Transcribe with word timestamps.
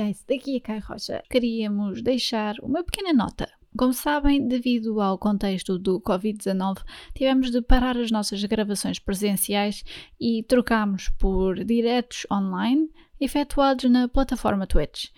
guys, 0.00 0.24
daqui 0.26 0.56
a 0.56 0.60
Kai 0.60 0.78
Rocha. 0.78 1.22
Queríamos 1.28 2.00
deixar 2.00 2.54
uma 2.62 2.82
pequena 2.82 3.12
nota. 3.12 3.48
Como 3.76 3.92
sabem, 3.92 4.48
devido 4.48 5.00
ao 5.00 5.18
contexto 5.18 5.78
do 5.78 6.00
Covid-19, 6.00 6.82
tivemos 7.14 7.50
de 7.50 7.60
parar 7.60 7.98
as 7.98 8.10
nossas 8.10 8.42
gravações 8.44 8.98
presenciais 8.98 9.84
e 10.18 10.42
trocámos 10.42 11.10
por 11.18 11.62
diretos 11.64 12.26
online 12.32 12.90
efetuados 13.20 13.90
na 13.90 14.08
plataforma 14.08 14.66
Twitch. 14.66 15.10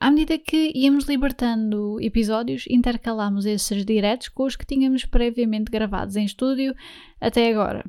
À 0.00 0.10
medida 0.10 0.38
que 0.38 0.70
íamos 0.72 1.06
libertando 1.06 2.00
episódios, 2.00 2.64
intercalámos 2.70 3.44
esses 3.44 3.84
diretos 3.84 4.28
com 4.28 4.44
os 4.44 4.54
que 4.54 4.64
tínhamos 4.64 5.04
previamente 5.04 5.70
gravados 5.70 6.14
em 6.14 6.24
estúdio 6.24 6.74
até 7.20 7.50
agora. 7.50 7.84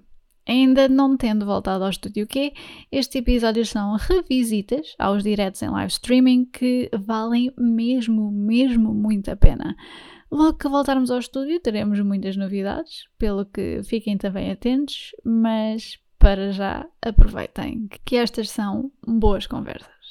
Ainda 0.50 0.89
não 0.89 1.16
tendo 1.16 1.45
voltado 1.45 1.84
ao 1.84 1.91
Estúdio 1.91 2.25
Q, 2.25 2.52
estes 2.91 3.21
episódios 3.21 3.70
são 3.70 3.95
revisitas 3.95 4.95
aos 4.97 5.21
diretos 5.21 5.61
em 5.61 5.70
live 5.70 5.91
streaming 5.91 6.45
que 6.45 6.89
valem 6.91 7.54
mesmo, 7.55 8.32
mesmo 8.32 8.92
muito 8.92 9.29
a 9.29 9.36
pena. 9.36 9.75
Logo 10.32 10.57
que 10.57 10.68
voltarmos 10.68 11.11
ao 11.11 11.20
estúdio, 11.20 11.59
teremos 11.59 12.00
muitas 12.01 12.36
novidades, 12.36 13.07
pelo 13.20 13.46
que 13.46 13.83
fiquem 13.83 14.18
também 14.18 14.51
atentos, 14.51 15.11
mas 15.23 16.00
para 16.18 16.51
já 16.51 16.84
aproveitem 17.00 17.87
que 18.04 18.15
estas 18.15 18.50
são 18.50 18.92
boas 19.07 19.45
conversas. 19.45 20.09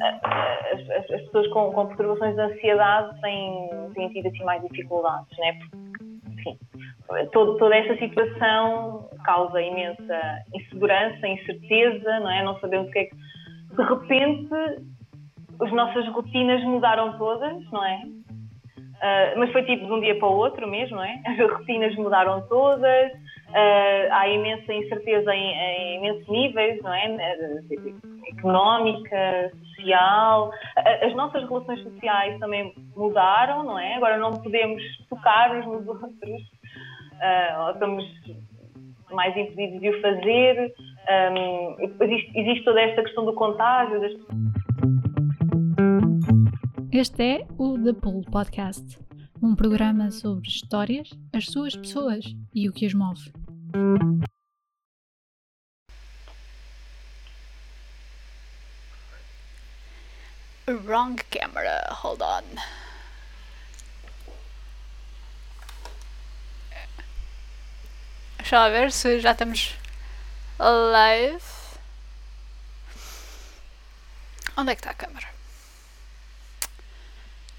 As, 0.00 0.80
as, 0.80 1.10
as 1.10 1.22
pessoas 1.26 1.46
com, 1.48 1.72
com, 1.72 1.88
perturbações 1.88 2.34
de 2.34 2.40
ansiedade 2.40 3.20
têm, 3.20 3.68
têm 3.94 4.08
tido 4.10 4.28
assim 4.28 4.44
mais 4.44 4.62
dificuldades, 4.62 5.36
né? 5.36 5.58
Enfim, 6.46 6.58
todo, 7.32 7.56
toda 7.58 7.74
esta 7.76 7.96
situação 7.98 9.08
causa 9.24 9.60
imensa 9.60 10.20
insegurança, 10.54 11.26
incerteza, 11.26 12.20
não 12.20 12.30
é? 12.30 12.42
Não 12.42 12.58
sabemos 12.60 12.88
o 12.88 12.90
que 12.90 12.98
é 12.98 13.04
que. 13.04 13.16
De 13.76 13.82
repente, 13.82 14.54
as 15.60 15.72
nossas 15.72 16.06
rotinas 16.08 16.62
mudaram 16.64 17.18
todas, 17.18 17.70
não 17.70 17.84
é? 17.84 18.02
Uh, 18.96 19.38
mas 19.38 19.52
foi 19.52 19.62
tipo 19.64 19.86
de 19.86 19.92
um 19.92 20.00
dia 20.00 20.18
para 20.18 20.28
o 20.28 20.36
outro 20.36 20.66
mesmo, 20.66 20.96
não 20.96 21.04
é? 21.04 21.20
As 21.26 21.38
rotinas 21.38 21.94
mudaram 21.96 22.46
todas, 22.48 23.12
uh, 23.12 24.12
há 24.12 24.26
imensa 24.28 24.72
incerteza 24.72 25.34
em, 25.34 25.52
em, 25.52 25.96
imensos 25.98 26.26
níveis, 26.28 26.80
não 26.82 26.94
é? 26.94 27.16
Económica, 28.28 29.52
social. 29.86 30.50
As 31.02 31.14
nossas 31.14 31.48
relações 31.48 31.82
sociais 31.82 32.38
também 32.40 32.74
mudaram, 32.96 33.62
não 33.62 33.78
é? 33.78 33.94
Agora 33.94 34.18
não 34.18 34.32
podemos 34.32 34.82
tocar 35.08 35.56
uns 35.56 35.66
nos 35.66 35.86
outros, 35.88 36.42
uh, 37.14 37.70
estamos 37.72 38.04
mais 39.12 39.36
impedidos 39.36 39.80
de 39.80 39.88
o 39.88 40.02
fazer. 40.02 40.74
Um, 41.08 42.02
existe, 42.02 42.38
existe, 42.38 42.64
toda 42.64 42.80
esta 42.80 43.02
questão 43.02 43.24
do 43.24 43.32
contágio. 43.34 44.00
Das... 44.00 44.12
Este 46.92 47.22
é 47.22 47.46
o 47.58 47.78
The 47.78 47.92
Pool 47.92 48.22
Podcast, 48.30 48.98
um 49.42 49.54
programa 49.54 50.10
sobre 50.10 50.48
histórias, 50.48 51.10
as 51.32 51.46
suas 51.46 51.76
pessoas 51.76 52.24
e 52.54 52.68
o 52.68 52.72
que 52.72 52.86
as 52.86 52.94
move. 52.94 53.30
Wrong 60.68 61.16
camera, 61.30 61.86
hold 61.92 62.22
on. 62.22 62.42
Deixa 68.38 68.58
lá 68.58 68.68
ver 68.68 68.90
se 68.90 69.20
já 69.20 69.30
estamos 69.30 69.76
live. 70.58 71.44
Onde 74.56 74.72
é 74.72 74.74
que 74.74 74.80
está 74.80 74.90
a 74.90 74.94
câmera? 74.94 75.28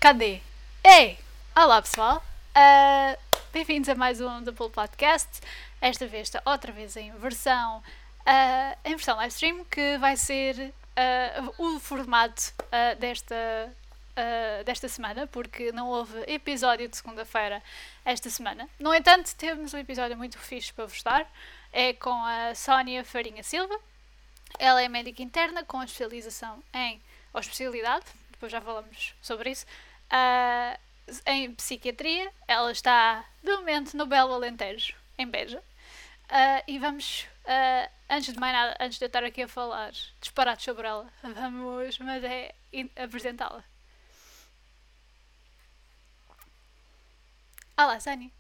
Cadê? 0.02 0.42
Ei! 0.84 1.18
Olá 1.56 1.82
pessoal! 1.82 2.22
Uh, 2.58 3.18
Bem-vindos 3.54 3.88
a 3.88 3.96
mais 3.96 4.20
um 4.20 4.44
The 4.44 4.52
Pool 4.52 4.70
Podcast. 4.70 5.40
Esta 5.80 6.06
vez 6.08 6.28
está 6.28 6.42
outra 6.44 6.74
vez 6.74 6.98
em 6.98 7.14
versão, 7.14 7.78
uh, 7.78 8.78
em 8.84 8.98
versão 8.98 9.16
live 9.16 9.34
stream, 9.34 9.64
que 9.64 9.98
vai 9.98 10.18
ser 10.18 10.74
uh, 10.98 11.54
o 11.58 11.80
formato 11.80 12.54
desta 13.00 13.36
uh, 14.18 14.64
desta 14.64 14.90
semana, 14.90 15.28
porque 15.28 15.72
não 15.72 15.88
houve 15.90 16.20
episódio 16.28 16.90
de 16.90 16.98
segunda-feira 16.98 17.62
esta 18.04 18.30
semana. 18.30 18.68
No 18.80 18.94
entanto, 18.94 19.34
temos 19.36 19.74
um 19.74 19.78
episódio 19.78 20.18
muito 20.18 20.40
fixe 20.40 20.74
para 20.74 20.86
vos 20.86 21.04
dar. 21.04 21.32
É 21.72 21.94
com 21.94 22.26
a 22.26 22.56
Sónia 22.56 23.06
Farinha 23.06 23.44
Silva. 23.44 23.78
Ela 24.58 24.82
é 24.82 24.88
médica 24.88 25.22
interna 25.22 25.64
com 25.64 25.84
especialização 25.84 26.64
em, 26.74 27.02
ou 27.34 27.40
especialidade, 27.40 28.06
depois 28.32 28.52
já 28.52 28.62
falamos 28.62 29.14
sobre 29.22 29.52
isso, 29.52 29.66
uh, 30.12 30.80
em 31.26 31.54
psiquiatria. 31.54 32.32
Ela 32.48 32.72
está, 32.72 33.24
de 33.44 33.52
momento, 33.52 33.96
no 33.96 34.06
Belo 34.06 34.34
Alentejo, 34.34 34.96
em 35.18 35.28
Beja. 35.28 35.60
Uh, 35.60 36.64
e 36.66 36.80
vamos, 36.80 37.28
uh, 37.48 37.90
antes 38.10 38.34
de 38.34 38.40
mais 38.40 38.54
nada, 38.54 38.78
antes 38.80 39.00
de 39.00 39.06
eu 39.06 39.08
estar 39.08 39.24
aqui 39.24 39.42
a 39.42 39.48
falar 39.48 39.92
disparados 40.22 40.64
sobre 40.64 40.88
ela, 40.88 41.12
vamos, 41.24 41.98
mas 42.00 42.24
é 42.24 42.54
apresentá-la. 42.96 43.64
Olá, 47.80 48.00
Sani. 48.00 48.34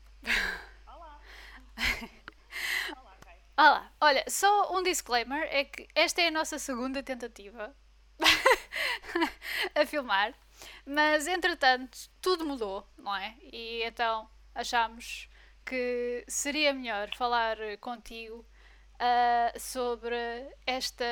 Olá. 0.87 1.21
Olá, 2.97 3.15
Kai. 3.21 3.37
Olá. 3.55 3.91
Olha, 4.01 4.25
só 4.27 4.75
um 4.75 4.81
disclaimer: 4.81 5.43
é 5.51 5.63
que 5.63 5.87
esta 5.93 6.21
é 6.21 6.27
a 6.27 6.31
nossa 6.31 6.57
segunda 6.57 7.03
tentativa 7.03 7.75
a 9.75 9.85
filmar, 9.85 10.33
mas 10.85 11.27
entretanto 11.27 12.09
tudo 12.19 12.45
mudou, 12.45 12.87
não 12.97 13.15
é? 13.15 13.35
E 13.43 13.83
então 13.83 14.27
achámos 14.55 15.29
que 15.63 16.25
seria 16.27 16.73
melhor 16.73 17.15
falar 17.15 17.57
contigo 17.79 18.43
uh, 18.99 19.59
sobre 19.59 20.15
esta 20.65 21.05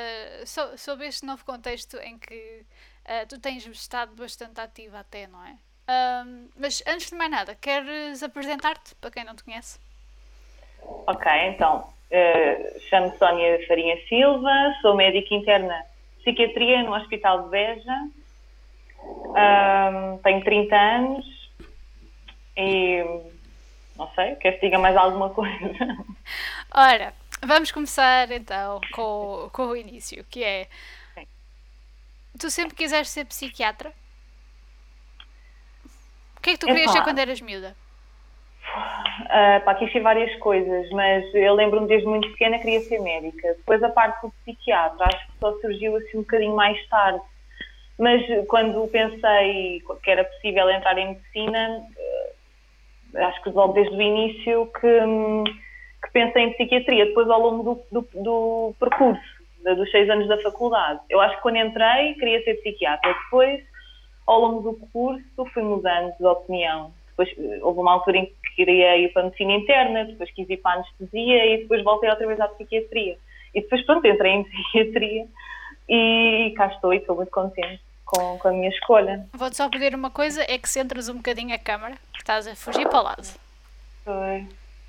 so, 0.44 0.76
sobre 0.76 1.06
este 1.06 1.24
novo 1.24 1.44
contexto 1.44 1.96
em 1.98 2.18
que 2.18 2.62
uh, 3.04 3.26
tu 3.28 3.40
tens 3.40 3.66
estado 3.66 4.14
bastante 4.14 4.60
ativa 4.60 5.00
até, 5.00 5.26
não 5.26 5.44
é? 5.44 5.56
Um, 5.88 6.48
mas 6.58 6.82
antes 6.86 7.10
de 7.10 7.16
mais 7.16 7.30
nada, 7.30 7.54
queres 7.54 8.22
apresentar-te 8.22 8.94
para 8.96 9.10
quem 9.10 9.24
não 9.24 9.36
te 9.36 9.44
conhece? 9.44 9.78
Ok, 10.82 11.30
então, 11.48 11.88
uh, 12.10 12.80
chamo-me 12.88 13.16
Sónia 13.18 13.66
Farinha 13.66 13.96
Silva, 14.08 14.50
sou 14.82 14.94
médica 14.94 15.34
interna 15.34 15.74
de 16.18 16.24
psiquiatria 16.24 16.82
no 16.82 16.94
Hospital 16.94 17.44
de 17.44 17.50
Beja, 17.50 18.08
um, 19.04 20.18
tenho 20.18 20.42
30 20.42 20.76
anos 20.76 21.50
e 22.56 23.04
não 23.96 24.10
sei, 24.14 24.34
queres 24.36 24.58
que 24.58 24.66
diga 24.66 24.78
mais 24.78 24.96
alguma 24.96 25.30
coisa? 25.30 25.96
Ora, 26.74 27.14
vamos 27.42 27.70
começar 27.70 28.30
então 28.30 28.80
com, 28.92 29.50
com 29.52 29.66
o 29.68 29.76
início, 29.76 30.24
que 30.30 30.42
é. 30.42 30.68
Tu 32.38 32.50
sempre 32.50 32.74
quiseste 32.74 33.12
ser 33.12 33.24
psiquiatra? 33.24 33.92
que 36.46 36.50
é 36.50 36.52
que 36.52 36.58
tu 36.60 36.66
querias 36.66 36.92
ser 36.92 37.02
quando 37.02 37.18
eras 37.18 37.40
miúda? 37.40 37.74
Uh, 39.22 39.64
pá, 39.64 39.74
quis 39.74 39.90
ser 39.90 40.00
várias 40.00 40.32
coisas, 40.36 40.88
mas 40.90 41.24
eu 41.34 41.54
lembro-me 41.54 41.88
desde 41.88 42.06
muito 42.06 42.30
pequena 42.30 42.58
queria 42.58 42.80
ser 42.80 43.00
médica. 43.00 43.54
Depois 43.54 43.82
a 43.82 43.88
parte 43.88 44.22
do 44.22 44.32
psiquiatra, 44.44 45.06
acho 45.06 45.26
que 45.26 45.38
só 45.40 45.52
surgiu 45.60 45.96
assim 45.96 46.18
um 46.18 46.20
bocadinho 46.20 46.54
mais 46.54 46.88
tarde. 46.88 47.20
Mas 47.98 48.22
quando 48.46 48.86
pensei 48.88 49.82
que 50.02 50.10
era 50.10 50.24
possível 50.24 50.70
entrar 50.70 50.96
em 50.98 51.08
medicina, 51.08 51.80
uh, 53.12 53.18
acho 53.24 53.42
que 53.42 53.50
logo 53.50 53.72
desde 53.72 53.96
o 53.96 54.02
início 54.02 54.70
que, 54.80 55.00
pensei 56.16 56.44
em 56.44 56.52
psiquiatria. 56.54 57.04
Depois 57.04 57.28
ao 57.28 57.38
longo 57.38 57.62
do, 57.62 58.00
do, 58.00 58.22
do 58.22 58.74
percurso, 58.80 59.22
dos 59.62 59.90
seis 59.90 60.08
anos 60.08 60.26
da 60.26 60.40
faculdade. 60.40 61.00
Eu 61.10 61.20
acho 61.20 61.36
que 61.36 61.42
quando 61.42 61.58
entrei 61.58 62.14
queria 62.14 62.42
ser 62.42 62.54
psiquiatra. 62.54 63.14
Depois 63.24 63.62
ao 64.26 64.40
longo 64.40 64.62
do 64.62 64.86
curso 64.88 65.46
fui 65.52 65.62
mudando 65.62 66.16
de 66.18 66.24
opinião. 66.24 66.90
Depois 67.10 67.28
eh, 67.38 67.58
houve 67.60 67.80
uma 67.80 67.92
altura 67.92 68.18
em 68.18 68.26
que 68.26 68.56
queria 68.56 68.96
ir 68.96 69.12
para 69.12 69.22
a 69.22 69.24
medicina 69.26 69.52
interna, 69.52 70.04
depois 70.06 70.30
quis 70.30 70.48
ir 70.48 70.56
para 70.56 70.72
a 70.72 70.74
anestesia 70.76 71.46
e 71.46 71.58
depois 71.58 71.84
voltei 71.84 72.08
outra 72.08 72.26
vez 72.26 72.40
à 72.40 72.48
psiquiatria. 72.48 73.18
E 73.54 73.60
depois, 73.60 73.84
pronto, 73.84 74.06
entrei 74.06 74.32
em 74.32 74.44
psiquiatria 74.48 75.26
e 75.88 76.54
cá 76.56 76.66
estou 76.68 76.94
e 76.94 76.96
estou 76.96 77.14
muito 77.14 77.30
contente 77.30 77.80
com, 78.06 78.38
com 78.38 78.48
a 78.48 78.52
minha 78.52 78.70
escolha. 78.70 79.26
Vou-te 79.34 79.56
só 79.56 79.68
pedir 79.68 79.94
uma 79.94 80.10
coisa, 80.10 80.42
é 80.48 80.56
que 80.56 80.68
centras 80.68 81.10
um 81.10 81.16
bocadinho 81.16 81.54
a 81.54 81.58
câmara, 81.58 81.94
que 82.12 82.20
estás 82.20 82.46
a 82.46 82.56
fugir 82.56 82.88
para 82.88 83.00
o 83.00 83.02
lado. 83.02 83.28
Foi. 84.04 84.46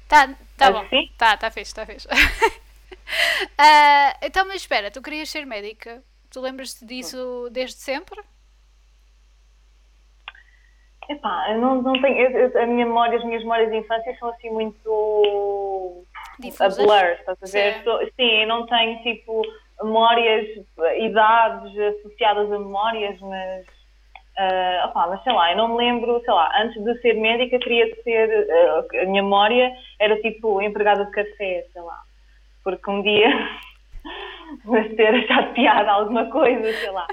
Tá, 0.07 0.33
tá 0.57 0.71
bom. 0.71 0.85
Sim? 0.89 1.11
Tá, 1.17 1.37
tá 1.37 1.51
fixe, 1.51 1.73
tá 1.73 1.85
fixe. 1.85 2.07
uh, 2.07 2.11
então, 4.25 4.45
mas 4.47 4.57
espera, 4.57 4.91
tu 4.91 5.01
querias 5.01 5.29
ser 5.29 5.45
médica? 5.45 6.03
Tu 6.29 6.41
lembras-te 6.41 6.85
disso 6.85 7.49
desde 7.51 7.77
sempre? 7.77 8.21
Epá, 11.09 11.51
eu 11.51 11.61
não, 11.61 11.81
não 11.81 11.93
tenho. 12.01 12.17
Eu, 12.17 12.49
eu, 12.49 12.61
a 12.61 12.65
minha 12.65 12.85
memória, 12.85 13.17
as 13.17 13.23
minhas 13.23 13.41
memórias 13.41 13.69
de 13.71 13.77
infância 13.77 14.15
são 14.19 14.29
assim 14.29 14.49
muito. 14.49 16.05
Difusas? 16.39 16.79
a 16.79 16.83
blur, 16.83 17.11
estás 17.13 17.37
a 17.41 17.45
ver? 17.45 17.73
Sim, 17.75 18.11
sim 18.15 18.41
eu 18.41 18.47
não 18.47 18.65
tenho 18.65 19.01
tipo 19.03 19.41
memórias, 19.81 20.47
idades 20.99 21.77
associadas 21.77 22.51
a 22.51 22.59
memórias, 22.59 23.19
mas, 23.21 23.65
uh, 24.37 24.85
opa, 24.85 25.07
mas 25.07 25.23
sei 25.23 25.33
lá, 25.33 25.51
eu 25.51 25.57
não 25.57 25.69
me 25.69 25.77
lembro, 25.77 26.21
sei 26.23 26.33
lá, 26.33 26.51
antes 26.61 26.83
de 26.83 27.01
ser 27.01 27.13
médica 27.13 27.59
queria 27.59 27.87
ser, 28.03 28.29
uh, 28.29 29.01
a 29.01 29.05
minha 29.05 29.23
memória 29.23 29.71
era 29.99 30.19
tipo 30.21 30.61
empregada 30.61 31.05
de 31.05 31.11
café, 31.11 31.65
sei 31.71 31.81
lá, 31.81 32.01
porque 32.63 32.89
um 32.89 33.01
dia 33.01 33.29
mas 34.65 34.93
ter 34.95 35.15
achado 35.15 35.53
piada 35.53 35.91
alguma 35.91 36.29
coisa, 36.29 36.73
sei 36.73 36.91
lá. 36.91 37.07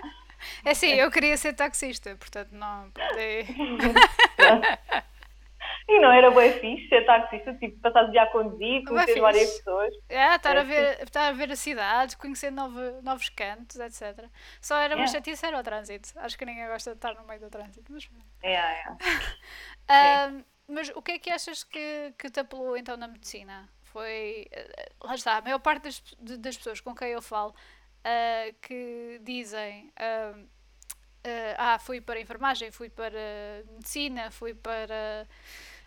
É 0.65 0.71
assim, 0.71 0.94
eu 0.94 1.11
queria 1.11 1.37
ser 1.37 1.55
taxista, 1.55 2.15
portanto 2.17 2.50
não. 2.53 2.91
E 5.86 6.00
não 6.00 6.10
era 6.10 6.31
bem 6.31 6.52
fixe 6.60 6.88
ser 6.88 7.04
taxista, 7.04 7.54
tipo, 7.54 7.78
passar 7.81 8.04
o 8.04 8.10
dia 8.10 8.22
a 8.22 8.26
conduzir, 8.26 8.84
conhecer 8.84 9.20
várias 9.20 9.58
pessoas. 9.58 9.94
É, 10.08 10.34
estar, 10.34 10.56
é, 10.56 10.60
a 10.60 10.62
ver, 10.62 11.02
estar 11.02 11.28
a 11.28 11.32
ver 11.32 11.52
a 11.52 11.56
cidade, 11.56 12.16
conhecer 12.16 12.50
novo, 12.50 12.81
novos 13.02 13.28
cantos, 13.28 13.78
etc. 13.78 14.26
Só 14.62 14.78
era 14.78 14.94
uma 14.96 15.04
é. 15.04 15.08
chatice 15.08 15.44
era 15.44 15.58
o 15.58 15.62
trânsito. 15.62 16.08
Acho 16.16 16.38
que 16.38 16.46
ninguém 16.46 16.66
gosta 16.69 16.92
de 16.92 16.96
estar 16.96 17.14
no 17.14 17.26
meio 17.26 17.40
do 17.40 17.50
trânsito. 17.50 17.92
Mas, 17.92 18.08
é, 18.42 18.54
é. 18.54 20.28
um, 20.31 20.44
mas 20.69 20.88
o 20.94 21.02
que 21.02 21.12
é 21.12 21.19
que 21.19 21.31
achas 21.31 21.62
que, 21.62 22.14
que 22.19 22.30
te 22.30 22.40
apelou 22.40 22.76
então 22.76 22.96
na 22.96 23.06
medicina? 23.06 23.69
Foi. 23.82 24.46
Eh, 24.50 24.92
lá 25.02 25.14
está, 25.14 25.37
a 25.37 25.42
maior 25.42 25.58
parte 25.58 25.84
das, 25.84 26.00
das 26.38 26.56
pessoas 26.56 26.80
com 26.80 26.94
quem 26.94 27.08
eu 27.10 27.20
falo 27.20 27.50
uh, 27.50 28.54
que 28.62 29.20
dizem. 29.22 29.92
Uh, 30.00 30.40
uh, 30.40 31.54
ah, 31.58 31.78
fui 31.78 32.00
para 32.00 32.20
enfermagem, 32.20 32.70
fui 32.70 32.88
para 32.88 33.62
medicina, 33.76 34.30
fui 34.30 34.54
para 34.54 35.26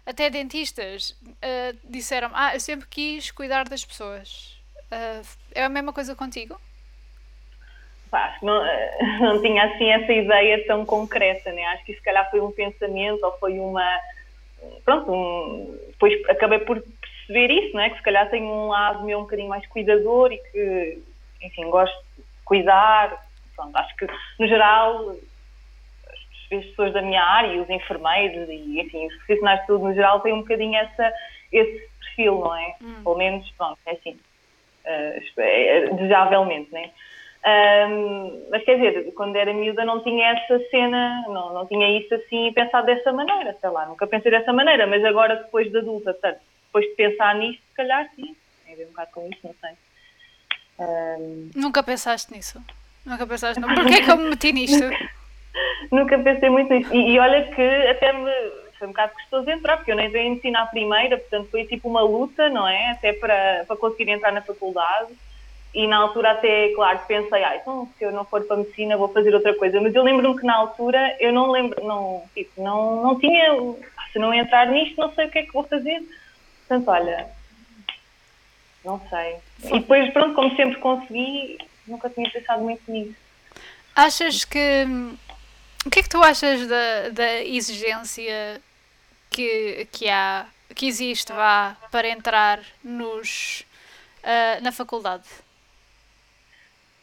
até 0.07 0.29
dentistas 0.29 1.11
uh, 1.11 1.77
disseram 1.83 2.31
ah, 2.33 2.55
eu 2.55 2.61
sempre 2.61 2.87
quis 2.87 3.29
cuidar 3.29 3.67
das 3.67 3.83
pessoas. 3.83 4.57
Uh, 4.89 5.27
é 5.53 5.65
a 5.65 5.69
mesma 5.69 5.91
coisa 5.91 6.15
contigo? 6.15 6.57
Pá, 8.09 8.37
não, 8.41 8.63
não 9.19 9.41
tinha 9.41 9.65
assim 9.65 9.89
essa 9.89 10.13
ideia 10.13 10.65
tão 10.65 10.85
concreta, 10.85 11.51
né? 11.51 11.65
Acho 11.65 11.83
que 11.83 11.93
se 11.93 12.01
calhar 12.01 12.29
foi 12.31 12.39
um 12.39 12.53
pensamento 12.53 13.21
ou 13.21 13.37
foi 13.37 13.59
uma. 13.59 13.99
Pronto, 14.85 15.11
um, 15.11 15.77
depois 15.87 16.13
acabei 16.29 16.59
por 16.59 16.81
perceber 16.81 17.53
isso, 17.53 17.75
não 17.75 17.81
é? 17.81 17.89
Que 17.89 17.97
se 17.97 18.03
calhar 18.03 18.29
tenho 18.29 18.47
um 18.47 18.69
lado 18.69 19.03
meu 19.03 19.19
um 19.19 19.23
bocadinho 19.23 19.49
mais 19.49 19.67
cuidador 19.67 20.31
e 20.31 20.37
que, 20.37 21.03
enfim, 21.41 21.69
gosto 21.69 21.97
de 22.15 22.23
cuidar. 22.45 23.27
Pronto, 23.57 23.75
acho 23.75 23.95
que, 23.97 24.07
no 24.39 24.47
geral, 24.47 25.15
as 26.55 26.65
pessoas 26.65 26.93
da 26.93 27.01
minha 27.01 27.23
área 27.23 27.53
e 27.53 27.59
os 27.59 27.69
enfermeiros 27.69 28.47
e, 28.49 28.79
enfim, 28.79 29.07
os 29.07 29.15
profissionais 29.17 29.61
de 29.61 29.67
saúde 29.67 29.83
no 29.83 29.93
geral 29.93 30.19
têm 30.21 30.33
um 30.33 30.39
bocadinho 30.39 30.75
essa, 30.75 31.13
esse 31.51 31.89
perfil, 31.99 32.39
não 32.39 32.55
é? 32.55 32.75
Hum. 32.81 33.03
Pelo 33.03 33.17
menos, 33.17 33.49
pronto, 33.57 33.77
é 33.85 33.91
assim, 33.91 34.17
uh, 34.85 35.95
desejavelmente, 35.95 36.71
né? 36.73 36.91
Um, 37.45 38.47
mas 38.49 38.63
quer 38.63 38.75
dizer, 38.75 39.13
quando 39.13 39.35
era 39.35 39.53
miúda 39.53 39.85
não 39.85 40.03
tinha 40.03 40.31
essa 40.31 40.59
cena, 40.69 41.23
não, 41.27 41.53
não 41.53 41.65
tinha 41.65 41.97
isso 41.97 42.13
assim 42.13 42.51
pensado 42.51 42.87
dessa 42.87 43.13
maneira, 43.13 43.55
sei 43.61 43.69
lá, 43.69 43.85
nunca 43.85 44.05
pensei 44.05 44.31
dessa 44.31 44.51
maneira, 44.51 44.85
mas 44.85 45.03
agora 45.05 45.35
depois 45.35 45.71
de 45.71 45.77
adulta, 45.77 46.13
portanto, 46.13 46.39
depois 46.65 46.85
de 46.85 46.95
pensar 46.95 47.35
nisto, 47.35 47.61
se 47.61 47.75
calhar 47.75 48.09
sim, 48.15 48.35
tem 48.65 48.73
a 48.73 48.77
ver 48.77 48.85
um 48.85 48.89
bocado 48.89 49.11
com 49.11 49.29
isso, 49.29 49.39
não 49.43 49.55
sei. 49.61 49.71
Um... 50.79 51.51
Nunca 51.55 51.81
pensaste 51.83 52.33
nisso? 52.33 52.61
Nunca 53.05 53.25
pensaste, 53.25 53.61
não? 53.61 53.73
Porquê 53.73 54.01
que 54.01 54.11
eu 54.11 54.17
me 54.17 54.29
meti 54.29 54.51
nisto? 54.51 54.83
Nunca 55.91 56.17
pensei 56.19 56.49
muito 56.49 56.73
nisso. 56.73 56.93
E, 56.93 57.13
e, 57.13 57.19
olha 57.19 57.43
que 57.43 57.61
até 57.61 58.13
me 58.13 58.31
foi 58.77 58.87
um 58.87 58.91
bocado 58.91 59.13
custoso 59.13 59.49
entrar, 59.49 59.77
porque 59.77 59.91
eu 59.91 59.95
nem 59.95 60.09
veio 60.09 60.33
ensinar 60.33 60.63
a 60.63 60.67
primeira, 60.67 61.17
portanto 61.17 61.49
foi 61.49 61.65
tipo 61.65 61.89
uma 61.89 62.01
luta, 62.01 62.47
não 62.49 62.67
é? 62.67 62.91
Até 62.91 63.11
para, 63.13 63.65
para 63.67 63.75
conseguir 63.75 64.09
entrar 64.09 64.31
na 64.31 64.41
faculdade. 64.41 65.13
E 65.73 65.85
na 65.85 65.97
altura 65.97 66.31
até, 66.31 66.69
claro, 66.69 66.99
pensei, 67.07 67.43
ah, 67.43 67.55
então 67.55 67.87
se 67.97 68.03
eu 68.03 68.11
não 68.11 68.25
for 68.25 68.43
para 68.43 68.57
medicina 68.57 68.97
vou 68.97 69.09
fazer 69.09 69.33
outra 69.33 69.53
coisa. 69.55 69.81
Mas 69.81 69.93
eu 69.93 70.03
lembro-me 70.03 70.37
que 70.37 70.45
na 70.45 70.55
altura 70.55 71.15
eu 71.19 71.33
não 71.33 71.51
lembro, 71.51 71.83
não, 71.83 72.23
tipo, 72.33 72.61
não, 72.61 73.03
não 73.03 73.19
tinha, 73.19 73.51
se 74.11 74.19
não 74.19 74.33
entrar 74.33 74.67
nisto 74.67 74.99
não 74.99 75.13
sei 75.13 75.27
o 75.27 75.29
que 75.29 75.39
é 75.39 75.43
que 75.43 75.53
vou 75.53 75.63
fazer. 75.63 76.01
Portanto, 76.67 76.87
olha, 76.89 77.27
não 78.83 79.01
sei. 79.09 79.37
E 79.65 79.79
depois, 79.79 80.11
pronto, 80.13 80.33
como 80.33 80.55
sempre 80.55 80.77
consegui, 80.77 81.57
nunca 81.87 82.09
tinha 82.09 82.29
pensado 82.29 82.63
muito 82.63 82.81
nisso. 82.91 83.15
Achas 83.95 84.45
que 84.45 84.85
o 85.85 85.89
que 85.89 85.99
é 85.99 86.03
que 86.03 86.09
tu 86.09 86.21
achas 86.21 86.67
da, 86.67 87.09
da 87.09 87.43
exigência 87.43 88.61
que, 89.29 89.87
que 89.91 90.09
há, 90.09 90.45
que 90.75 90.87
existe 90.87 91.31
vá, 91.31 91.75
para 91.91 92.07
entrar 92.09 92.59
nos, 92.83 93.65
uh, 94.23 94.63
na 94.63 94.71
faculdade? 94.71 95.27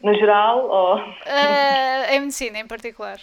No 0.01 0.13
geral 0.13 0.69
ou. 0.69 0.97
Uh, 0.97 2.11
em 2.11 2.19
medicina 2.19 2.59
em 2.59 2.67
particular. 2.67 3.19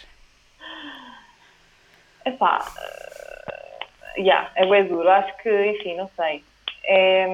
Epá, 2.25 2.59
uh, 2.59 4.19
yeah, 4.19 4.51
é 4.55 4.65
bem 4.65 4.85
duro. 4.85 5.09
Acho 5.09 5.35
que, 5.37 5.65
enfim, 5.67 5.95
não 5.95 6.09
sei. 6.15 6.43
É, 6.85 7.25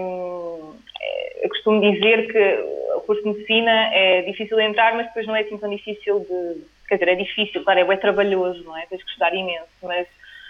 é, 1.01 1.45
eu 1.45 1.49
costumo 1.49 1.81
dizer 1.81 2.31
que 2.31 2.63
o 2.95 3.01
curso 3.01 3.23
de 3.23 3.29
medicina 3.29 3.89
é 3.93 4.21
difícil 4.23 4.57
de 4.57 4.63
entrar, 4.63 4.93
mas 4.95 5.07
depois 5.07 5.25
não 5.25 5.35
é 5.35 5.41
assim 5.41 5.57
tão 5.57 5.69
difícil 5.69 6.19
de, 6.19 6.63
quer 6.89 6.95
dizer, 6.95 7.11
é 7.11 7.15
difícil, 7.15 7.63
claro, 7.63 7.91
é 7.91 7.97
trabalhoso, 7.97 8.63
não 8.63 8.75
é? 8.75 8.85
Tens 8.87 9.03
que 9.03 9.09
estudar 9.09 9.33
imenso, 9.33 9.69
mas, 9.83 10.07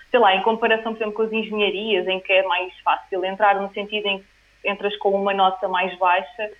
sei 0.09 0.19
lá, 0.19 0.35
em 0.35 0.41
comparação, 0.41 0.93
por 0.93 1.01
exemplo, 1.01 1.13
com 1.13 1.21
as 1.23 1.31
engenharias, 1.31 2.07
em 2.07 2.19
que 2.19 2.33
é 2.33 2.43
mais 2.43 2.73
fácil 2.79 3.23
entrar 3.23 3.61
no 3.61 3.71
sentido 3.73 4.07
em 4.07 4.19
que 4.19 4.69
entras 4.69 4.95
com 4.97 5.09
uma 5.09 5.33
nota 5.33 5.67
mais 5.67 5.95
baixa, 5.97 6.51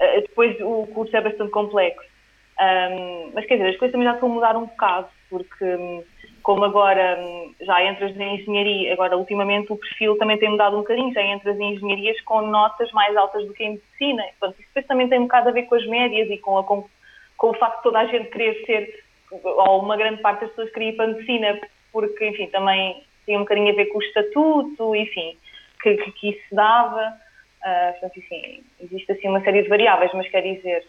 eh, 0.00 0.20
depois 0.22 0.56
o 0.60 0.86
curso 0.88 1.16
é 1.16 1.20
bastante 1.20 1.50
complexo. 1.50 2.16
Um, 2.58 3.32
mas, 3.34 3.44
quer 3.44 3.56
dizer, 3.56 3.70
as 3.70 3.76
coisas 3.76 3.92
também 3.92 4.08
já 4.08 4.14
estão 4.14 4.30
a 4.30 4.32
mudar 4.32 4.56
um 4.56 4.64
bocado, 4.64 5.08
porque 5.28 5.64
hum, 5.64 6.02
como 6.42 6.64
agora 6.64 7.18
hum, 7.20 7.54
já 7.60 7.84
entras 7.84 8.16
em 8.16 8.36
engenharia, 8.36 8.92
agora 8.92 9.16
ultimamente 9.16 9.72
o 9.72 9.76
perfil 9.76 10.16
também 10.16 10.38
tem 10.38 10.48
mudado 10.48 10.76
um 10.76 10.80
bocadinho, 10.80 11.12
já 11.12 11.22
entras 11.22 11.58
em 11.58 11.74
engenharias 11.74 12.20
com 12.22 12.40
notas 12.42 12.90
mais 12.92 13.14
altas 13.16 13.44
do 13.46 13.52
que 13.52 13.64
em 13.64 13.72
medicina. 13.72 14.22
Portanto, 14.38 14.60
isso 14.60 14.88
também 14.88 15.08
tem 15.08 15.18
um 15.18 15.24
bocado 15.24 15.48
a 15.48 15.52
ver 15.52 15.64
com 15.64 15.74
as 15.74 15.86
médias 15.86 16.30
e 16.30 16.38
com, 16.38 16.56
a, 16.56 16.64
com, 16.64 16.88
com 17.36 17.50
o 17.50 17.54
facto 17.54 17.78
de 17.78 17.82
toda 17.82 17.98
a 17.98 18.06
gente 18.06 18.30
querer 18.30 18.64
ser 18.64 19.05
ou 19.30 19.80
uma 19.80 19.96
grande 19.96 20.20
parte 20.22 20.40
das 20.40 20.50
pessoas 20.50 20.70
queria 20.72 20.90
ir 20.90 20.96
para 20.96 21.06
a 21.06 21.08
medicina 21.08 21.60
porque, 21.92 22.26
enfim, 22.26 22.46
também 22.48 23.02
tinha 23.24 23.38
um 23.38 23.42
bocadinho 23.42 23.72
a 23.72 23.76
ver 23.76 23.86
com 23.86 23.98
o 23.98 24.02
estatuto, 24.02 24.94
enfim, 24.94 25.36
que, 25.82 25.96
que, 25.96 26.12
que 26.12 26.30
isso 26.30 26.54
dava. 26.54 27.14
Uh, 27.62 27.92
portanto, 27.92 28.18
enfim, 28.18 28.64
existe 28.80 29.12
assim 29.12 29.28
uma 29.28 29.40
série 29.40 29.62
de 29.62 29.68
variáveis, 29.68 30.12
mas 30.14 30.28
quer 30.28 30.42
dizer, 30.42 30.86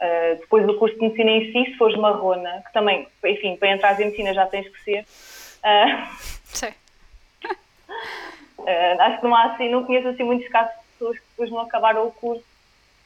uh, 0.00 0.38
depois 0.40 0.66
do 0.66 0.78
curso 0.78 0.94
de 0.96 1.02
medicina 1.02 1.30
em 1.30 1.52
si, 1.52 1.70
se 1.70 1.76
fores 1.76 1.96
marrona, 1.96 2.62
que 2.66 2.72
também, 2.72 3.06
enfim, 3.24 3.56
para 3.56 3.72
entrar 3.72 4.00
em 4.00 4.06
medicina 4.06 4.32
já 4.32 4.46
tens 4.46 4.68
que 4.68 4.82
ser. 4.82 5.02
Uh, 5.02 6.06
Sim. 6.44 6.72
Uh, 8.58 9.00
acho 9.00 9.20
que 9.20 9.24
não 9.24 9.34
há 9.34 9.44
assim, 9.52 9.68
não 9.68 9.84
conheço 9.84 10.08
assim 10.08 10.22
muitos 10.22 10.48
casos 10.48 10.72
de 10.72 10.92
pessoas 10.92 11.18
que 11.18 11.26
depois 11.30 11.50
não 11.50 11.60
acabaram 11.60 12.06
o 12.06 12.12
curso 12.12 12.44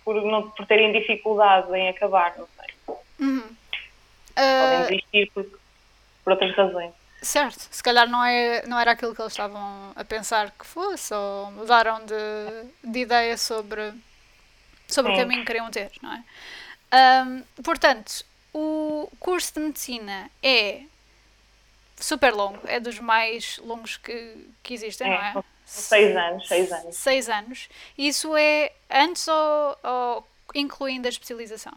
por, 0.04 0.14
não, 0.22 0.50
por 0.50 0.66
terem 0.66 0.92
dificuldade 0.92 1.74
em 1.74 1.88
acabar, 1.88 2.34
não 2.38 2.46
sei. 2.46 2.94
Uhum. 3.20 3.57
Podem 4.38 4.86
desistir 4.86 5.30
por, 5.32 5.44
por 6.24 6.32
outras 6.32 6.54
razões. 6.54 6.92
Certo, 7.20 7.66
se 7.70 7.82
calhar 7.82 8.08
não, 8.08 8.24
é, 8.24 8.64
não 8.66 8.78
era 8.78 8.92
aquilo 8.92 9.12
que 9.14 9.20
eles 9.20 9.32
estavam 9.32 9.92
a 9.96 10.04
pensar 10.04 10.52
que 10.52 10.64
fosse, 10.64 11.12
ou 11.12 11.50
mudaram 11.50 12.00
de, 12.06 12.90
de 12.90 13.00
ideia 13.00 13.36
sobre, 13.36 13.92
sobre 14.86 15.12
o 15.12 15.16
caminho 15.16 15.40
que 15.40 15.46
queriam 15.46 15.68
ter, 15.68 15.90
não 16.00 16.12
é? 16.12 16.22
Um, 17.24 17.62
portanto, 17.62 18.24
o 18.54 19.10
curso 19.18 19.54
de 19.54 19.60
medicina 19.60 20.30
é 20.40 20.82
super 21.96 22.32
longo, 22.32 22.60
é 22.66 22.78
dos 22.78 23.00
mais 23.00 23.58
longos 23.58 23.96
que, 23.96 24.46
que 24.62 24.74
existem, 24.74 25.12
é, 25.12 25.32
não 25.32 25.40
é? 25.40 25.44
Seis 25.64 26.16
anos, 26.16 26.48
seis 26.48 26.72
anos. 26.72 26.96
Seis 26.96 27.28
anos. 27.28 27.68
Isso 27.96 28.36
é 28.36 28.72
antes 28.90 29.26
ou, 29.28 29.78
ou 29.82 30.28
incluindo 30.54 31.06
a 31.06 31.10
especialização? 31.10 31.74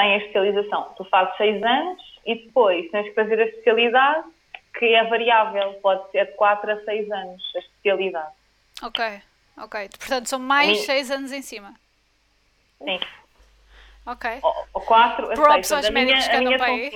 Sem 0.00 0.14
a 0.14 0.16
especialização. 0.16 0.94
Tu 0.96 1.04
fazes 1.04 1.36
seis 1.36 1.62
anos 1.62 2.02
e 2.24 2.34
depois 2.46 2.90
tens 2.90 3.08
que 3.08 3.14
fazer 3.14 3.40
a 3.40 3.44
especialidade, 3.44 4.24
que 4.78 4.86
é 4.94 5.04
variável, 5.04 5.74
pode 5.82 6.10
ser 6.10 6.26
de 6.26 6.32
4 6.32 6.72
a 6.72 6.84
6 6.84 7.10
anos 7.10 7.52
a 7.54 7.58
especialidade. 7.58 8.32
Ok, 8.82 9.22
ok. 9.58 9.88
Portanto, 9.98 10.28
são 10.28 10.38
mais 10.38 10.80
6 10.80 11.10
anos 11.10 11.32
em 11.32 11.42
cima. 11.42 11.74
Sim. 12.78 12.98
Ok. 14.06 14.30
Ou 14.72 14.80
4 14.80 15.32
a 15.32 15.34
Props 15.34 15.72
aos 15.72 15.90
médicos 15.90 16.26
minha, 16.26 16.30
que 16.30 16.36
andam 16.36 16.56
por 16.56 16.66
aí. 16.66 16.92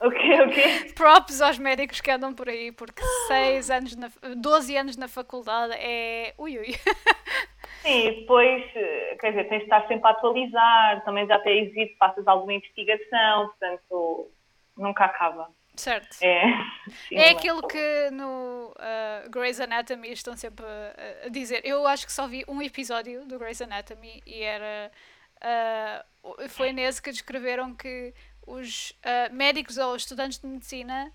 o 0.00 0.10
quê, 0.10 0.42
o 0.42 0.50
quê? 0.50 0.92
Props 0.94 1.42
aos 1.42 1.58
médicos 1.58 2.00
que 2.00 2.10
andam 2.10 2.32
por 2.32 2.48
aí, 2.48 2.72
porque 2.72 3.02
6 3.26 3.70
anos, 3.70 3.96
na, 3.96 4.10
12 4.36 4.76
anos 4.76 4.96
na 4.96 5.08
faculdade 5.08 5.74
é... 5.74 6.32
Ui, 6.38 6.58
ui. 6.58 6.74
Sim, 7.88 8.20
depois, 8.20 8.64
eh, 8.76 9.16
quer 9.20 9.30
dizer, 9.30 9.48
tens 9.48 9.58
de 9.58 9.64
estar 9.64 9.86
sempre 9.88 10.06
a 10.06 10.10
atualizar, 10.10 11.04
também 11.04 11.26
já 11.26 11.36
até 11.36 11.54
existe, 11.54 11.96
faças 11.96 12.26
alguma 12.26 12.52
investigação, 12.52 13.48
portanto, 13.48 14.30
nunca 14.76 15.04
acaba. 15.06 15.48
Certo. 15.74 16.18
É, 16.20 16.42
sim, 17.08 17.16
é 17.16 17.30
aquilo 17.30 17.66
que 17.66 18.10
no 18.10 18.74
uh, 18.76 19.30
Grey's 19.30 19.60
Anatomy 19.60 20.12
estão 20.12 20.36
sempre 20.36 20.66
a, 20.66 21.26
a, 21.26 21.28
dizer. 21.28 21.62
Eu 21.64 21.86
acho 21.86 22.04
que 22.04 22.12
só 22.12 22.26
vi 22.26 22.44
um 22.48 22.60
episódio 22.60 23.24
do 23.26 23.38
Grey's 23.38 23.62
Anatomy 23.62 24.22
e 24.26 24.42
era 24.42 24.90
Uh, 25.38 26.48
foi 26.48 26.72
nesse 26.72 27.00
que 27.00 27.10
descreveram 27.10 27.74
que 27.74 28.12
os 28.46 28.90
uh, 28.90 29.32
médicos 29.32 29.78
ou 29.78 29.94
estudantes 29.94 30.38
de 30.38 30.46
medicina 30.46 31.12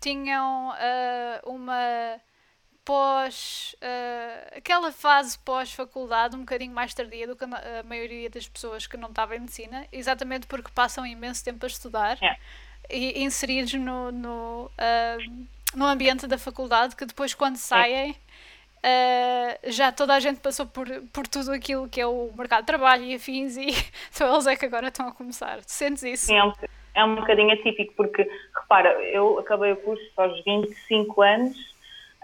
tinham 0.00 0.70
uh, 0.70 1.50
uma 1.50 2.20
pós 2.86 3.74
uh, 3.82 4.56
aquela 4.56 4.92
fase 4.92 5.36
pós-faculdade 5.40 6.36
um 6.36 6.40
bocadinho 6.40 6.72
mais 6.72 6.94
tardia 6.94 7.26
do 7.26 7.34
que 7.34 7.44
a, 7.44 7.82
maioria 7.84 8.30
das 8.30 8.48
pessoas 8.48 8.86
que 8.86 8.96
não 8.96 9.08
estavam 9.08 9.36
em 9.36 9.40
medicina, 9.40 9.84
exatamente 9.92 10.46
porque 10.46 10.70
passam 10.72 11.04
imenso 11.04 11.44
tempo 11.44 11.66
a 11.66 11.68
estudar 11.68 12.16
e 12.88 13.24
inseridos 13.24 13.74
no, 13.74 14.12
no, 14.12 14.70
uh, 14.70 15.46
no 15.74 15.84
ambiente 15.84 16.28
da 16.28 16.38
faculdade 16.38 16.94
que 16.94 17.04
depois 17.04 17.34
quando 17.34 17.56
saem 17.56 18.12
uh, 18.12 19.70
já 19.70 19.90
toda 19.90 20.14
a 20.14 20.20
gente 20.20 20.38
passou 20.38 20.64
por, 20.64 20.86
por 21.12 21.26
tudo 21.26 21.50
aquilo 21.50 21.88
que 21.88 22.00
é 22.00 22.06
o 22.06 22.30
mercado 22.38 22.60
de 22.60 22.66
trabalho 22.66 23.02
e 23.02 23.16
afins 23.16 23.56
e 23.56 23.66
só 24.12 24.32
eles 24.32 24.46
é 24.46 24.54
que 24.54 24.64
agora 24.64 24.88
estão 24.88 25.08
a 25.08 25.12
começar. 25.12 25.58
Sentes 25.66 26.04
isso? 26.04 26.32
É 26.32 26.44
um, 26.44 26.52
é 26.94 27.04
um 27.04 27.16
bocadinho 27.16 27.52
atípico 27.52 27.92
porque, 27.96 28.30
repara, 28.54 28.90
eu 29.10 29.40
acabei 29.40 29.72
o 29.72 29.76
curso 29.76 30.08
aos 30.16 30.44
25 30.44 31.22
anos 31.22 31.75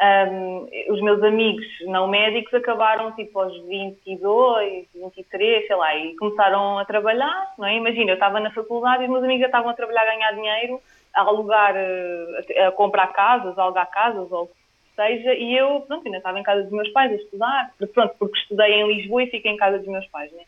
um, 0.02 0.68
os 0.88 1.00
meus 1.00 1.22
amigos 1.22 1.64
não 1.86 2.08
médicos 2.08 2.52
acabaram 2.54 3.12
tipo 3.12 3.38
aos 3.38 3.56
22, 3.66 4.86
23, 4.94 5.66
sei 5.66 5.76
lá, 5.76 5.96
e 5.96 6.16
começaram 6.16 6.78
a 6.78 6.84
trabalhar, 6.84 7.54
não 7.56 7.66
é? 7.66 7.76
Imagina, 7.76 8.10
eu 8.10 8.14
estava 8.14 8.40
na 8.40 8.50
faculdade 8.50 9.02
e 9.02 9.06
os 9.06 9.12
meus 9.12 9.22
amigos 9.22 9.40
já 9.40 9.46
estavam 9.46 9.70
a 9.70 9.74
trabalhar, 9.74 10.02
a 10.02 10.14
ganhar 10.14 10.32
dinheiro, 10.32 10.80
a 11.14 11.20
alugar, 11.20 11.74
eh, 11.76 12.66
a, 12.66 12.72
comprar 12.72 13.12
casas, 13.12 13.56
a 13.56 13.62
alugar 13.62 13.88
casas 13.90 14.30
ou 14.32 14.44
o 14.44 14.46
que 14.48 14.54
seja, 14.96 15.34
e 15.34 15.56
eu, 15.56 15.82
pronto, 15.82 16.04
ainda 16.04 16.18
estava 16.18 16.38
em 16.38 16.42
casa 16.42 16.62
dos 16.62 16.72
meus 16.72 16.88
pais 16.90 17.12
a 17.12 17.16
estudar, 17.16 17.70
pronto, 17.94 18.14
porque 18.18 18.38
estudei 18.38 18.72
em 18.72 18.92
Lisboa 18.94 19.22
e 19.22 19.30
fiquei 19.30 19.52
em 19.52 19.56
casa 19.56 19.78
dos 19.78 19.88
meus 19.88 20.06
pais, 20.08 20.32
né? 20.32 20.42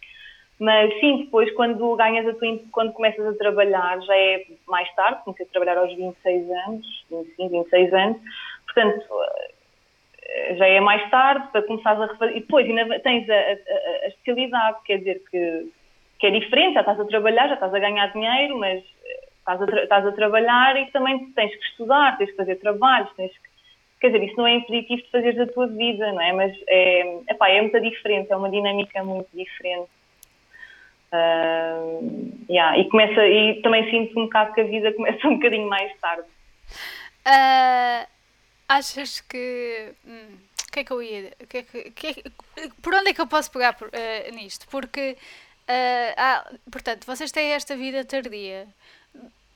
Mas 0.58 0.92
sim, 1.00 1.24
depois 1.24 1.52
quando 1.54 1.96
ganhas 1.96 2.26
a 2.28 2.34
tua, 2.34 2.58
quando 2.70 2.92
começas 2.92 3.26
a 3.26 3.36
trabalhar, 3.36 4.00
já 4.00 4.16
é 4.16 4.44
mais 4.66 4.92
tarde, 4.94 5.22
comecei 5.24 5.46
a 5.46 5.48
trabalhar 5.48 5.78
aos 5.78 5.94
26 5.94 6.50
anos, 6.66 7.04
25, 7.10 7.50
26 7.50 7.94
anos, 7.94 8.16
Portanto, 8.74 9.06
eh, 10.34 10.56
já 10.56 10.66
é 10.66 10.80
mais 10.80 11.08
tarde 11.10 11.46
para 11.52 11.62
começares 11.62 12.00
a 12.00 12.06
refazer. 12.06 12.36
E 12.36 12.40
depois 12.40 12.66
ainda 12.66 13.00
tens 13.00 13.28
a, 13.30 13.34
a, 13.34 14.04
a, 14.04 14.08
especialidade, 14.08 14.78
quer 14.84 14.98
dizer 14.98 15.22
que, 15.30 15.72
que 16.18 16.26
é 16.26 16.30
diferente, 16.30 16.74
já 16.74 16.80
estás 16.80 16.98
a 16.98 17.04
trabalhar, 17.04 17.48
já 17.48 17.54
estás 17.54 17.72
a 17.72 17.78
ganhar 17.78 18.12
dinheiro, 18.12 18.58
mas 18.58 18.82
eh, 18.82 19.28
estás 19.38 19.62
a, 19.62 19.82
estás 19.82 20.06
a 20.06 20.12
trabalhar 20.12 20.76
e 20.76 20.86
também 20.90 21.30
tens 21.32 21.54
que 21.54 21.64
estudar, 21.66 22.18
tens 22.18 22.30
que 22.30 22.36
fazer 22.36 22.56
trabalhos, 22.56 23.12
tens 23.14 23.32
que. 23.32 23.54
Quer 24.00 24.10
dizer, 24.10 24.24
isso 24.24 24.36
não 24.36 24.46
é 24.46 24.56
impeditivo 24.56 25.02
de 25.02 25.10
fazeres 25.10 25.40
a 25.40 25.46
tua 25.46 25.66
vida, 25.66 26.12
não 26.12 26.20
é? 26.20 26.32
Mas 26.32 26.54
é, 26.66 27.20
epá, 27.30 27.48
é 27.48 27.60
muita 27.62 27.80
diferença, 27.80 28.34
é 28.34 28.36
uma 28.36 28.50
dinâmica 28.50 29.02
muito 29.02 29.28
diferente. 29.32 29.88
Uh, 31.10 32.44
yeah, 32.50 32.76
e, 32.76 32.84
começa, 32.90 33.24
e 33.26 33.62
também 33.62 33.88
sinto 33.88 34.18
um 34.18 34.24
bocado 34.24 34.52
que 34.52 34.60
a 34.60 34.64
vida 34.64 34.92
começa 34.92 35.26
um 35.26 35.36
bocadinho 35.36 35.68
mais 35.68 35.90
tarde. 36.00 36.28
Uh, 37.26 38.13
Achas 38.68 39.20
que. 39.20 39.94
Hum, 40.06 40.38
que 40.72 40.80
é 40.80 40.84
que 40.84 40.92
eu 40.92 41.02
ia. 41.02 41.30
Que 41.48 41.58
é 41.58 41.62
que, 41.62 41.90
que 41.90 42.06
é, 42.56 42.68
por 42.82 42.94
onde 42.94 43.10
é 43.10 43.14
que 43.14 43.20
eu 43.20 43.26
posso 43.26 43.50
pegar 43.50 43.74
por, 43.74 43.88
uh, 43.88 44.34
nisto? 44.34 44.66
Porque. 44.68 45.16
Uh, 45.68 46.12
ah, 46.16 46.52
portanto, 46.70 47.06
vocês 47.06 47.32
têm 47.32 47.52
esta 47.52 47.76
vida 47.76 48.04
tardia. 48.04 48.68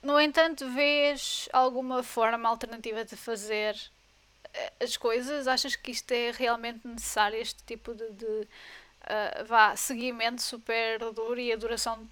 No 0.03 0.19
entanto, 0.21 0.71
vês 0.71 1.49
alguma 1.53 2.03
forma 2.03 2.49
alternativa 2.49 3.05
de 3.05 3.17
fazer 3.17 3.75
uh, 3.75 4.85
as 4.85 4.97
coisas? 4.97 5.47
Achas 5.49 5.77
que 5.77 5.91
isto 5.91 6.13
é 6.13 6.31
realmente 6.31 6.87
necessário, 6.87 7.39
este 7.39 7.63
tipo 7.65 7.95
de, 7.95 8.11
de 8.13 8.25
uh, 8.25 9.45
vá, 9.47 9.77
seguimento 9.77 10.41
super 10.41 10.99
duro 11.13 11.39
e 11.39 11.53
a 11.53 11.57
duração 11.57 12.09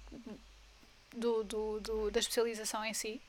do, 1.13 1.43
do, 1.43 1.79
do, 1.79 2.11
da 2.11 2.19
especialização 2.19 2.83
em 2.85 2.93
si? 2.93 3.21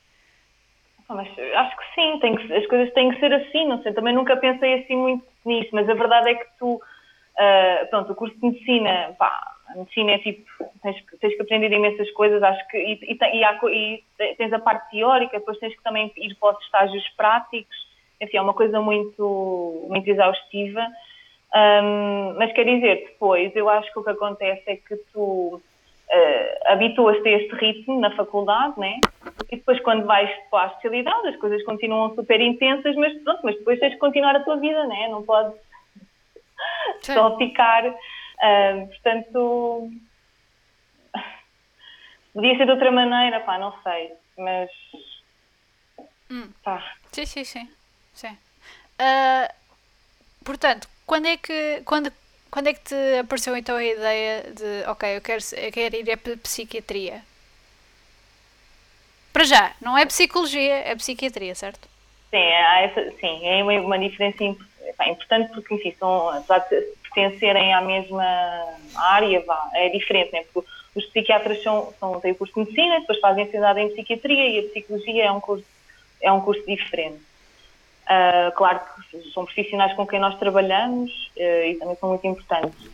Mas 1.09 1.29
acho 1.29 1.77
que 1.77 1.95
sim, 1.95 2.19
que, 2.19 2.53
as 2.53 2.67
coisas 2.67 2.93
têm 2.93 3.11
que 3.11 3.19
ser 3.19 3.33
assim, 3.33 3.67
não 3.67 3.83
sei, 3.83 3.93
também 3.93 4.15
nunca 4.15 4.37
pensei 4.37 4.75
assim 4.75 4.95
muito 4.95 5.25
nisso, 5.45 5.71
mas 5.73 5.89
a 5.89 5.95
verdade 5.95 6.31
é 6.31 6.35
que 6.35 6.47
tu, 6.59 6.75
uh, 6.75 7.87
pronto, 7.89 8.13
o 8.13 8.15
curso 8.15 8.37
de 8.39 8.47
medicina, 8.47 9.15
pá, 9.19 9.55
a 9.69 9.77
medicina 9.77 10.13
é 10.13 10.19
tipo, 10.19 10.45
tens, 10.83 11.03
tens 11.19 11.35
que 11.35 11.43
aprender 11.43 11.73
imensas 11.73 12.11
coisas, 12.11 12.43
acho 12.43 12.69
que, 12.69 12.77
e, 12.77 12.93
e, 13.03 13.39
e, 13.39 13.45
há, 13.45 13.59
e, 13.71 14.05
tens 14.37 14.53
a 14.53 14.59
parte 14.59 14.91
teórica, 14.91 15.39
depois 15.39 15.59
tens 15.59 15.75
que 15.75 15.83
também 15.83 16.13
ir 16.15 16.35
para 16.35 16.57
os 16.57 16.65
estágios 16.65 17.09
práticos, 17.17 17.77
enfim, 18.21 18.37
é 18.37 18.43
uma 18.43 18.55
coisa 18.55 18.79
muito, 18.79 19.87
muito 19.89 20.09
exaustiva, 20.11 20.87
um, 21.55 22.35
mas 22.37 22.53
quer 22.53 22.65
dizer, 22.65 23.07
depois, 23.07 23.57
eu 23.57 23.71
acho 23.71 23.91
que 23.91 23.99
o 23.99 24.05
que 24.05 24.11
acontece 24.11 24.63
é 24.67 24.77
que 24.77 24.95
tu 25.13 25.59
uh, 26.11 26.73
habituas-te 26.73 27.29
a 27.29 27.39
este 27.39 27.55
ritmo 27.57 28.01
na 28.01 28.15
faculdade, 28.17 28.79
né? 28.79 29.01
E 29.51 29.57
depois 29.57 29.81
quando 29.83 30.07
vais 30.07 30.31
para 30.51 30.65
a 30.65 30.67
especialidade 30.69 31.29
as 31.29 31.37
coisas 31.37 31.63
continuam 31.65 32.15
super 32.15 32.41
intensas, 32.41 32.95
mas 32.97 33.13
pronto, 33.23 33.41
mas 33.45 33.57
depois 33.57 33.79
tens 33.79 33.93
de 33.93 33.99
continuar 33.99 34.37
a 34.37 34.45
tua 34.45 34.57
vida, 34.57 34.87
né? 34.87 35.09
Não 35.09 35.23
podes 35.23 35.55
só 37.03 37.37
ficar, 37.37 37.87
uh, 37.87 38.87
portanto 38.89 39.91
podia 42.33 42.57
ser 42.57 42.65
de 42.67 42.73
outra 42.73 42.91
maneira, 42.91 43.41
pá, 43.41 43.59
não 43.59 43.75
sei, 43.83 44.13
mas 44.37 44.71
hum. 46.31 46.51
pá. 46.63 46.95
Sim, 47.13 47.27
sim, 47.27 47.45
sim. 47.45 47.69
sim. 48.13 48.37
Uh, 49.01 49.55
portanto, 50.45 50.89
quando 51.07 51.27
é 51.27 51.37
que 51.37 51.83
quando 51.85 52.13
quando 52.51 52.69
é 52.69 52.75
que 52.75 52.81
te 52.81 53.19
apareceu 53.21 53.57
então 53.57 53.77
a 53.77 53.85
ideia 53.85 54.43
de, 54.53 54.89
ok, 54.89 55.17
eu 55.17 55.21
quero, 55.21 55.43
eu 55.57 55.73
quero 55.73 55.97
ir 55.97 56.17
para 56.17 56.37
psiquiatria? 56.37 57.23
Para 59.33 59.45
já, 59.45 59.73
não 59.81 59.97
é 59.97 60.07
psicologia, 60.07 60.75
é 60.75 60.95
psiquiatria, 60.97 61.55
certo? 61.55 61.89
Sim, 62.31 62.37
é, 62.37 62.85
essa, 62.85 63.11
sim, 63.21 63.47
é 63.47 63.63
uma, 63.63 63.73
uma 63.81 63.99
diferença 63.99 64.43
importante 65.07 65.53
porque, 65.53 65.75
enfim, 65.75 65.95
são, 65.99 66.31
apesar 66.31 66.59
de 66.59 66.81
pertencerem 67.03 67.73
à 67.73 67.81
mesma 67.81 68.25
área, 68.97 69.41
vá, 69.45 69.71
é 69.75 69.89
diferente, 69.91 70.33
né? 70.33 70.45
Porque 70.53 70.69
os 70.95 71.05
psiquiatras 71.07 71.63
são, 71.63 71.93
são, 71.99 72.21
têm 72.21 72.33
o 72.33 72.35
curso 72.35 72.55
de 72.55 72.61
medicina, 72.61 73.01
depois 73.01 73.21
fazem 73.21 73.45
a 73.45 73.81
em 73.81 73.91
psiquiatria 73.91 74.49
e 74.49 74.59
a 74.59 74.69
psicologia 74.71 75.25
é 75.25 75.33
um 75.33 75.41
curso, 75.41 75.65
é 76.21 76.33
um 76.33 76.41
curso 76.41 76.65
diferente. 76.67 77.21
Uh, 78.09 78.51
claro 78.53 78.81
que 79.11 79.31
são 79.35 79.45
profissionais 79.45 79.93
com 79.93 80.07
quem 80.07 80.19
nós 80.19 80.39
trabalhamos 80.39 81.13
uh, 81.37 81.67
e 81.67 81.75
também 81.75 81.95
são 81.97 82.09
muito 82.09 82.27
importantes. 82.27 82.89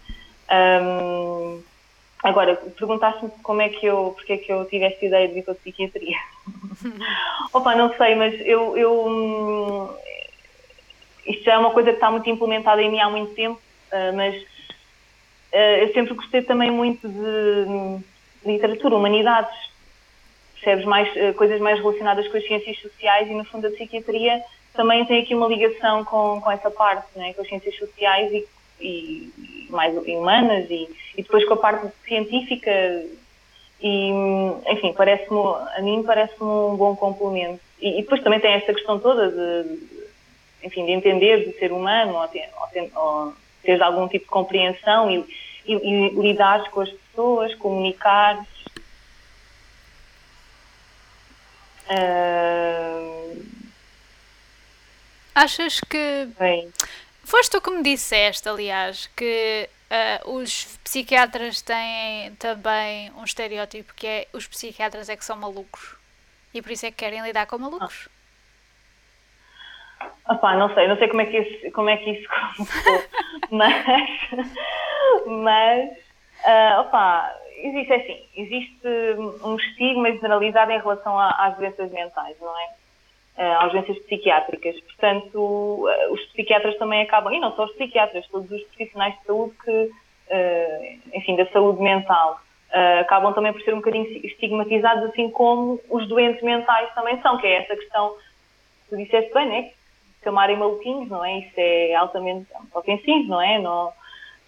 Um, 0.50 1.62
agora, 2.21 2.56
perguntaste-me 2.56 3.30
como 3.44 3.62
é 3.62 3.68
que 3.68 3.87
eu, 3.87 4.12
porque 4.16 4.33
é 4.33 4.38
que 4.38 4.50
eu 4.50 4.64
tive 4.64 4.87
esta 4.87 5.06
ideia 5.06 5.28
de 5.28 5.35
vir 5.35 5.44
para 5.44 5.52
a 5.52 5.56
psiquiatria. 5.56 6.16
Opa, 7.54 7.76
não 7.76 7.94
sei, 7.97 8.16
mas 8.16 8.35
eu, 8.40 8.76
eu 8.76 9.97
isto 11.25 11.44
já 11.44 11.54
é 11.54 11.59
uma 11.59 11.71
coisa 11.71 11.90
que 11.90 11.97
está 11.97 12.11
muito 12.11 12.28
implementada 12.28 12.83
em 12.83 12.90
mim 12.90 12.99
há 12.99 13.09
muito 13.09 13.35
tempo, 13.35 13.61
uh, 13.92 14.16
mas 14.16 14.35
eu 15.80 15.92
sempre 15.92 16.14
gostei 16.14 16.42
também 16.42 16.68
muito 16.68 17.09
de, 17.09 17.64
de 17.64 18.52
literatura, 18.52 18.97
humanidades, 18.97 19.56
percebes 20.54 20.85
mais 20.85 21.09
coisas 21.37 21.61
mais 21.61 21.78
relacionadas 21.78 22.26
com 22.26 22.37
as 22.37 22.44
ciências 22.44 22.76
sociais 22.80 23.30
e 23.30 23.35
no 23.35 23.44
fundo 23.44 23.68
a 23.68 23.71
psiquiatria 23.71 24.42
também 24.75 25.04
tem 25.07 25.23
aqui 25.23 25.35
uma 25.35 25.47
ligação 25.47 26.04
com, 26.04 26.40
com 26.40 26.50
essa 26.50 26.71
parte, 26.71 27.07
né, 27.16 27.33
com 27.33 27.43
as 27.43 27.49
ciências 27.49 27.76
sociais 27.76 28.31
e, 28.33 28.47
e 28.81 29.66
mais 29.71 29.97
humanas 29.97 30.69
e, 30.69 30.88
e, 31.16 31.23
depois 31.23 31.45
com 31.47 31.54
a 31.54 31.59
parte 31.59 31.87
científica 32.07 32.71
e, 33.81 34.11
enfim, 34.69 34.93
parece-me, 34.93 35.38
a 35.76 35.81
mim 35.81 36.02
parece-me 36.04 36.45
um 36.45 36.76
bom 36.76 36.97
complemento. 36.97 37.61
E, 37.81 37.99
e, 37.99 38.02
depois 38.02 38.23
também 38.23 38.40
tem 38.40 38.52
esta 38.52 38.73
questão 38.75 38.99
toda 38.99 39.31
de, 39.31 39.78
enfim, 40.62 40.87
de 40.87 40.93
entender 40.93 41.45
do 41.45 41.59
ser 41.59 41.73
humano 41.73 42.14
ou, 42.14 42.28
ter, 42.28 42.49
ou, 42.61 42.66
ter, 42.69 42.90
ou 42.97 43.35
teres 43.62 43.81
algum 43.81 44.09
tipo 44.09 44.25
de 44.25 44.31
compreensão 44.31 45.11
e, 45.11 45.25
e, 45.66 45.75
e 45.75 46.09
lidar 46.21 46.69
com 46.71 46.81
as 46.81 46.90
pessoas, 46.90 47.54
comunicar. 47.54 48.45
Uh, 51.87 53.53
Achas 55.35 55.81
que. 55.81 56.29
Bem. 56.38 56.71
Foste 57.25 57.53
tu 57.53 57.61
que 57.61 57.71
me 57.71 57.83
disseste, 57.83 58.49
aliás, 58.49 59.09
que 59.17 59.69
uh, 60.25 60.37
os 60.37 60.79
psiquiatras 60.85 61.62
têm 61.62 62.35
também 62.38 63.11
um 63.12 63.25
estereótipo 63.25 63.95
que 63.95 64.07
é 64.07 64.29
os 64.33 64.47
psiquiatras 64.47 65.09
é 65.09 65.17
que 65.17 65.25
são 65.25 65.37
malucos 65.37 65.97
e 66.53 66.62
por 66.62 66.71
isso 66.71 66.87
é 66.87 66.91
que 66.91 66.99
querem 66.99 67.23
lidar 67.23 67.47
com 67.47 67.59
malucos. 67.59 68.09
Ah. 68.09 68.14
Opa, 70.35 70.57
não 70.57 70.73
sei, 70.75 70.88
não 70.88 70.97
sei 70.97 71.09
como 71.09 71.21
é 71.21 71.26
que 71.26 71.38
isso, 71.38 71.73
como 71.73 71.88
é 71.88 71.97
que 71.97 72.11
isso 72.11 72.29
começou, 72.57 73.05
mas, 73.50 73.87
mas 75.26 75.91
uh, 76.45 76.81
opa, 76.81 77.35
existe 77.57 77.93
assim, 77.93 78.26
existe 78.37 78.88
um 79.43 79.57
estigma 79.57 80.12
generalizado 80.12 80.73
em 80.73 80.79
relação 80.79 81.19
a, 81.19 81.31
às 81.31 81.57
doenças 81.57 81.91
mentais, 81.91 82.37
não 82.41 82.59
é? 82.59 82.69
Uh, 83.38 83.64
urgências 83.64 83.99
psiquiátricas. 84.00 84.79
Portanto, 84.81 85.38
uh, 85.38 86.12
os 86.12 86.21
psiquiatras 86.26 86.76
também 86.79 87.03
acabam, 87.03 87.33
e 87.33 87.41
não 87.41 87.55
só 87.55 87.64
os 87.64 87.73
psiquiatras, 87.73 88.26
todos 88.29 88.50
os 88.50 88.62
profissionais 88.64 89.14
de 89.19 89.25
saúde 89.25 89.55
que, 89.64 89.71
uh, 89.71 90.99
enfim, 91.14 91.37
da 91.37 91.47
saúde 91.47 91.83
mental, 91.83 92.41
acabam 93.00 93.33
também 93.33 93.53
por 93.53 93.62
ser 93.62 93.73
um 93.73 93.76
bocadinho 93.76 94.05
estigmatizados, 94.26 95.05
assim 95.05 95.31
como 95.31 95.81
os 95.88 96.09
doentes 96.09 96.43
mentais 96.43 96.93
também 96.93 97.21
são, 97.23 97.38
que 97.38 97.47
é 97.47 97.62
essa 97.62 97.76
questão, 97.76 98.17
tu 98.91 98.97
disseste 98.97 99.33
bem, 99.33 99.47
né? 99.47 99.71
Chamarem 100.25 100.57
maluquinhos, 100.57 101.09
não 101.09 101.25
é? 101.25 101.38
Isso 101.38 101.55
é 101.57 101.95
altamente 101.95 102.49
ofensivo, 102.75 103.29
não 103.29 103.41
é? 103.41 103.61
Não, 103.61 103.93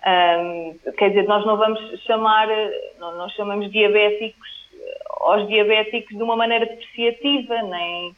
um, 0.05 0.93
quer 0.99 1.11
dizer, 1.11 1.23
nós 1.29 1.47
não 1.47 1.57
vamos 1.57 1.79
chamar, 2.03 2.49
não, 2.99 3.17
não 3.17 3.29
chamamos 3.29 3.71
diabéticos 3.71 4.57
aos 5.21 5.47
diabéticos 5.47 6.17
de 6.17 6.23
uma 6.23 6.35
maneira 6.35 6.67
depreciativa, 6.67 7.63
nem 7.63 8.13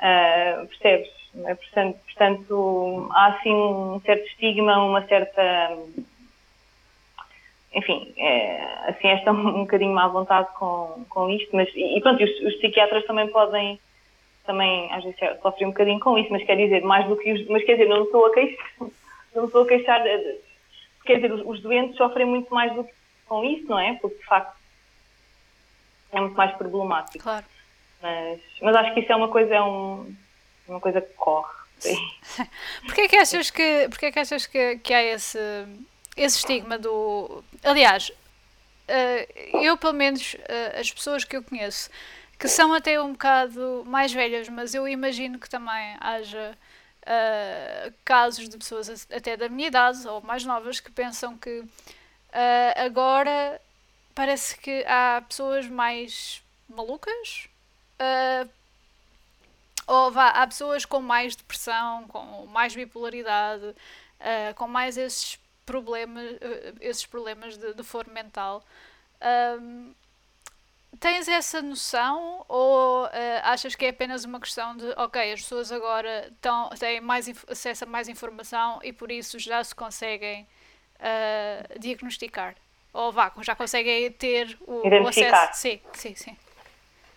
uh, 0.00 0.66
percebes? 0.66 1.20
É? 1.44 1.54
Portanto, 1.54 1.98
portanto, 2.04 3.08
há 3.12 3.26
assim 3.26 3.54
um 3.54 4.00
certo 4.00 4.26
estigma, 4.26 4.82
uma 4.82 5.06
certa 5.06 5.78
enfim, 7.72 8.12
é, 8.16 8.88
assim 8.88 9.08
esta 9.08 9.30
um 9.32 9.60
bocadinho 9.60 9.94
má 9.94 10.08
vontade 10.08 10.48
com, 10.58 11.04
com 11.08 11.30
isto, 11.30 11.54
mas 11.54 11.68
e 11.74 12.00
pronto, 12.00 12.22
os, 12.22 12.30
os 12.40 12.54
psiquiatras 12.56 13.04
também 13.06 13.28
podem 13.28 13.78
também 14.44 14.92
às 14.92 15.04
vezes 15.04 15.18
sofrem 15.40 15.68
um 15.68 15.70
bocadinho 15.70 16.00
com 16.00 16.18
isso, 16.18 16.32
mas 16.32 16.42
quer 16.44 16.56
dizer, 16.56 16.82
mais 16.82 17.06
do 17.06 17.16
que 17.16 17.32
os, 17.32 17.46
mas 17.46 17.62
quer 17.62 17.74
dizer, 17.74 17.88
não 17.88 18.04
estou 18.04 18.26
a 18.26 18.32
queixar, 18.32 18.66
não 19.34 19.44
estou 19.44 19.62
a 19.62 19.66
queixar, 19.68 20.02
quer 21.04 21.16
dizer, 21.16 21.32
os, 21.32 21.42
os 21.46 21.60
doentes 21.60 21.96
sofrem 21.96 22.26
muito 22.26 22.52
mais 22.52 22.74
do 22.74 22.82
que 22.82 22.92
com 23.26 23.44
isso, 23.44 23.68
não 23.68 23.78
é? 23.78 23.94
Porque 23.94 24.16
de 24.16 24.24
facto 24.24 24.58
é 26.12 26.20
muito 26.20 26.36
mais 26.36 26.52
problemático. 26.56 27.22
Claro. 27.22 27.46
Mas, 28.02 28.40
mas 28.62 28.76
acho 28.76 28.94
que 28.94 29.00
isso 29.00 29.12
é 29.12 29.16
uma 29.16 29.28
coisa, 29.28 29.54
é 29.54 29.62
um, 29.62 30.14
uma 30.68 30.80
coisa 30.80 31.00
que 31.00 31.12
corre. 31.14 31.60
porquê 32.84 33.08
que 33.08 33.16
achas 33.16 33.50
que, 33.50 33.88
porquê 33.88 34.12
que, 34.12 34.18
achas 34.18 34.46
que, 34.46 34.78
que 34.78 34.92
há 34.92 35.02
esse, 35.02 35.38
esse 36.16 36.38
estigma 36.38 36.78
do. 36.78 37.42
Aliás, 37.62 38.10
uh, 38.10 39.58
eu 39.58 39.76
pelo 39.76 39.94
menos, 39.94 40.34
uh, 40.34 40.80
as 40.80 40.90
pessoas 40.90 41.24
que 41.24 41.36
eu 41.36 41.42
conheço, 41.42 41.90
que 42.38 42.48
são 42.48 42.72
até 42.72 43.00
um 43.00 43.12
bocado 43.12 43.82
mais 43.86 44.12
velhas, 44.12 44.48
mas 44.48 44.74
eu 44.74 44.86
imagino 44.86 45.38
que 45.38 45.48
também 45.48 45.96
haja 46.00 46.56
uh, 47.02 47.94
casos 48.04 48.48
de 48.48 48.56
pessoas 48.58 49.06
até 49.10 49.36
da 49.36 49.48
minha 49.48 49.68
idade 49.68 50.06
ou 50.06 50.20
mais 50.22 50.44
novas 50.44 50.80
que 50.80 50.90
pensam 50.90 51.36
que 51.36 51.64
agora 52.76 53.60
parece 54.14 54.56
que 54.56 54.84
há 54.86 55.22
pessoas 55.26 55.66
mais 55.66 56.40
malucas. 56.68 57.48
Uh, 58.00 58.48
ou 59.86 60.10
vá, 60.10 60.28
há 60.28 60.46
pessoas 60.46 60.86
com 60.86 61.00
mais 61.00 61.36
depressão, 61.36 62.08
com 62.08 62.46
mais 62.46 62.74
bipolaridade, 62.74 63.66
uh, 63.66 64.54
com 64.54 64.66
mais 64.66 64.96
esses 64.96 65.38
problemas, 65.66 66.32
uh, 66.32 66.76
esses 66.80 67.04
problemas 67.04 67.58
de, 67.58 67.74
de 67.74 67.82
foro 67.82 68.10
mental. 68.10 68.64
tens 70.98 71.28
essa 71.28 71.60
noção 71.60 72.44
ou 72.48 73.08
achas 73.42 73.74
que 73.74 73.84
é 73.84 73.88
apenas 73.90 74.24
uma 74.24 74.40
questão 74.40 74.76
de, 74.76 74.86
ok, 74.96 75.32
as 75.32 75.42
pessoas 75.42 75.70
agora 75.70 76.32
tão, 76.40 76.70
têm 76.70 77.00
mais 77.00 77.28
acesso 77.48 77.84
a 77.84 77.86
mais 77.86 78.08
informação 78.08 78.80
e 78.82 78.92
por 78.92 79.10
isso 79.10 79.38
já 79.38 79.62
se 79.62 79.74
conseguem 79.74 80.46
diagnosticar? 81.78 82.54
Ou 82.92 83.12
vá, 83.12 83.32
já 83.42 83.54
conseguem 83.54 84.10
ter 84.12 84.58
o, 84.62 84.86
o 84.86 85.08
acesso. 85.08 85.60
Sim, 85.60 85.80
sim, 85.92 86.14
sim. 86.14 86.36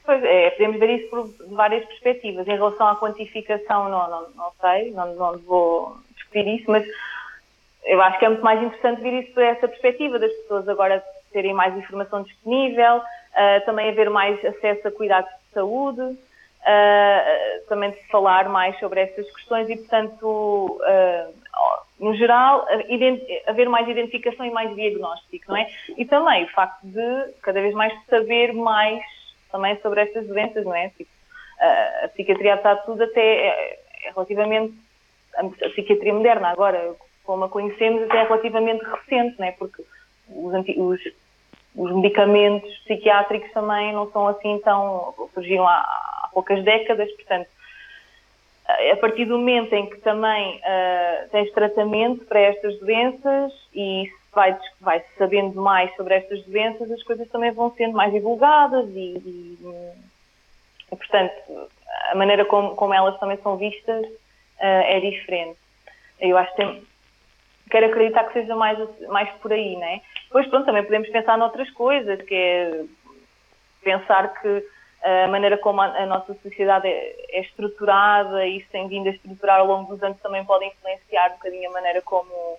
Pois 0.06 0.22
é, 0.24 0.50
podemos 0.52 0.80
ver 0.80 0.90
isso 0.90 1.10
por 1.10 1.30
várias 1.56 1.86
perspectivas. 1.86 2.48
Em 2.48 2.56
relação 2.56 2.88
à 2.88 2.96
quantificação, 2.96 3.88
não, 3.90 4.10
não, 4.10 4.30
não 4.36 4.52
sei, 4.60 4.92
não, 4.92 5.16
não 5.16 5.38
vou 5.40 5.98
discutir 6.16 6.46
isso, 6.48 6.70
mas 6.70 6.86
eu 7.86 8.02
acho 8.02 8.20
que 8.20 8.26
é 8.26 8.30
muito 8.30 8.44
mais 8.44 8.62
interessante 8.62 9.02
ver 9.02 9.24
isso 9.24 9.34
por 9.34 9.44
essa 9.44 9.68
perspectiva, 9.68 10.20
das 10.20 10.32
pessoas 10.32 10.68
agora 10.68 11.04
terem 11.32 11.54
mais 11.54 11.76
informação 11.78 12.24
disponível, 12.24 12.98
uh, 12.98 13.66
também 13.66 13.90
haver 13.90 14.10
mais 14.10 14.44
acesso 14.46 14.88
a 14.88 14.92
cuidados 14.92 15.32
de 15.32 15.54
saúde, 15.54 16.02
uh, 16.02 17.68
também 17.68 17.92
de 17.92 18.08
falar 18.08 18.50
mais 18.50 18.78
sobre 18.80 19.02
essas 19.02 19.30
questões 19.32 19.70
e, 19.70 19.78
portanto, 19.78 20.80
uh, 20.82 21.34
no 22.00 22.14
geral, 22.16 22.68
haver 23.48 23.70
mais 23.70 23.88
identificação 23.88 24.46
e 24.46 24.52
mais 24.52 24.76
diagnóstico, 24.76 25.46
não 25.48 25.58
é? 25.58 25.68
E 25.98 26.06
também 26.06 26.44
o 26.44 26.50
facto 26.50 26.82
de 26.84 27.34
cada 27.42 27.62
vez 27.62 27.74
mais 27.74 27.94
saber 28.06 28.54
mais 28.54 29.02
também 29.54 29.80
sobre 29.82 30.02
estas 30.02 30.28
doenças, 30.28 30.66
não 30.66 30.76
é? 30.76 30.90
Tipo, 30.90 31.10
a, 31.60 32.08
psiquiatria, 32.10 32.56
apesar 32.56 32.74
de 32.74 32.86
tudo, 32.86 33.04
até 33.04 33.22
é, 33.22 33.80
é 34.06 34.10
relativamente. 34.10 34.74
A, 35.36 35.70
psiquiatria 35.70 36.14
moderna, 36.14 36.50
agora, 36.50 36.94
como 37.24 37.46
a 37.46 37.50
conhecemos, 37.50 38.04
até 38.04 38.18
é 38.18 38.24
relativamente 38.24 38.84
recente, 38.84 39.40
não 39.40 39.48
é? 39.48 39.52
Porque 39.52 39.84
os, 40.30 40.54
os, 40.78 41.00
os 41.76 41.96
medicamentos 41.96 42.70
psiquiátricos 42.80 43.52
também 43.54 43.94
não 43.94 44.12
são 44.12 44.28
assim 44.28 44.60
tão. 44.64 45.14
surgiram 45.34 45.68
há, 45.68 45.78
há 45.78 46.30
poucas 46.34 46.64
décadas, 46.64 47.10
portanto 47.14 47.48
a 48.92 48.96
partir 48.96 49.26
do 49.26 49.38
momento 49.38 49.74
em 49.74 49.90
que 49.90 49.98
também 49.98 50.58
uh, 50.58 51.30
tens 51.32 51.52
tratamento 51.52 52.26
para 52.26 52.40
estas 52.40 52.80
doenças 52.80 53.52
e 53.74 54.10
vai, 54.34 54.58
vai 54.82 55.04
sabendo 55.18 55.62
mais 55.62 55.94
sobre 55.96 56.16
estas 56.16 56.44
doenças, 56.46 56.92
as 56.92 57.04
coisas 57.04 57.28
também 57.30 57.52
vão 57.52 57.74
sendo 57.76 57.94
mais 57.94 58.12
divulgadas 58.12 58.90
e, 58.90 59.18
e, 59.26 59.58
e 60.92 60.96
portanto, 60.96 61.70
a 62.12 62.16
maneira 62.16 62.46
como, 62.46 62.76
como, 62.76 62.94
elas 62.94 63.20
também 63.20 63.38
são 63.38 63.58
vistas 63.58 64.06
uh, 64.06 64.84
é 64.86 65.00
diferente. 65.00 65.60
Eu 66.20 66.38
acho 66.38 66.52
que 66.52 66.58
tem, 66.58 66.84
quero 67.70 67.86
acreditar 67.88 68.26
que 68.26 68.34
seja 68.34 68.56
mais, 68.56 68.78
mais 69.08 69.30
por 69.42 69.52
aí, 69.52 69.76
né? 69.78 70.02
Depois, 70.26 70.48
pronto, 70.48 70.66
também 70.66 70.84
podemos 70.84 71.10
pensar 71.10 71.38
noutras 71.38 71.70
coisas, 71.72 72.22
que 72.22 72.36
é 72.36 72.84
pensar 73.84 74.34
que 74.42 74.64
a 75.04 75.28
maneira 75.28 75.58
como 75.58 75.82
a, 75.82 76.06
nossa 76.06 76.34
sociedade 76.36 76.88
é, 76.88 77.16
é, 77.30 77.42
estruturada 77.42 78.46
e 78.48 78.60
isso 78.60 78.68
tem 78.72 78.88
vindo 78.88 79.08
a 79.08 79.12
estruturar 79.12 79.60
ao 79.60 79.68
longo 79.68 79.94
dos 79.94 80.02
anos 80.02 80.20
também 80.22 80.46
pode 80.46 80.66
influenciar 80.66 81.32
um 81.32 81.34
bocadinho 81.34 81.70
a 81.70 81.74
maneira 81.74 82.02
como, 82.02 82.58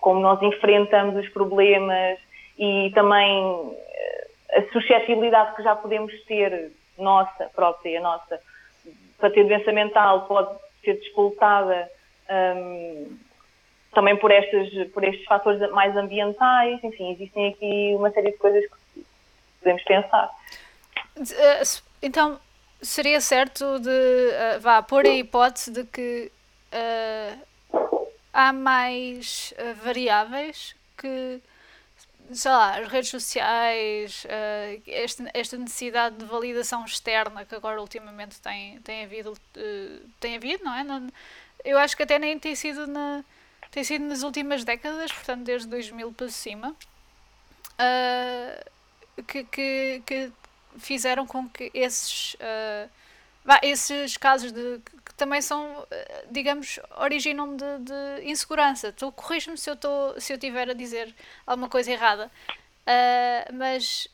como 0.00 0.20
nós 0.20 0.40
enfrentamos 0.42 1.16
os 1.16 1.28
problemas 1.30 2.18
e 2.58 2.90
também 2.94 3.76
eh, 3.76 4.28
a 4.52 4.72
suscetibilidade 4.72 5.56
que 5.56 5.62
já 5.62 5.76
podemos 5.76 6.12
ter, 6.24 6.72
nossa 6.96 7.44
própria, 7.54 8.00
nossa, 8.00 8.40
para 9.18 9.30
ter 9.30 9.44
doença 9.44 9.72
mental 9.72 10.26
pode 10.26 10.56
ser 10.84 10.94
despoltada 10.94 11.88
um, 12.30 13.18
também 13.92 14.16
por, 14.16 14.30
estas, 14.30 14.68
por 14.90 15.02
estes 15.04 15.24
fatores 15.24 15.60
mais 15.72 15.96
ambientais, 15.96 16.82
enfim, 16.84 17.12
existem 17.12 17.48
aqui 17.48 17.94
uma 17.96 18.10
série 18.10 18.32
de 18.32 18.38
coisas 18.38 18.64
que 18.64 19.04
podemos 19.60 19.82
pensar. 19.84 20.30
Eh, 21.18 21.62
então, 22.02 22.38
seria 22.80 23.20
certo 23.20 23.80
de 23.80 23.88
uh, 23.88 24.60
vá 24.60 24.82
pôr 24.82 25.04
a 25.04 25.10
hipótese 25.10 25.72
de 25.72 25.84
que 25.84 26.30
uh, 26.72 27.47
há 28.38 28.52
mais 28.52 29.52
uh, 29.58 29.74
variáveis 29.84 30.76
que 30.96 31.42
sei 32.30 32.50
lá, 32.50 32.78
as 32.78 32.88
redes 32.88 33.08
sociais, 33.08 34.24
uh, 34.26 34.82
esta, 34.86 35.30
esta 35.34 35.56
necessidade 35.56 36.16
de 36.16 36.24
validação 36.24 36.84
externa 36.84 37.44
que 37.44 37.54
agora 37.54 37.80
ultimamente 37.80 38.40
tem, 38.40 38.78
tem 38.82 39.04
havido, 39.04 39.32
uh, 39.32 40.08
tem 40.20 40.36
havido, 40.36 40.62
não 40.62 40.74
é? 40.74 40.84
Não, 40.84 41.08
eu 41.64 41.78
acho 41.78 41.96
que 41.96 42.02
até 42.04 42.18
nem 42.18 42.38
tem 42.38 42.54
sido 42.54 42.86
na 42.86 43.24
tem 43.70 43.84
sido 43.84 44.04
nas 44.04 44.22
últimas 44.22 44.64
décadas, 44.64 45.12
portanto 45.12 45.42
desde 45.44 45.68
2000 45.68 46.12
para 46.12 46.28
cima, 46.30 46.74
que, 49.26 49.44
que, 49.44 50.02
que 50.06 50.32
fizeram 50.78 51.26
com 51.26 51.46
que 51.48 51.70
esses, 51.74 52.34
esses 53.62 54.16
casos 54.16 54.52
de, 54.52 54.80
que 55.04 55.14
também 55.14 55.40
são, 55.40 55.86
ah, 55.90 56.22
digamos, 56.30 56.78
originam 57.00 57.56
de, 57.56 57.78
de 57.78 58.30
insegurança. 58.30 58.92
Tu 58.92 59.10
corrige-me 59.12 59.56
se 59.56 59.70
eu 59.70 59.74
estou 59.74 60.20
se 60.20 60.32
eu 60.32 60.36
estiver 60.36 60.70
a 60.70 60.74
dizer 60.74 61.14
alguma 61.46 61.68
coisa 61.68 61.90
errada, 61.90 62.26
uh, 62.26 63.54
mas 63.54 64.08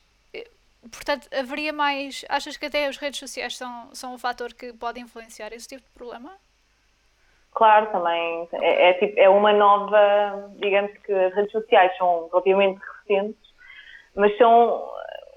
portanto 0.91 1.29
haveria 1.33 1.73
mais. 1.73 2.25
Achas 2.29 2.57
que 2.57 2.67
até 2.67 2.87
as 2.87 2.97
redes 2.97 3.19
sociais 3.19 3.57
são, 3.57 3.89
são 3.93 4.15
um 4.15 4.19
fator 4.19 4.53
que 4.53 4.73
pode 4.73 5.01
influenciar 5.01 5.53
esse 5.53 5.69
tipo 5.69 5.83
de 5.83 5.91
problema? 5.91 6.33
Claro, 7.53 7.87
também 7.93 8.49
é, 8.53 8.91
é, 8.91 8.93
tipo, 8.95 9.19
é 9.19 9.29
uma 9.29 9.53
nova, 9.53 10.51
digamos 10.57 10.93
que 10.99 11.13
as 11.13 11.33
redes 11.35 11.53
sociais 11.53 11.97
são 11.97 12.29
relativamente 12.29 12.81
recentes, 12.81 13.55
mas 14.17 14.37
são 14.37 14.93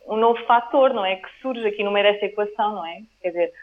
um 0.07 0.17
novo 0.17 0.43
fator, 0.45 0.93
não 0.93 1.05
é? 1.05 1.17
Que 1.17 1.29
surge 1.41 1.65
aqui 1.67 1.83
no 1.83 1.91
meio 1.91 2.11
desta 2.11 2.25
equação, 2.25 2.73
não 2.73 2.85
é? 2.85 3.01
Quer 3.21 3.29
dizer, 3.29 3.53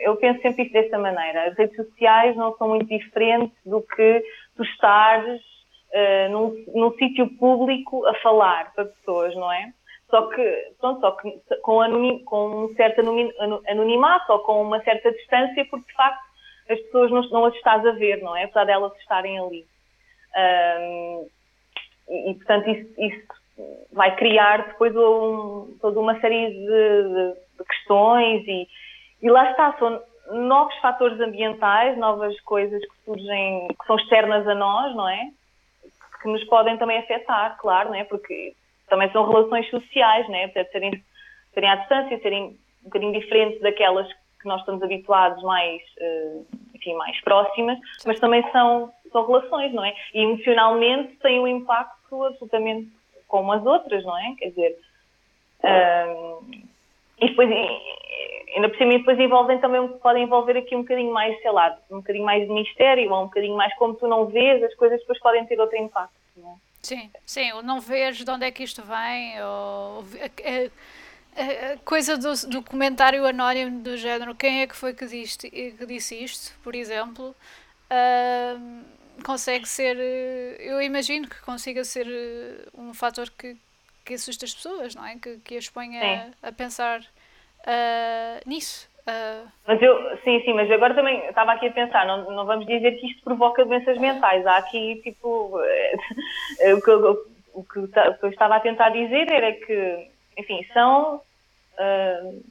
eu 0.00 0.16
penso 0.16 0.42
sempre 0.42 0.64
isso 0.64 0.72
desta 0.72 0.98
maneira. 0.98 1.48
As 1.48 1.56
redes 1.56 1.76
sociais 1.76 2.36
não 2.36 2.56
são 2.56 2.68
muito 2.68 2.86
diferentes 2.86 3.56
do 3.64 3.80
que 3.82 4.22
tu 4.56 4.62
estares 4.62 5.40
uh, 5.40 6.30
num, 6.30 6.64
num 6.74 6.92
sítio 6.96 7.28
público 7.38 8.06
a 8.06 8.14
falar 8.16 8.72
para 8.74 8.86
pessoas, 8.86 9.34
não 9.34 9.50
é? 9.50 9.72
Só 10.10 10.28
que, 10.28 10.72
pronto, 10.78 11.00
só 11.00 11.12
que 11.12 11.40
com, 11.62 11.80
anonim, 11.80 12.22
com 12.24 12.66
um 12.66 12.74
certo 12.74 13.00
anonimato 13.66 14.32
ou 14.32 14.40
com 14.40 14.60
uma 14.60 14.82
certa 14.82 15.10
distância, 15.10 15.64
porque 15.70 15.86
de 15.86 15.94
facto 15.94 16.20
as 16.68 16.78
pessoas 16.80 17.10
não, 17.10 17.22
não 17.30 17.44
as 17.46 17.54
estás 17.54 17.84
a 17.86 17.92
ver, 17.92 18.20
não 18.20 18.36
é? 18.36 18.44
Apesar 18.44 18.66
delas 18.66 18.94
estarem 18.98 19.38
ali. 19.38 19.64
Um, 20.36 21.26
e, 22.10 22.30
e, 22.30 22.34
portanto, 22.34 22.68
isso, 22.68 23.00
isso 23.00 23.26
vai 23.92 24.14
criar 24.16 24.68
depois 24.68 24.94
um, 24.94 25.76
toda 25.80 25.98
uma 25.98 26.20
série 26.20 26.50
de, 26.50 26.66
de, 26.66 27.34
de 27.58 27.64
questões 27.64 28.46
e, 28.46 28.68
e 29.22 29.30
lá 29.30 29.50
está, 29.50 29.76
são 29.78 30.02
novos 30.30 30.74
fatores 30.78 31.20
ambientais, 31.20 31.96
novas 31.96 32.38
coisas 32.40 32.80
que 32.80 33.04
surgem, 33.04 33.68
que 33.68 33.86
são 33.86 33.96
externas 33.96 34.46
a 34.48 34.54
nós, 34.54 34.94
não 34.94 35.08
é? 35.08 35.30
Que 36.20 36.28
nos 36.28 36.42
podem 36.44 36.76
também 36.76 36.98
afetar, 36.98 37.56
claro, 37.58 37.90
não 37.90 37.96
é? 37.96 38.04
Porque 38.04 38.54
também 38.88 39.10
são 39.10 39.26
relações 39.28 39.68
sociais, 39.70 40.28
não 40.28 40.36
é? 40.36 40.48
Portanto, 40.48 40.72
serem, 40.72 41.04
serem 41.54 41.70
à 41.70 41.76
distância, 41.76 42.20
serem 42.20 42.58
um 42.82 42.84
bocadinho 42.84 43.12
diferentes 43.12 43.60
daquelas 43.60 44.08
que 44.40 44.48
nós 44.48 44.60
estamos 44.60 44.82
habituados 44.82 45.42
mais, 45.44 45.80
uh, 46.00 46.46
enfim, 46.74 46.94
mais 46.94 47.20
próximas, 47.20 47.78
mas 48.04 48.18
também 48.18 48.42
são, 48.50 48.92
são 49.12 49.26
relações, 49.26 49.72
não 49.72 49.84
é? 49.84 49.94
E 50.12 50.20
emocionalmente 50.22 51.16
têm 51.16 51.38
um 51.38 51.46
impacto 51.46 52.24
absolutamente 52.24 52.90
como 53.28 53.52
as 53.52 53.64
outras, 53.64 54.04
não 54.04 54.18
é? 54.18 54.34
Quer 54.36 54.48
dizer, 54.48 54.78
um, 55.64 56.62
e 57.20 57.28
depois, 57.28 57.48
ainda 58.54 58.68
por 58.68 58.78
cima, 58.78 58.92
depois 58.92 59.18
envolvem 59.18 59.58
também, 59.58 59.88
podem 59.98 60.24
envolver 60.24 60.56
aqui 60.56 60.74
um 60.76 60.82
bocadinho 60.82 61.12
mais, 61.12 61.40
sei 61.40 61.50
lá, 61.50 61.78
um 61.90 61.96
bocadinho 61.96 62.24
mais 62.24 62.46
de 62.46 62.52
mistério, 62.52 63.10
ou 63.10 63.22
um 63.22 63.26
bocadinho 63.26 63.56
mais 63.56 63.74
como 63.76 63.94
tu 63.94 64.06
não 64.06 64.26
vês, 64.26 64.62
as 64.62 64.74
coisas 64.74 65.00
depois 65.00 65.18
podem 65.20 65.44
ter 65.46 65.58
outro 65.60 65.76
impacto, 65.76 66.14
não 66.36 66.52
é? 66.52 66.54
Sim, 66.82 67.10
sim, 67.24 67.52
ou 67.52 67.62
não 67.62 67.80
vês 67.80 68.16
de 68.16 68.30
onde 68.30 68.44
é 68.44 68.50
que 68.50 68.64
isto 68.64 68.82
vem, 68.82 69.40
ou 69.40 70.04
a, 71.34 71.78
coisa 71.84 72.18
do, 72.18 72.32
do 72.48 72.62
comentário 72.62 73.24
anónimo 73.24 73.80
do 73.82 73.96
género, 73.96 74.34
quem 74.34 74.62
é 74.62 74.66
que 74.66 74.76
foi 74.76 74.92
que 74.92 75.06
disse, 75.06 75.38
que 75.48 75.86
disse 75.86 76.16
isto, 76.16 76.52
por 76.60 76.74
exemplo, 76.74 77.34
uh, 77.88 79.22
consegue 79.22 79.66
ser, 79.66 79.96
eu 80.58 80.82
imagino 80.82 81.28
que 81.28 81.40
consiga 81.42 81.84
ser 81.84 82.06
um 82.74 82.92
fator 82.92 83.30
que, 83.30 83.56
que 84.04 84.14
assusta 84.14 84.44
as 84.44 84.54
pessoas, 84.54 84.94
não 84.94 85.06
é? 85.06 85.16
Que, 85.16 85.38
que 85.38 85.56
as 85.56 85.68
ponha 85.68 86.34
a, 86.42 86.48
a, 86.48 86.52
pensar 86.52 87.00
uh, 87.66 88.48
nisso. 88.48 88.88
Uh... 89.06 89.48
Mas 89.66 89.82
eu, 89.82 90.16
sim, 90.22 90.40
sim, 90.44 90.52
mas 90.52 90.70
agora 90.70 90.94
também 90.94 91.26
estava 91.26 91.52
aqui 91.52 91.66
a 91.66 91.72
pensar, 91.72 92.06
não, 92.06 92.30
não 92.30 92.44
vamos 92.44 92.66
dizer 92.66 92.92
que 92.92 93.06
isto 93.06 93.22
provoca 93.24 93.64
doenças 93.64 93.98
mentais. 93.98 94.46
Há 94.46 94.58
aqui, 94.58 95.00
tipo, 95.02 95.58
o, 95.58 96.80
que, 96.80 96.90
o, 96.90 97.26
o, 97.54 97.64
que, 97.64 97.78
eu 98.22 98.30
estava 98.30 98.56
a 98.56 98.60
tentar 98.60 98.90
dizer 98.90 99.30
era 99.30 99.52
que, 99.52 100.08
enfim, 100.38 100.64
são. 100.72 101.20
Uh, 101.78 102.42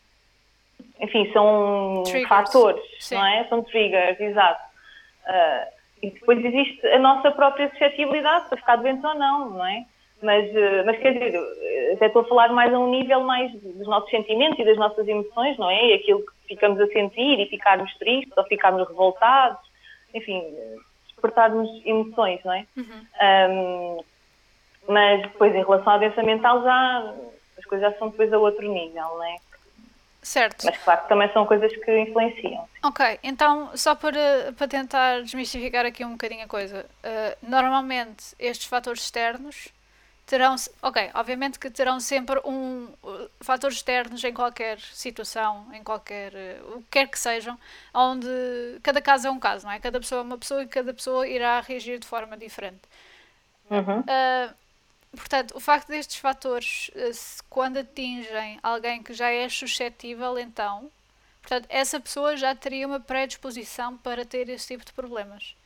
enfim, 0.99 1.31
são 1.33 2.03
triggers. 2.05 2.29
fatores, 2.29 2.83
sim. 2.99 3.15
não 3.15 3.25
é? 3.25 3.43
São 3.45 3.63
triggers, 3.63 4.19
exato. 4.19 4.61
Uh, 5.25 5.81
e 6.01 6.11
depois 6.11 6.43
existe 6.43 6.85
a 6.87 6.99
nossa 6.99 7.31
própria 7.31 7.69
suscetibilidade 7.69 8.49
para 8.49 8.57
ficar 8.57 8.75
doente 8.75 9.05
ou 9.05 9.15
não, 9.15 9.49
não 9.51 9.65
é? 9.65 9.85
Mas, 10.21 10.55
eh, 10.55 10.83
mas 10.83 10.99
quer 10.99 11.13
dizer, 11.13 11.33
eh, 11.35 11.93
até 11.93 12.07
estou 12.07 12.21
a 12.21 12.27
falar 12.27 12.49
mais 12.49 12.71
a 12.73 12.79
um 12.79 12.91
nível 12.91 13.21
mais 13.21 13.51
dos 13.53 13.87
nossos 13.87 14.09
sentimentos 14.09 14.59
e 14.59 14.65
das 14.65 14.77
nossas 14.77 15.07
emoções, 15.07 15.57
não 15.57 15.69
é? 15.69 15.87
E 15.87 15.93
aquilo 15.93 16.19
que 16.19 16.49
ficamos 16.49 16.79
a 16.79 16.87
sentir 16.87 17.39
e 17.39 17.47
ficarmos 17.47 17.91
tristes 17.97 18.37
ou 18.37 18.43
ficarmos 18.45 18.87
revoltados, 18.87 19.59
enfim, 20.13 20.43
despertarmos 21.07 21.69
emoções, 21.85 22.39
não 22.43 22.53
é? 22.53 22.65
Uhum. 22.77 23.05
Um, 23.49 24.03
mas 24.87 25.21
depois, 25.23 25.55
em 25.55 25.63
relação 25.63 25.93
à 25.93 25.97
doença 25.97 26.23
mental, 26.23 26.61
já 26.63 27.13
as 27.57 27.65
coisas 27.65 27.91
já 27.91 27.97
são 27.97 28.09
depois 28.09 28.31
a 28.31 28.37
outro 28.37 28.67
nível, 28.71 29.03
não 29.03 29.23
é? 29.23 29.37
Certo. 30.21 30.65
Mas 30.65 30.77
claro 30.77 31.01
que 31.01 31.09
também 31.09 31.31
são 31.33 31.45
coisas 31.47 31.75
que 31.75 31.99
influenciam. 31.99 32.67
Ok, 32.83 33.19
então 33.23 33.71
só 33.75 33.95
para, 33.95 34.53
para 34.55 34.67
tentar 34.67 35.21
desmistificar 35.21 35.85
aqui 35.85 36.05
um 36.05 36.11
bocadinho 36.11 36.43
a 36.43 36.47
coisa, 36.47 36.85
uh, 37.03 37.37
normalmente 37.41 38.35
estes 38.37 38.67
fatores 38.67 39.01
externos 39.03 39.69
terão, 40.31 40.55
ok, 40.81 41.11
obviamente 41.13 41.59
que 41.59 41.69
terão 41.69 41.99
sempre 41.99 42.39
um 42.45 42.85
uh, 43.03 43.29
fatores 43.41 43.75
externos 43.75 44.23
em 44.23 44.33
qualquer 44.33 44.79
situação, 44.79 45.67
em 45.73 45.83
qualquer, 45.83 46.31
uh, 46.33 46.77
o 46.77 46.81
que 46.83 46.87
quer 46.91 47.07
que 47.09 47.19
sejam, 47.19 47.59
onde 47.93 48.29
cada 48.81 49.01
caso 49.01 49.27
é 49.27 49.31
um 49.31 49.37
caso, 49.37 49.65
não 49.65 49.73
é? 49.73 49.79
Cada 49.81 49.99
pessoa 49.99 50.21
é 50.21 50.23
uma 50.23 50.37
pessoa 50.37 50.63
e 50.63 50.67
cada 50.67 50.93
pessoa 50.93 51.27
irá 51.27 51.59
reagir 51.59 51.99
de 51.99 52.07
forma 52.07 52.37
diferente. 52.37 52.79
Uhum. 53.69 53.99
Uh, 53.99 54.55
portanto, 55.17 55.51
o 55.53 55.59
facto 55.59 55.89
destes 55.89 56.15
fatores, 56.15 56.89
uh, 56.95 57.43
quando 57.49 57.75
atingem 57.75 58.57
alguém 58.63 59.03
que 59.03 59.13
já 59.13 59.29
é 59.29 59.49
suscetível, 59.49 60.39
então, 60.39 60.89
portanto, 61.41 61.65
essa 61.67 61.99
pessoa 61.99 62.37
já 62.37 62.55
teria 62.55 62.87
uma 62.87 63.01
predisposição 63.01 63.97
para 63.97 64.23
ter 64.23 64.47
esse 64.47 64.67
tipo 64.67 64.85
de 64.85 64.93
problemas. 64.93 65.57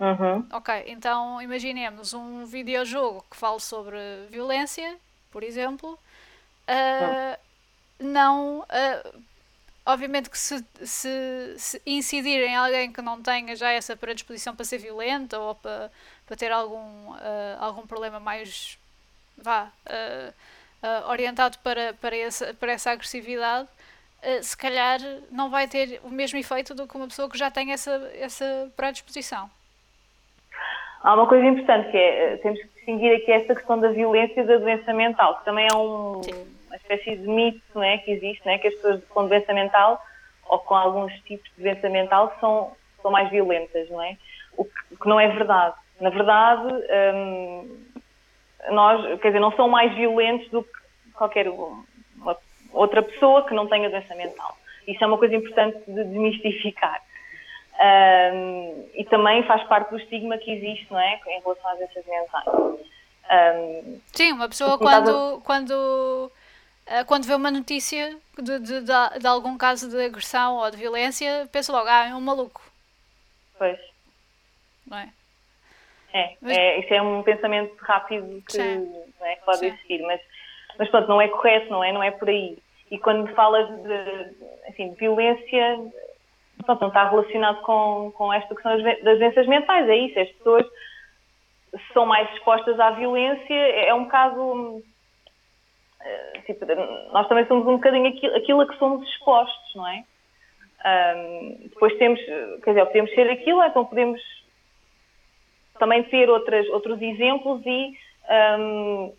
Uhum. 0.00 0.46
Ok, 0.52 0.84
então 0.86 1.40
imaginemos 1.40 2.12
um 2.12 2.44
videojogo 2.44 3.24
que 3.30 3.36
fale 3.36 3.60
sobre 3.60 3.96
violência, 4.30 4.96
por 5.30 5.42
exemplo. 5.42 5.98
Uh, 6.68 7.38
não. 7.98 8.60
Uh, 8.60 9.22
obviamente 9.84 10.30
que 10.30 10.38
se, 10.38 10.64
se, 10.84 11.54
se, 11.58 11.82
incidir 11.86 12.40
em 12.42 12.56
alguém 12.56 12.92
que 12.92 13.02
não 13.02 13.22
tenha 13.22 13.54
já 13.54 13.70
essa 13.70 13.96
predisposição 13.96 14.54
para 14.54 14.64
ser 14.64 14.78
violenta 14.78 15.38
ou 15.38 15.54
para, 15.54 15.90
para 16.26 16.36
ter 16.36 16.50
algum, 16.50 17.12
uh, 17.12 17.56
algum 17.60 17.86
problema 17.86 18.18
mais 18.20 18.78
vá, 19.36 19.72
orientado 21.08 21.58
para, 21.58 21.94
para, 21.94 22.16
essa, 22.16 22.54
para 22.54 22.72
essa 22.72 22.90
agressividade, 22.90 23.68
se 24.42 24.56
calhar 24.56 25.00
não 25.30 25.50
vai 25.50 25.66
ter 25.66 26.00
o 26.04 26.10
mesmo 26.10 26.38
efeito 26.38 26.74
do 26.74 26.86
que 26.86 26.96
uma 26.96 27.08
pessoa 27.08 27.28
que 27.28 27.38
já 27.38 27.50
tem 27.50 27.72
essa, 27.72 27.90
essa 28.14 28.70
predisposição. 28.76 29.50
Há 31.02 31.14
uma 31.14 31.26
coisa 31.26 31.44
importante 31.44 31.90
que 31.90 31.96
é, 31.96 32.34
eh, 32.34 32.36
temos 32.36 32.60
que 32.60 32.68
distinguir 32.68 33.16
aqui 33.16 33.32
esta 33.32 33.54
questão 33.54 33.78
da 33.80 33.88
violência 33.88 34.40
e 34.40 34.46
da 34.46 34.56
doença 34.56 34.92
mental, 34.92 35.38
que 35.38 35.44
também 35.44 35.66
é 35.70 35.76
um, 35.76 36.20
uma 36.66 36.76
espécie 36.76 37.16
de 37.16 37.26
mito 37.26 37.60
não 37.74 37.82
é, 37.82 37.98
que 37.98 38.12
existe, 38.12 38.44
não 38.46 38.52
é, 38.52 38.58
que 38.58 38.68
as 38.68 38.74
pessoas 38.74 39.04
com 39.08 39.26
doença 39.26 39.52
mental 39.52 40.00
ou 40.48 40.58
com 40.60 40.74
alguns 40.74 41.12
tipos 41.22 41.50
de 41.56 41.62
doença 41.62 41.88
mental 41.88 42.32
são, 42.38 42.72
são 43.00 43.10
mais 43.10 43.28
violentas, 43.30 43.90
não 43.90 44.00
é? 44.00 44.16
O 44.56 44.64
que, 44.64 44.70
o 44.92 44.96
que 44.98 45.08
não 45.08 45.18
é 45.18 45.28
verdade. 45.28 45.74
Na 46.00 46.10
verdade, 46.10 46.72
hum, 47.14 47.84
nós, 48.70 49.20
quer 49.20 49.28
dizer, 49.28 49.40
não 49.40 49.52
são 49.52 49.68
mais 49.68 49.92
violentos 49.94 50.48
do 50.50 50.62
que 50.62 50.70
qualquer 51.14 51.46
outra 52.72 53.02
pessoa 53.02 53.46
que 53.46 53.54
não 53.54 53.66
tenha 53.66 53.90
doença 53.90 54.14
mental. 54.14 54.56
Isso 54.86 55.02
é 55.02 55.06
uma 55.06 55.18
coisa 55.18 55.34
importante 55.34 55.78
de 55.86 56.04
desmistificar. 56.04 57.00
Um, 57.80 58.88
e 58.94 59.04
também 59.06 59.42
faz 59.44 59.62
parte 59.64 59.90
do 59.90 59.98
estigma 59.98 60.38
que 60.38 60.52
existe, 60.52 60.86
não 60.90 61.00
é? 61.00 61.20
Em 61.26 61.40
relação 61.40 61.70
às 61.70 61.78
doenças 61.78 62.04
mentais. 62.06 62.46
Um, 63.32 64.00
Sim, 64.12 64.32
uma 64.32 64.48
pessoa 64.48 64.78
quando, 64.78 65.40
quando, 65.44 65.70
uh, 66.86 67.04
quando 67.06 67.24
vê 67.24 67.34
uma 67.34 67.50
notícia 67.50 68.16
de, 68.38 68.58
de, 68.58 68.80
de, 68.80 69.18
de, 69.18 69.26
algum 69.26 69.56
caso 69.56 69.88
de 69.88 70.04
agressão 70.04 70.56
ou 70.56 70.70
de 70.70 70.76
violência, 70.76 71.48
pensa 71.50 71.72
logo, 71.72 71.88
ah, 71.88 72.08
é 72.08 72.14
um 72.14 72.20
maluco. 72.20 72.62
Pois. 73.58 73.78
Não 74.86 74.98
é? 74.98 75.08
É, 76.12 76.36
mas... 76.42 76.56
é 76.56 76.78
isso 76.80 76.92
é 76.92 77.00
um 77.00 77.22
pensamento 77.22 77.74
rápido 77.80 78.42
que, 78.46 78.60
é, 78.60 79.36
pode 79.44 79.60
Sim. 79.60 79.66
existir, 79.68 80.02
mas, 80.02 80.20
mas 80.78 80.88
pronto, 80.90 81.08
não 81.08 81.22
é 81.22 81.28
correto, 81.28 81.70
não 81.70 81.82
é? 81.82 81.92
Não 81.92 82.02
é 82.02 82.10
por 82.10 82.28
aí. 82.28 82.58
E 82.90 82.98
quando 82.98 83.34
falas 83.34 83.66
de, 83.68 84.68
enfim, 84.68 84.90
de 84.90 84.96
violência, 84.96 85.80
pronto, 86.62 86.80
não 86.80 86.88
está 86.88 87.08
relacionado 87.08 87.60
com, 87.62 88.12
com 88.14 88.32
esta 88.32 88.54
questão 88.54 88.80
das 88.82 89.18
doenças 89.18 89.46
mentais, 89.46 89.88
é 89.88 89.96
isso, 89.96 90.18
as 90.18 90.28
pessoas 90.30 90.66
são 91.92 92.06
mais 92.06 92.30
expostas 92.34 92.78
à 92.78 92.90
violência, 92.90 93.54
é, 93.54 93.88
é 93.88 93.94
um 93.94 94.04
bocado 94.04 94.82
eh, 96.04 96.40
tipo, 96.46 96.66
nós 97.12 97.28
também 97.28 97.46
somos 97.46 97.66
um 97.66 97.76
bocadinho 97.76 98.08
aquilo, 98.08 98.36
aquilo 98.36 98.60
a 98.60 98.66
que 98.66 98.78
somos 98.78 99.08
expostos, 99.08 99.74
não 99.74 99.86
é? 99.86 100.04
Um, 100.84 101.68
depois 101.68 101.96
temos, 101.96 102.20
quer 102.64 102.70
dizer, 102.70 102.86
podemos 102.86 103.14
ser 103.14 103.30
aquilo, 103.30 103.62
então 103.62 103.84
podemos 103.84 104.20
também 105.78 106.02
ter 106.04 106.28
outras, 106.28 106.68
outros 106.70 107.00
exemplos 107.00 107.62
e, 107.64 107.96
um, 108.58 109.12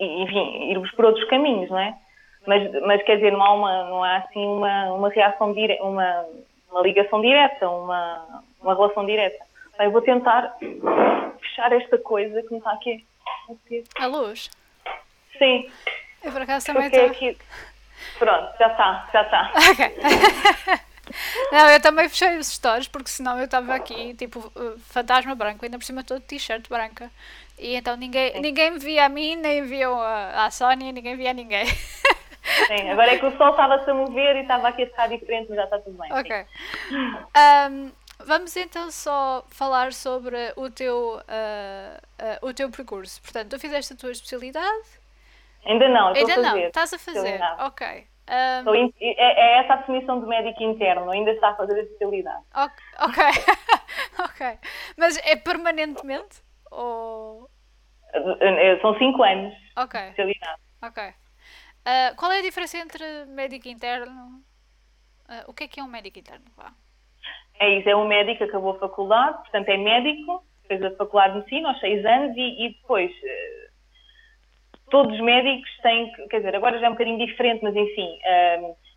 e, 0.00 0.22
enfim, 0.22 0.70
irmos 0.70 0.90
por 0.92 1.04
outros 1.04 1.26
caminhos, 1.28 1.68
não 1.68 1.78
é? 1.78 1.94
Mas, 2.46 2.70
mas 2.82 3.02
quer 3.02 3.16
dizer, 3.16 3.32
não 3.32 3.42
há, 3.42 3.52
uma, 3.52 3.84
não 3.84 4.04
há 4.04 4.16
assim 4.18 4.44
uma, 4.44 4.92
uma 4.92 5.08
reação 5.10 5.52
direta, 5.52 5.82
uma, 5.82 6.26
uma 6.70 6.82
ligação 6.82 7.20
direta, 7.20 7.68
uma, 7.68 8.42
uma 8.60 8.74
relação 8.74 9.04
direta. 9.04 9.44
Eu 9.78 9.90
vou 9.90 10.02
tentar 10.02 10.56
fechar 11.40 11.72
esta 11.72 11.98
coisa 11.98 12.42
que 12.42 12.50
me 12.50 12.58
está 12.58 12.72
aqui. 12.72 13.04
A 14.00 14.06
luz? 14.06 14.50
Sim. 15.38 15.70
Eu 16.22 16.32
por 16.32 16.42
acaso 16.42 16.66
também 16.66 16.86
estou. 16.86 17.06
Aqui. 17.06 17.36
Pronto, 18.18 18.58
já 18.58 18.68
está, 18.68 19.08
já 19.12 19.22
está. 19.22 19.52
Ok. 19.70 20.88
Não, 21.50 21.70
eu 21.70 21.80
também 21.80 22.08
fechei 22.08 22.36
os 22.36 22.48
stories 22.48 22.86
porque 22.86 23.08
senão 23.08 23.38
eu 23.38 23.46
estava 23.46 23.74
aqui, 23.74 24.14
tipo, 24.14 24.40
uh, 24.40 24.78
fantasma 24.80 25.34
branco, 25.34 25.64
ainda 25.64 25.78
por 25.78 25.84
cima 25.84 26.04
todo 26.04 26.20
t-shirt 26.20 26.68
branca. 26.68 27.10
E 27.58 27.74
então 27.74 27.96
ninguém, 27.96 28.40
ninguém 28.40 28.72
me 28.72 28.78
via 28.78 29.06
a 29.06 29.08
mim, 29.08 29.36
nem 29.36 29.64
viam 29.64 29.98
a, 30.00 30.44
a 30.44 30.50
Sónia, 30.50 30.92
ninguém 30.92 31.16
via 31.16 31.32
ninguém. 31.32 31.66
Sim, 32.66 32.90
agora 32.90 33.12
é 33.12 33.18
que 33.18 33.26
o 33.26 33.36
sol 33.36 33.50
estava-se 33.50 33.90
a 33.90 33.94
mover 33.94 34.36
e 34.36 34.40
estava 34.40 34.68
aqui 34.68 34.82
a 34.82 34.86
ficar 34.86 35.08
diferente, 35.08 35.46
mas 35.48 35.56
já 35.56 35.64
está 35.64 35.78
tudo 35.78 35.98
bem. 35.98 36.12
Ok. 36.12 36.46
Um, 36.90 37.92
vamos 38.24 38.56
então 38.56 38.90
só 38.90 39.44
falar 39.48 39.92
sobre 39.92 40.36
o 40.56 40.70
teu, 40.70 41.16
uh, 41.16 42.42
uh, 42.44 42.48
o 42.48 42.52
teu 42.52 42.70
percurso. 42.70 43.22
Portanto, 43.22 43.50
tu 43.50 43.58
fizeste 43.58 43.92
a 43.92 43.96
tua 43.96 44.10
especialidade? 44.10 44.88
Ainda 45.64 45.88
não, 45.88 46.08
Ainda 46.08 46.20
a 46.20 46.34
fazer. 46.36 46.42
não, 46.42 46.58
estás 46.58 46.92
a 46.92 46.98
fazer, 46.98 47.40
ok. 47.60 48.06
Um... 48.66 48.74
In... 48.74 48.92
É, 49.00 49.58
é, 49.58 49.60
essa 49.60 49.74
a 49.74 49.76
definição 49.76 50.20
de 50.20 50.26
médico 50.26 50.62
interno, 50.62 51.10
ainda 51.10 51.30
está 51.30 51.50
a 51.50 51.54
fazer 51.54 51.74
a 51.74 51.82
especialidade. 51.82 52.44
Ok, 52.54 53.24
ok. 54.24 54.58
Mas 54.96 55.18
é 55.26 55.36
permanentemente? 55.36 56.42
Ou... 56.70 57.48
São 58.82 58.98
5 58.98 59.22
anos 59.22 59.52
de 59.52 59.98
especialidade. 59.98 60.60
Ok. 60.82 61.14
Uh, 61.88 62.14
qual 62.16 62.30
é 62.30 62.40
a 62.40 62.42
diferença 62.42 62.76
entre 62.76 63.24
médico 63.24 63.66
interno? 63.66 64.42
Uh, 65.26 65.48
o 65.50 65.54
que 65.54 65.64
é 65.64 65.68
que 65.68 65.80
é 65.80 65.82
um 65.82 65.88
médico 65.88 66.18
interno? 66.18 66.44
Vá. 66.54 66.70
É 67.58 67.78
isso, 67.78 67.88
é 67.88 67.96
um 67.96 68.06
médico 68.06 68.44
acabou 68.44 68.72
a 68.72 68.78
faculdade, 68.78 69.38
portanto 69.38 69.70
é 69.70 69.78
médico, 69.78 70.44
fez 70.66 70.82
a 70.82 70.90
faculdade 70.96 71.32
de 71.32 71.38
medicina 71.38 71.70
aos 71.70 71.80
6 71.80 72.04
anos 72.04 72.36
e, 72.36 72.66
e 72.66 72.74
depois 72.74 73.10
uh, 73.10 73.70
todos 74.90 75.14
os 75.14 75.20
médicos 75.20 75.70
têm 75.82 76.12
que, 76.12 76.28
quer 76.28 76.38
dizer, 76.38 76.56
agora 76.56 76.78
já 76.78 76.86
é 76.86 76.90
um 76.90 76.92
bocadinho 76.92 77.26
diferente, 77.26 77.64
mas 77.64 77.74
enfim, 77.74 78.18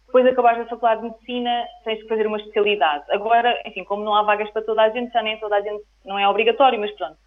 depois 0.06 0.25
de 0.25 0.32
acabares 0.32 0.60
a 0.60 0.65
faculdade 0.65 1.01
de 1.01 1.08
medicina 1.08 1.65
tens 1.86 2.01
que 2.01 2.10
fazer 2.10 2.27
uma 2.27 2.38
especialidade. 2.38 3.06
Agora, 3.10 3.58
enfim, 3.65 3.86
como 3.86 4.04
não 4.04 4.13
há 4.13 4.23
vagas 4.23 4.49
para 4.51 4.62
toda 4.62 4.82
a 4.82 4.89
gente, 4.89 5.13
já 5.13 5.23
nem 5.23 5.39
toda 5.39 5.56
a 5.56 5.62
gente, 5.62 5.84
não 6.06 6.19
é 6.19 6.27
obrigatório, 6.27 6.80
mas 6.80 6.91
pronto, 6.91 7.17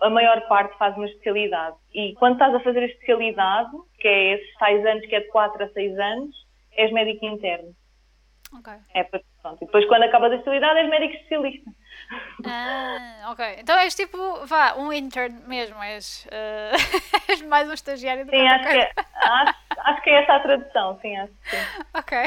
a 0.00 0.10
maior 0.10 0.40
parte 0.48 0.76
faz 0.78 0.96
uma 0.96 1.06
especialidade. 1.06 1.76
E 1.94 2.14
quando 2.14 2.34
estás 2.34 2.54
a 2.54 2.60
fazer 2.60 2.80
a 2.80 2.86
especialidade, 2.86 3.70
que 3.98 4.08
é 4.08 4.34
esses 4.34 4.58
6 4.58 4.86
anos, 4.86 5.06
que 5.06 5.16
é 5.16 5.20
de 5.20 5.28
4 5.28 5.64
a 5.64 5.68
6 5.68 5.98
anos, 5.98 6.36
és 6.76 6.92
médico 6.92 7.24
interno. 7.24 7.74
Ok. 8.58 8.72
É 8.94 9.04
pronto. 9.04 9.24
E 9.60 9.66
depois, 9.66 9.86
quando 9.86 10.04
acabas 10.04 10.32
a 10.32 10.36
especialidade, 10.36 10.80
és 10.80 10.88
médico 10.88 11.14
especialista. 11.14 11.70
Ah, 12.46 13.30
ok. 13.32 13.56
Então 13.58 13.78
és 13.78 13.94
tipo, 13.94 14.18
vá, 14.46 14.74
um 14.74 14.92
intern 14.92 15.42
mesmo, 15.46 15.82
és, 15.82 16.26
uh, 16.26 16.76
és 17.30 17.42
mais 17.42 17.68
um 17.68 17.72
estagiário 17.72 18.24
do 18.24 18.30
sim, 18.30 18.46
acho 18.46 18.68
que, 18.68 18.76
é, 18.76 18.90
acho, 18.96 19.54
acho, 19.78 20.02
que 20.02 20.10
é 20.10 20.22
essa 20.22 20.34
a 20.34 20.40
tradução, 20.40 20.98
sim, 21.00 21.16
acho 21.16 21.32
que 21.32 21.50
sim. 21.50 21.56
Ok. 21.94 22.18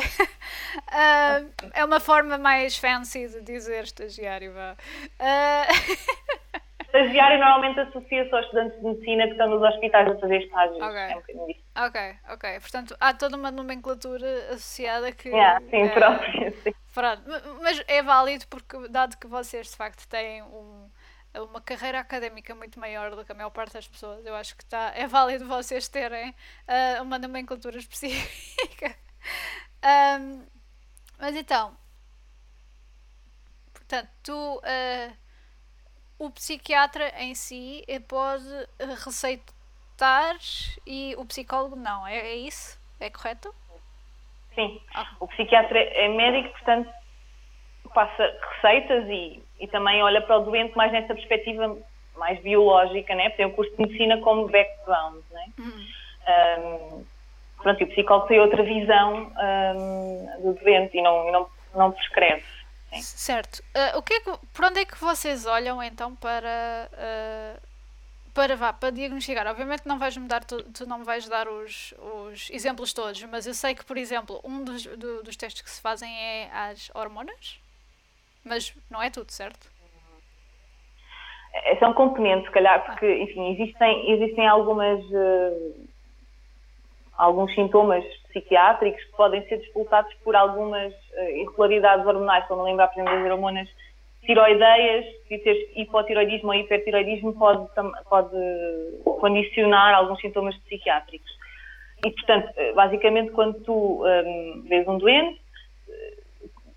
Uh, 0.88 1.72
é 1.74 1.86
uma 1.86 2.00
forma 2.00 2.38
mais 2.38 2.78
fancy 2.78 3.28
de 3.28 3.42
dizer 3.42 3.84
estagiário, 3.84 4.54
vá. 4.54 4.76
Uh... 5.20 6.38
Estagiário 6.88 7.38
normalmente 7.40 7.80
associa-se 7.82 8.34
aos 8.34 8.46
estudantes 8.46 8.80
de 8.80 8.86
medicina 8.86 9.26
que 9.26 9.32
estão 9.32 9.50
nos 9.50 9.62
hospitais 9.62 10.08
a 10.10 10.18
fazer 10.20 10.42
estágios. 10.42 10.82
Ok, 10.82 10.98
é 10.98 11.18
um 11.18 11.86
ok, 11.86 12.16
ok. 12.30 12.60
Portanto, 12.62 12.96
há 13.00 13.14
toda 13.14 13.36
uma 13.36 13.52
nomenclatura 13.52 14.54
associada 14.54 15.12
que. 15.12 15.28
Yeah, 15.30 15.60
sim, 15.70 15.82
é, 15.82 15.90
própria, 15.90 16.52
sim. 16.64 16.74
Pronto, 16.94 17.24
mas 17.62 17.84
é 17.88 18.02
válido 18.02 18.48
porque, 18.48 18.88
dado 18.88 19.18
que 19.18 19.28
vocês 19.28 19.70
de 19.70 19.76
facto 19.76 20.08
têm 20.08 20.42
um, 20.44 20.90
uma 21.36 21.60
carreira 21.60 22.00
académica 22.00 22.56
muito 22.56 22.80
maior 22.80 23.16
do 23.16 23.26
que 23.26 23.34
a 23.34 23.36
maior 23.36 23.50
parte 23.50 23.74
das 23.74 23.88
pessoas, 23.88 24.26
eu 24.26 24.34
acho 24.34 24.56
que 24.56 24.66
tá, 24.66 24.94
é 24.96 25.06
válido 25.08 25.46
vocês 25.46 25.90
terem 25.90 26.30
uh, 26.30 27.04
uma 27.04 27.20
nomenclatura 27.20 27.78
específica. 27.78 28.96
um, 30.22 30.46
mas 31.20 31.36
então, 31.36 31.76
portanto, 33.74 34.10
tu. 34.24 34.58
Uh, 34.60 35.27
o 36.20 36.30
psiquiatra 36.32 37.14
em 37.22 37.36
si 37.36 37.84
pode 38.08 38.48
receitar 39.04 40.36
e 40.86 41.16
o 41.18 41.26
psicólogo 41.26 41.76
não, 41.76 42.06
é, 42.08 42.18
é 42.18 42.36
isso? 42.36 42.80
É 43.00 43.10
correto? 43.10 43.54
Sim. 44.56 44.82
Ah. 44.96 45.08
O 45.20 45.28
psiquiatra 45.28 45.80
é 45.80 46.08
médico, 46.10 46.50
portanto, 46.54 46.90
passa 47.94 48.34
receitas 48.56 49.08
e, 49.08 49.42
e 49.60 49.68
também 49.68 50.02
olha 50.02 50.22
para 50.22 50.38
o 50.38 50.44
doente 50.44 50.76
mais 50.76 50.92
nessa 50.92 51.14
perspectiva 51.14 51.78
mais 52.18 52.40
biológica, 52.42 53.14
né? 53.14 53.30
Tem 53.32 53.46
o 53.46 53.52
curso 53.52 53.72
de 53.76 53.82
medicina 53.84 54.18
como 54.22 54.48
background, 54.48 55.22
né? 55.32 55.46
Uhum. 55.60 55.88
Um, 56.28 57.06
pronto, 57.62 57.82
e 57.82 57.84
o 57.84 57.88
psicólogo 57.90 58.28
tem 58.28 58.40
outra 58.40 58.64
visão 58.64 59.32
um, 59.76 60.42
do 60.42 60.54
doente 60.60 60.98
e 60.98 61.02
não, 61.02 61.30
e 61.30 61.32
não, 61.32 61.48
não 61.76 61.92
prescreve. 61.92 62.44
Sim. 62.92 63.02
Certo. 63.02 63.60
Uh, 63.76 63.98
o 63.98 64.02
que 64.02 64.14
é 64.14 64.20
que, 64.22 64.32
por 64.54 64.66
onde 64.66 64.80
é 64.80 64.86
que 64.86 64.98
vocês 64.98 65.46
olham 65.46 65.84
então 65.84 66.16
para, 66.16 66.90
uh, 66.94 67.62
para, 68.34 68.56
vá, 68.56 68.72
para 68.72 68.92
diagnosticar? 68.92 69.46
Obviamente 69.48 69.86
não 69.86 70.00
vais 70.00 70.16
me 70.16 70.28
dar, 70.28 70.44
tu, 70.44 70.64
tu, 70.72 70.88
não 70.88 71.00
me 71.00 71.06
vais 71.06 71.28
dar 71.28 71.48
os, 71.48 71.94
os 71.98 72.50
exemplos 72.50 72.94
todos, 72.94 73.22
mas 73.24 73.46
eu 73.46 73.54
sei 73.54 73.76
que, 73.76 73.86
por 73.86 73.98
exemplo, 73.98 74.40
um 74.44 74.64
dos, 74.64 74.86
do, 74.86 75.22
dos 75.22 75.36
testes 75.36 75.62
que 75.62 75.70
se 75.70 75.82
fazem 75.82 76.10
é 76.10 76.50
as 76.52 76.90
hormonas, 76.96 77.60
mas 78.44 78.74
não 78.90 79.02
é 79.02 79.10
tudo, 79.10 79.32
certo? 79.32 79.70
É, 81.54 81.76
são 81.78 81.94
componentes, 81.94 82.48
se 82.48 82.54
calhar, 82.54 82.86
porque, 82.86 83.06
ah. 83.06 83.24
enfim, 83.24 83.54
existem, 83.54 84.12
existem 84.12 84.48
algumas. 84.48 85.04
Uh, 85.06 85.88
alguns 87.18 87.54
sintomas 87.56 88.06
psiquiátricos 88.30 89.04
que 89.04 89.12
podem 89.14 89.46
ser 89.48 89.58
disputados 89.58 90.14
por 90.24 90.36
algumas 90.36 90.94
irregularidades 91.32 92.06
hormonais. 92.06 92.44
Estou-me 92.44 92.64
a 92.64 92.66
lembrar, 92.66 92.88
por 92.88 93.00
exemplo, 93.00 93.22
das 93.22 93.32
hormonas 93.32 93.70
tiroideias, 94.26 95.06
se 95.28 95.38
teres 95.40 95.70
hipotiroidismo 95.76 96.50
ou 96.50 96.56
hipertiroidismo, 96.56 97.34
pode, 97.34 97.68
pode 98.10 98.38
condicionar 99.20 99.96
alguns 99.96 100.20
sintomas 100.20 100.56
psiquiátricos. 100.58 101.32
E, 102.06 102.12
portanto, 102.12 102.50
eh, 102.58 102.74
basicamente, 102.74 103.32
quando 103.32 103.60
tu 103.64 104.04
um, 104.04 104.08
ehm, 104.08 104.62
vês 104.68 104.88
um 104.88 104.98
doente, 104.98 105.42
eh, 105.90 106.18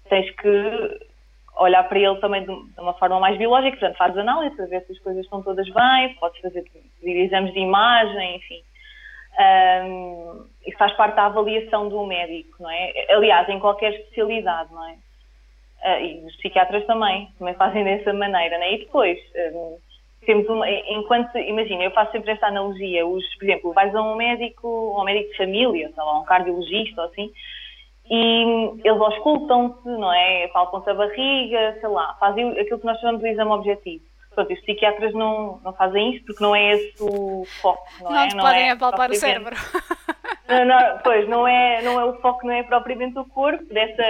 tens 0.08 0.30
que 0.36 1.00
olhar 1.56 1.82
para 1.88 1.98
ele 1.98 2.16
também 2.16 2.44
de 2.44 2.50
uma 2.78 2.94
forma 2.94 3.20
mais 3.20 3.36
biológica, 3.36 3.76
portanto, 3.76 3.98
fazes 3.98 4.16
análise 4.16 4.56
para 4.56 4.66
ver 4.66 4.82
se 4.86 4.92
as 4.92 4.98
coisas 5.00 5.24
estão 5.24 5.42
todas 5.42 5.68
bem, 5.68 6.14
podes 6.14 6.40
fazer 6.40 6.64
exames 7.02 7.52
de 7.52 7.60
imagem, 7.60 8.36
enfim. 8.36 8.62
Um, 9.40 10.44
e 10.66 10.72
faz 10.72 10.92
parte 10.92 11.16
da 11.16 11.26
avaliação 11.26 11.88
do 11.88 12.04
médico, 12.04 12.62
não 12.62 12.70
é? 12.70 12.92
Aliás, 13.10 13.48
em 13.48 13.58
qualquer 13.58 13.94
especialidade, 13.94 14.72
não 14.72 14.86
é? 14.86 14.96
Uh, 15.82 16.04
e 16.04 16.26
os 16.26 16.36
psiquiatras 16.36 16.84
também, 16.84 17.28
também 17.38 17.54
fazem 17.54 17.82
dessa 17.84 18.12
maneira, 18.12 18.58
não 18.58 18.64
é? 18.64 18.74
E 18.74 18.78
depois, 18.80 19.18
um, 19.54 19.78
temos 20.26 20.46
uma, 20.48 20.68
enquanto, 20.70 21.38
imagina, 21.38 21.84
eu 21.84 21.90
faço 21.92 22.12
sempre 22.12 22.32
esta 22.32 22.48
analogia, 22.48 23.06
os, 23.06 23.24
por 23.36 23.44
exemplo, 23.44 23.72
vais 23.72 23.94
a 23.94 24.02
um 24.02 24.16
médico, 24.16 24.96
um 24.98 25.04
médico 25.04 25.30
de 25.30 25.36
família, 25.38 25.90
sei 25.94 26.04
lá, 26.04 26.20
um 26.20 26.24
cardiologista 26.24 27.00
ou 27.00 27.08
assim, 27.08 27.32
e 28.10 28.42
eles 28.84 29.00
auscultam-se, 29.00 29.88
não 29.88 30.12
é? 30.12 30.48
Palpam-se 30.48 30.90
a 30.90 30.94
barriga, 30.94 31.78
sei 31.80 31.88
lá, 31.88 32.14
fazem 32.20 32.50
aquilo 32.58 32.80
que 32.80 32.86
nós 32.86 32.98
chamamos 33.00 33.22
de 33.22 33.28
exame 33.28 33.50
objetivo. 33.52 34.04
Pronto, 34.40 34.52
os 34.54 34.60
psiquiatras 34.60 35.12
não, 35.12 35.60
não 35.62 35.72
fazem 35.74 36.14
isso 36.14 36.24
porque 36.24 36.42
não 36.42 36.56
é 36.56 36.72
esse 36.72 37.02
o 37.02 37.44
foco, 37.60 37.86
não, 38.00 38.10
não 38.10 38.18
é? 38.18 38.28
Não 38.34 38.44
podem 38.44 38.68
é 38.68 38.70
apalpar 38.70 39.10
o 39.10 39.14
cérebro. 39.14 39.54
Não, 40.48 40.64
não, 40.64 40.98
pois, 41.04 41.28
não 41.28 41.46
é, 41.46 41.82
não 41.82 42.00
é 42.00 42.04
o 42.06 42.14
foco, 42.20 42.46
não 42.46 42.54
é 42.54 42.62
propriamente 42.62 43.18
o 43.18 43.24
corpo, 43.24 43.62
dessa, 43.66 44.02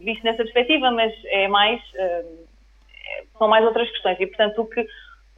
visto 0.00 0.24
nessa 0.24 0.38
perspectiva, 0.38 0.90
mas 0.90 1.12
é 1.26 1.46
mais, 1.46 1.80
uh, 1.80 2.46
são 3.38 3.48
mais 3.48 3.64
outras 3.64 3.88
questões. 3.90 4.18
E, 4.18 4.26
portanto, 4.26 4.62
o 4.62 4.66
que 4.66 4.84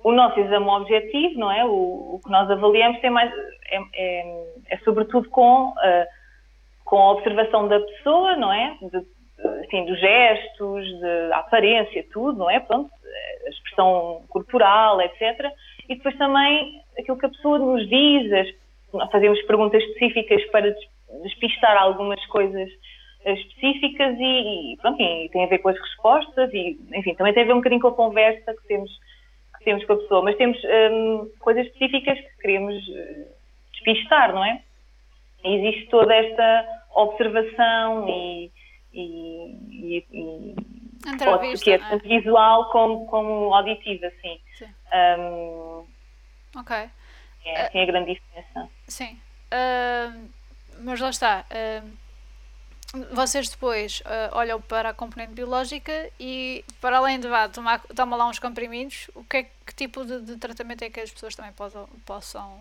o 0.05 0.12
nosso 0.12 0.38
exame 0.40 0.66
objetivo, 0.66 1.38
não 1.38 1.51
é? 1.51 1.64
O, 1.64 2.14
o 2.14 2.20
que 2.24 2.31
nós 2.31 2.51
avaliamos 2.51 3.01
tem 3.01 3.11
mais, 3.11 3.31
é, 3.70 3.81
é, 3.94 4.44
é 4.70 4.79
sobretudo 4.79 5.29
com, 5.29 5.70
uh, 5.70 6.07
com 6.85 6.96
a 6.96 7.12
observação 7.12 7.68
da 7.68 7.81
pessoa, 7.81 8.37
não 8.37 8.53
é? 8.53 8.74
De, 8.81 9.05
assim, 9.64 9.85
dos 9.85 10.01
gestos, 10.01 11.01
da 11.01 11.38
aparência, 11.38 12.07
tudo, 12.12 12.38
não 12.38 12.51
é? 12.51 12.59
Pronto, 12.59 12.90
a 13.46 13.51
expressão 13.51 14.22
corporal, 14.29 15.01
etc. 15.01 15.51
E 15.88 15.96
depois 15.96 16.16
também 16.16 16.83
aquilo 16.98 17.18
que 17.18 17.27
a 17.27 17.31
pessoa 17.31 17.59
nos 17.59 17.88
diz, 17.88 18.33
as, 18.33 19.11
fazemos 19.11 19.40
perguntas 19.42 19.83
específicas 19.83 20.44
para 20.51 20.74
despistar 21.22 21.77
algumas 21.77 22.24
coisas 22.27 22.68
específicas 23.24 24.16
e, 24.18 24.72
e, 24.72 24.77
pronto, 24.81 25.01
e 25.01 25.29
tem 25.31 25.44
a 25.44 25.48
ver 25.48 25.59
com 25.59 25.68
as 25.68 25.79
respostas 25.79 26.53
e, 26.53 26.79
enfim, 26.94 27.14
também 27.14 27.33
tem 27.33 27.42
a 27.42 27.46
ver 27.46 27.53
um 27.53 27.57
bocadinho 27.57 27.81
com 27.81 27.88
a 27.88 27.94
conversa 27.94 28.55
que 28.55 28.68
temos, 28.68 28.90
que 29.59 29.64
temos 29.64 29.85
com 29.85 29.92
a 29.94 29.96
pessoa, 29.96 30.22
mas 30.22 30.37
temos 30.37 30.59
hum, 30.64 31.31
coisas 31.40 31.66
específicas 31.66 32.18
que 32.18 32.37
queremos 32.40 32.74
eh, 32.88 33.27
despistar, 33.72 34.33
não 34.33 34.44
é? 34.44 34.62
E 35.44 35.55
existe 35.57 35.88
toda 35.88 36.14
esta 36.14 36.64
observação 36.94 38.09
e, 38.09 38.51
e, 38.92 40.05
e, 40.12 40.55
ser 41.57 41.81
tanto 41.81 42.05
é? 42.05 42.09
visual 42.09 42.71
como, 42.71 43.07
como 43.07 43.55
auditiva, 43.55 44.11
sim. 44.21 44.40
sim. 44.57 44.68
Um, 45.18 45.87
ok. 46.57 46.90
É 47.44 47.62
assim 47.62 47.81
a 47.81 47.87
grande 47.87 48.14
diferença. 48.14 48.68
Sim. 48.87 49.18
Uh, 49.53 50.29
mas 50.81 51.01
lá 51.01 51.11
está. 51.11 51.44
Uh, 51.51 52.09
vocês 53.12 53.49
depois 53.51 54.01
uh, 54.01 54.37
olham 54.37 54.61
para 54.61 54.90
a 54.90 54.94
componente 54.94 55.33
biológica 55.33 56.11
e, 56.18 56.64
para 56.81 56.99
além 56.99 57.21
de 57.21 57.29
vá, 57.29 57.49
tomar, 57.49 57.81
tomar 57.94 58.16
lá 58.16 58.27
uns 58.27 58.38
comprimidos, 58.38 59.11
o 59.14 59.23
que, 59.25 59.37
é, 59.38 59.42
que 59.42 59.75
tipo 59.75 60.05
de, 60.05 60.23
de 60.23 60.37
tratamento 60.38 60.83
é 60.83 60.90
que 60.90 61.01
as 61.01 61.11
pessoas 61.11 61.35
também 61.35 61.53
possam, 61.53 61.87
possam 62.07 62.59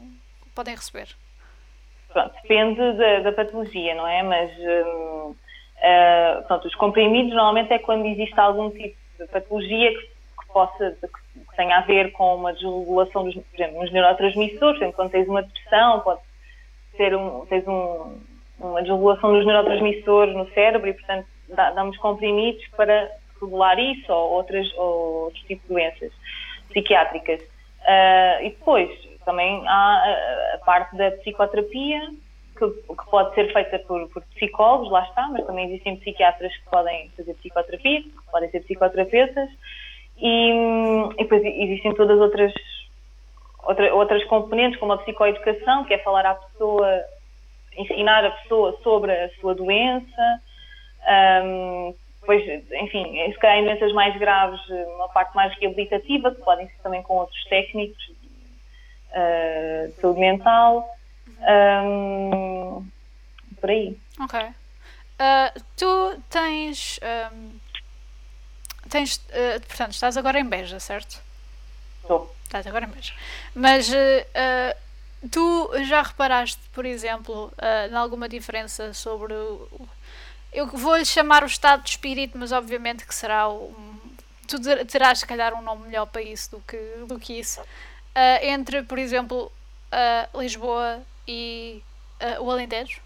podem 0.53 0.75
receber? 0.75 1.07
Pronto, 2.10 2.33
depende 2.41 2.93
da, 2.97 3.19
da 3.21 3.31
patologia, 3.31 3.95
não 3.95 4.07
é? 4.07 4.23
Mas 4.23 4.51
Uh, 5.88 6.43
pronto, 6.47 6.67
os 6.67 6.76
comprimidos 6.76 7.34
normalmente 7.34 7.71
é 7.71 7.80
quando 7.80 8.06
existe 8.06 8.38
algum 8.38 8.69
tipo 8.71 8.97
de 9.17 9.28
patologia 9.28 9.91
que, 9.91 10.02
que 10.02 10.54
possa, 10.54 10.97
que 11.00 11.56
tenha 11.56 11.78
a 11.78 11.82
ver 11.82 12.12
com 12.12 12.36
uma 12.36 12.52
desregulação 12.52 13.23
dos, 13.23 13.36
por 13.36 13.56
exemplo, 13.56 13.80
neurotransmissores, 13.91 14.82
exemplo, 14.82 14.95
quando 14.95 15.12
tens 15.12 15.28
uma 15.30 15.43
depressão, 15.43 16.02
pode 16.02 16.19
ser 16.97 17.15
um, 17.15 17.45
tens 17.45 17.65
um, 17.67 18.19
uma 18.60 18.82
desregulação 18.82 19.32
dos 19.32 19.45
neurotransmissores 19.45 20.36
no 20.36 20.50
cérebro 20.50 20.89
e, 20.89 20.93
portanto, 20.93 21.28
dá, 21.50 21.71
damos 21.71 21.95
comprimidos 21.97 22.67
para 22.76 23.10
regular 23.39 23.80
isso 23.80 24.12
ou, 24.12 24.32
outras, 24.32 24.67
ou 24.78 25.23
outros 25.26 25.43
tipos 25.43 25.67
de 25.67 25.73
doenças 25.73 26.12
psiquiátricas. 26.69 27.39
Uh, 27.41 28.43
e 28.43 28.50
depois 28.50 28.89
também 29.23 29.63
há 29.67 30.15
a 30.56 30.58
parte 30.65 30.97
da 30.97 31.12
psicoterapia, 31.12 32.02
que, 32.57 32.69
que 32.69 33.09
pode 33.09 33.33
ser 33.35 33.51
feita 33.53 33.79
por, 33.79 34.09
por, 34.09 34.23
psicólogos, 34.35 34.91
lá 34.91 35.03
está, 35.03 35.27
mas 35.29 35.45
também 35.45 35.67
existem 35.67 35.97
psiquiatras 35.97 36.55
que 36.55 36.69
podem 36.69 37.09
fazer 37.15 37.33
psicoterapia, 37.35 38.01
que 38.01 38.31
podem 38.31 38.49
ser 38.49 38.61
psicoterapeutas, 38.61 39.49
e, 40.17 40.51
e 40.51 41.17
depois 41.17 41.43
existem 41.43 41.93
todas 41.93 42.17
as 42.17 42.21
outras, 42.21 42.53
outra, 43.63 43.93
outras 43.93 44.23
componentes, 44.25 44.79
como 44.79 44.93
a 44.93 44.97
psicoeducação, 44.97 45.85
que 45.85 45.93
é 45.93 45.99
falar 45.99 46.25
à 46.25 46.35
pessoa, 46.35 47.01
ensinar 47.77 48.25
a 48.25 48.31
pessoa 48.31 48.77
sobre 48.83 49.11
a 49.11 49.29
sua 49.39 49.53
doença, 49.53 50.41
um, 51.43 51.93
depois, 52.19 52.43
enfim, 52.73 53.31
se 53.31 53.39
calhar 53.39 53.59
em 53.59 53.65
doenças 53.65 53.93
mais 53.93 54.17
graves, 54.17 54.59
uma 54.95 55.07
parte 55.07 55.33
mais 55.33 55.57
reabilitativa, 55.59 56.35
que 56.35 56.41
podem 56.41 56.67
ser 56.67 56.81
também 56.83 57.01
com 57.01 57.15
outros 57.15 57.41
técnicos 57.45 58.03
uh, 59.11 59.87
de 59.87 59.93
saúde 60.01 60.19
mental. 60.19 60.96
Um, 61.39 62.88
por 63.60 63.69
aí. 63.69 64.00
Ok. 64.19 64.39
Uh, 64.39 65.62
tu 65.76 66.21
tens. 66.30 67.00
Um, 67.34 67.60
tens. 68.89 69.17
Uh, 69.17 69.60
portanto, 69.67 69.93
estás 69.93 70.17
agora 70.17 70.39
em 70.39 70.45
Beja, 70.45 70.80
certo? 70.80 71.21
Estou. 72.02 72.36
Estás 72.43 72.65
agora 72.67 72.86
em 72.86 72.89
Beja. 72.89 73.13
Mas. 73.54 73.89
Uh, 73.89 74.88
tu 75.32 75.71
já 75.84 76.02
reparaste, 76.02 76.62
por 76.73 76.86
exemplo, 76.86 77.52
uh, 77.58 77.91
em 77.91 77.95
alguma 77.95 78.30
diferença 78.30 78.93
sobre 78.93 79.34
o. 79.34 79.88
Eu 80.54 80.67
vou-lhe 80.67 81.06
chamar 81.06 81.43
o 81.43 81.47
estado 81.47 81.84
de 81.84 81.89
espírito, 81.89 82.38
mas 82.38 82.52
obviamente 82.52 83.06
que 83.06 83.13
será 83.13 83.50
um, 83.50 84.00
tu 84.47 84.58
terás 84.86 85.19
se 85.19 85.26
calhar 85.26 85.54
um 85.54 85.62
nome 85.62 85.88
melhor 85.88 86.06
para 86.06 86.21
isso 86.21 86.52
do 86.52 86.60
que, 86.62 86.78
do 87.08 87.19
que 87.19 87.34
isso. 87.34 87.60
Uh, 87.62 88.43
entre, 88.43 88.82
por 88.84 88.97
exemplo, 88.97 89.52
uh, 89.91 90.39
Lisboa 90.39 91.02
e 91.27 91.83
uh, 92.21 92.43
o 92.43 92.51
Alentejo? 92.51 93.01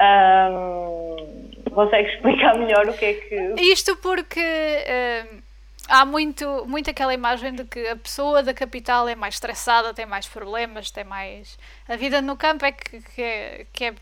Um, 0.00 1.50
consegue 1.70 2.08
explicar 2.08 2.56
melhor 2.58 2.88
o 2.88 2.94
que 2.94 3.04
é 3.04 3.14
que. 3.14 3.54
Isto 3.60 3.96
porque 3.96 4.40
uh, 4.40 5.42
há 5.88 6.04
muito, 6.04 6.64
muito 6.66 6.90
aquela 6.90 7.12
imagem 7.12 7.54
de 7.54 7.64
que 7.64 7.86
a 7.88 7.96
pessoa 7.96 8.42
da 8.42 8.54
capital 8.54 9.08
é 9.08 9.14
mais 9.14 9.34
estressada, 9.34 9.94
tem 9.94 10.06
mais 10.06 10.26
problemas, 10.26 10.90
tem 10.90 11.04
mais. 11.04 11.58
A 11.88 11.96
vida 11.96 12.22
no 12.22 12.36
campo 12.36 12.64
é 12.64 12.72
que, 12.72 13.00
que, 13.00 13.22
é, 13.22 13.66
que 13.72 13.84
é 13.86 13.94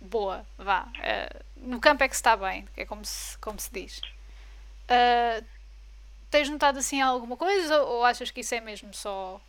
boa, 0.00 0.46
vá. 0.56 0.86
Uh, 0.96 1.68
no 1.68 1.80
campo 1.80 2.04
é 2.04 2.08
que 2.08 2.14
se 2.14 2.20
está 2.20 2.36
bem, 2.36 2.66
é 2.76 2.84
como 2.84 3.04
se, 3.04 3.36
como 3.38 3.58
se 3.58 3.70
diz. 3.72 3.98
Uh, 4.84 5.44
tens 6.30 6.48
notado 6.48 6.78
assim 6.78 7.00
alguma 7.00 7.36
coisa 7.36 7.82
ou 7.82 8.04
achas 8.04 8.30
que 8.30 8.40
isso 8.40 8.54
é 8.54 8.60
mesmo 8.60 8.92
só 8.94 9.40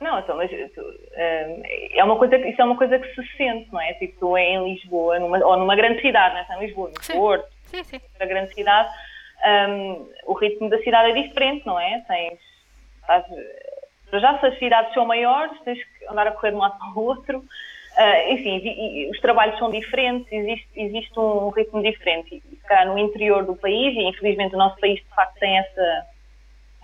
não, 0.00 0.18
então, 0.18 0.36
mas 0.36 0.50
hum, 0.50 1.62
é 1.92 2.02
uma 2.02 2.16
coisa, 2.16 2.36
isso 2.38 2.60
é 2.60 2.64
uma 2.64 2.76
coisa 2.76 2.98
que 2.98 3.14
se 3.14 3.36
sente, 3.36 3.70
não 3.70 3.80
é? 3.80 3.92
Tipo, 3.94 4.18
tu 4.18 4.36
é 4.36 4.54
em 4.54 4.64
Lisboa, 4.64 5.18
numa, 5.18 5.38
ou 5.44 5.58
numa 5.58 5.76
grande 5.76 6.00
cidade, 6.00 6.34
não 6.34 6.40
é? 6.40 6.58
Em 6.58 6.66
Lisboa, 6.66 6.88
no 6.88 7.02
sim. 7.02 7.12
Porto, 7.12 7.46
sim, 7.66 7.84
sim. 7.84 8.00
na 8.18 8.24
grande 8.24 8.54
cidade, 8.54 8.88
um, 9.68 10.08
o 10.24 10.32
ritmo 10.32 10.70
da 10.70 10.78
cidade 10.78 11.10
é 11.10 11.22
diferente, 11.22 11.66
não 11.66 11.78
é? 11.78 12.02
Tens, 12.08 12.40
estás, 13.00 13.24
já 14.12 14.38
se 14.38 14.46
as 14.46 14.58
cidades 14.58 14.94
são 14.94 15.04
maiores, 15.04 15.60
tens 15.64 15.78
que 15.78 16.06
andar 16.08 16.26
a 16.26 16.32
correr 16.32 16.50
de 16.50 16.56
um 16.56 16.60
lado 16.60 16.78
para 16.78 16.88
o 16.88 17.04
outro, 17.04 17.38
uh, 17.38 18.32
enfim, 18.32 18.56
e, 18.56 19.06
e, 19.06 19.10
os 19.10 19.20
trabalhos 19.20 19.58
são 19.58 19.70
diferentes, 19.70 20.32
existe, 20.32 20.68
existe 20.76 21.20
um 21.20 21.50
ritmo 21.50 21.82
diferente. 21.82 22.36
E, 22.36 22.56
se 22.56 22.66
calhar 22.66 22.86
no 22.86 22.98
interior 22.98 23.44
do 23.44 23.54
país, 23.54 23.94
e 23.94 24.08
infelizmente 24.08 24.54
o 24.54 24.58
nosso 24.58 24.80
país 24.80 24.98
de 24.98 25.14
facto 25.14 25.38
tem 25.38 25.58
essa, 25.58 26.06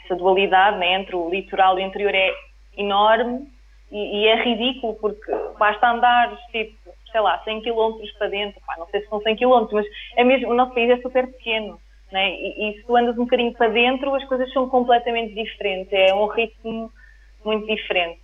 essa 0.04 0.14
dualidade 0.16 0.78
né, 0.78 0.94
entre 0.94 1.16
o 1.16 1.30
litoral 1.30 1.78
e 1.78 1.82
o 1.82 1.86
interior, 1.86 2.14
é 2.14 2.30
enorme 2.76 3.46
e, 3.90 4.22
e, 4.22 4.26
é 4.26 4.42
ridículo 4.42 4.94
porque 4.94 5.32
basta 5.58 5.90
andar, 5.90 6.36
tipo, 6.50 6.76
sei 7.10 7.20
lá, 7.20 7.38
100 7.44 7.62
km 7.62 7.98
para 8.18 8.28
dentro, 8.28 8.60
pá, 8.66 8.74
não 8.78 8.86
sei 8.88 9.00
se 9.00 9.08
são 9.08 9.20
100 9.20 9.36
km, 9.36 9.68
mas 9.72 9.86
é 10.16 10.24
mesmo, 10.24 10.50
o 10.50 10.54
nosso 10.54 10.74
país 10.74 10.90
é 10.90 11.00
super 11.00 11.26
pequeno, 11.28 11.78
né? 12.10 12.30
e, 12.30 12.70
e 12.70 12.74
se 12.74 12.82
tu 12.84 12.96
andas 12.96 13.16
um 13.16 13.24
bocadinho 13.24 13.52
para 13.52 13.68
dentro, 13.68 14.14
as 14.14 14.24
coisas 14.24 14.52
são 14.52 14.68
completamente 14.68 15.34
diferentes, 15.34 15.92
é 15.92 16.12
um 16.14 16.26
ritmo 16.26 16.90
muito 17.44 17.66
diferente. 17.66 18.20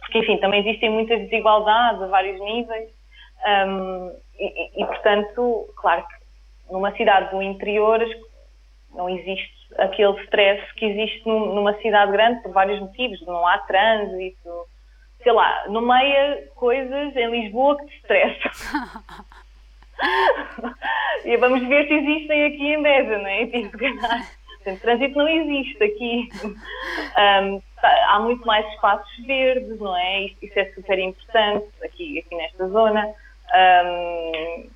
Porque, 0.00 0.18
enfim, 0.18 0.38
também 0.38 0.60
existem 0.60 0.90
muitas 0.90 1.18
desigualdades 1.20 2.02
a 2.02 2.06
vários 2.06 2.40
níveis, 2.40 2.88
um, 3.66 4.12
e, 4.38 4.82
e, 4.82 4.86
portanto, 4.86 5.68
claro 5.76 6.02
que 6.06 6.72
numa 6.72 6.92
cidade 6.92 7.30
do 7.30 7.42
interior 7.42 8.00
não 8.94 9.08
existe 9.08 9.59
aquele 9.78 10.20
stress 10.24 10.74
que 10.74 10.86
existe 10.86 11.26
numa 11.26 11.74
cidade 11.78 12.12
grande 12.12 12.42
por 12.42 12.52
vários 12.52 12.80
motivos, 12.80 13.20
não 13.26 13.46
há 13.46 13.58
trânsito, 13.58 14.66
sei 15.22 15.32
lá, 15.32 15.64
nomeia 15.68 16.48
coisas 16.56 17.14
em 17.16 17.30
Lisboa 17.30 17.76
que 17.78 17.86
te 17.86 17.96
estressam. 17.96 18.52
e 21.24 21.36
vamos 21.36 21.66
ver 21.68 21.86
se 21.86 21.94
existem 21.94 22.46
aqui 22.46 22.74
em 22.74 22.82
Beja, 22.82 23.18
não 23.18 23.26
é? 23.26 23.46
Tipo, 23.46 23.78
Portanto, 24.62 24.80
trânsito 24.82 25.16
não 25.16 25.26
existe 25.26 25.82
aqui. 25.82 26.28
Um, 26.44 27.62
há 27.82 28.20
muito 28.20 28.46
mais 28.46 28.66
espaços 28.74 29.26
verdes, 29.26 29.80
não 29.80 29.96
é? 29.96 30.24
Isso, 30.24 30.36
isso, 30.42 30.58
é 30.58 30.64
super 30.72 30.98
importante 30.98 31.66
aqui, 31.82 32.18
aqui 32.18 32.34
nesta 32.34 32.68
zona. 32.68 33.08
Um, 33.54 34.68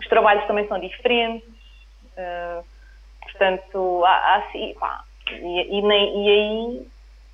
os 0.00 0.08
trabalhos 0.08 0.44
também 0.46 0.66
são 0.66 0.80
diferentes. 0.80 1.48
Uh, 2.18 2.64
Portanto, 3.36 4.02
há, 4.04 4.36
há 4.36 4.42
pá, 4.80 5.04
e, 5.30 5.78
e, 5.78 5.80
e, 5.80 6.30
aí, 6.30 6.88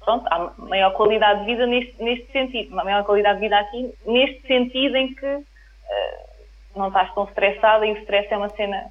pronto, 0.05 0.27
há 0.27 0.53
maior 0.59 0.93
qualidade 0.95 1.41
de 1.41 1.47
vida 1.47 1.67
neste, 1.67 2.03
neste 2.03 2.33
sentido, 2.33 2.75
maior 2.75 3.05
qualidade 3.05 3.37
de 3.39 3.45
vida 3.45 3.59
aqui, 3.59 3.95
neste 4.05 4.45
sentido 4.47 4.97
em 4.97 5.15
que 5.15 5.27
uh, 5.27 5.45
não 6.75 6.89
estás 6.89 7.15
tão 7.15 7.25
estressada 7.25 7.87
e 7.87 7.93
o 7.93 7.99
stress 7.99 8.33
é 8.33 8.37
uma 8.37 8.49
cena 8.49 8.91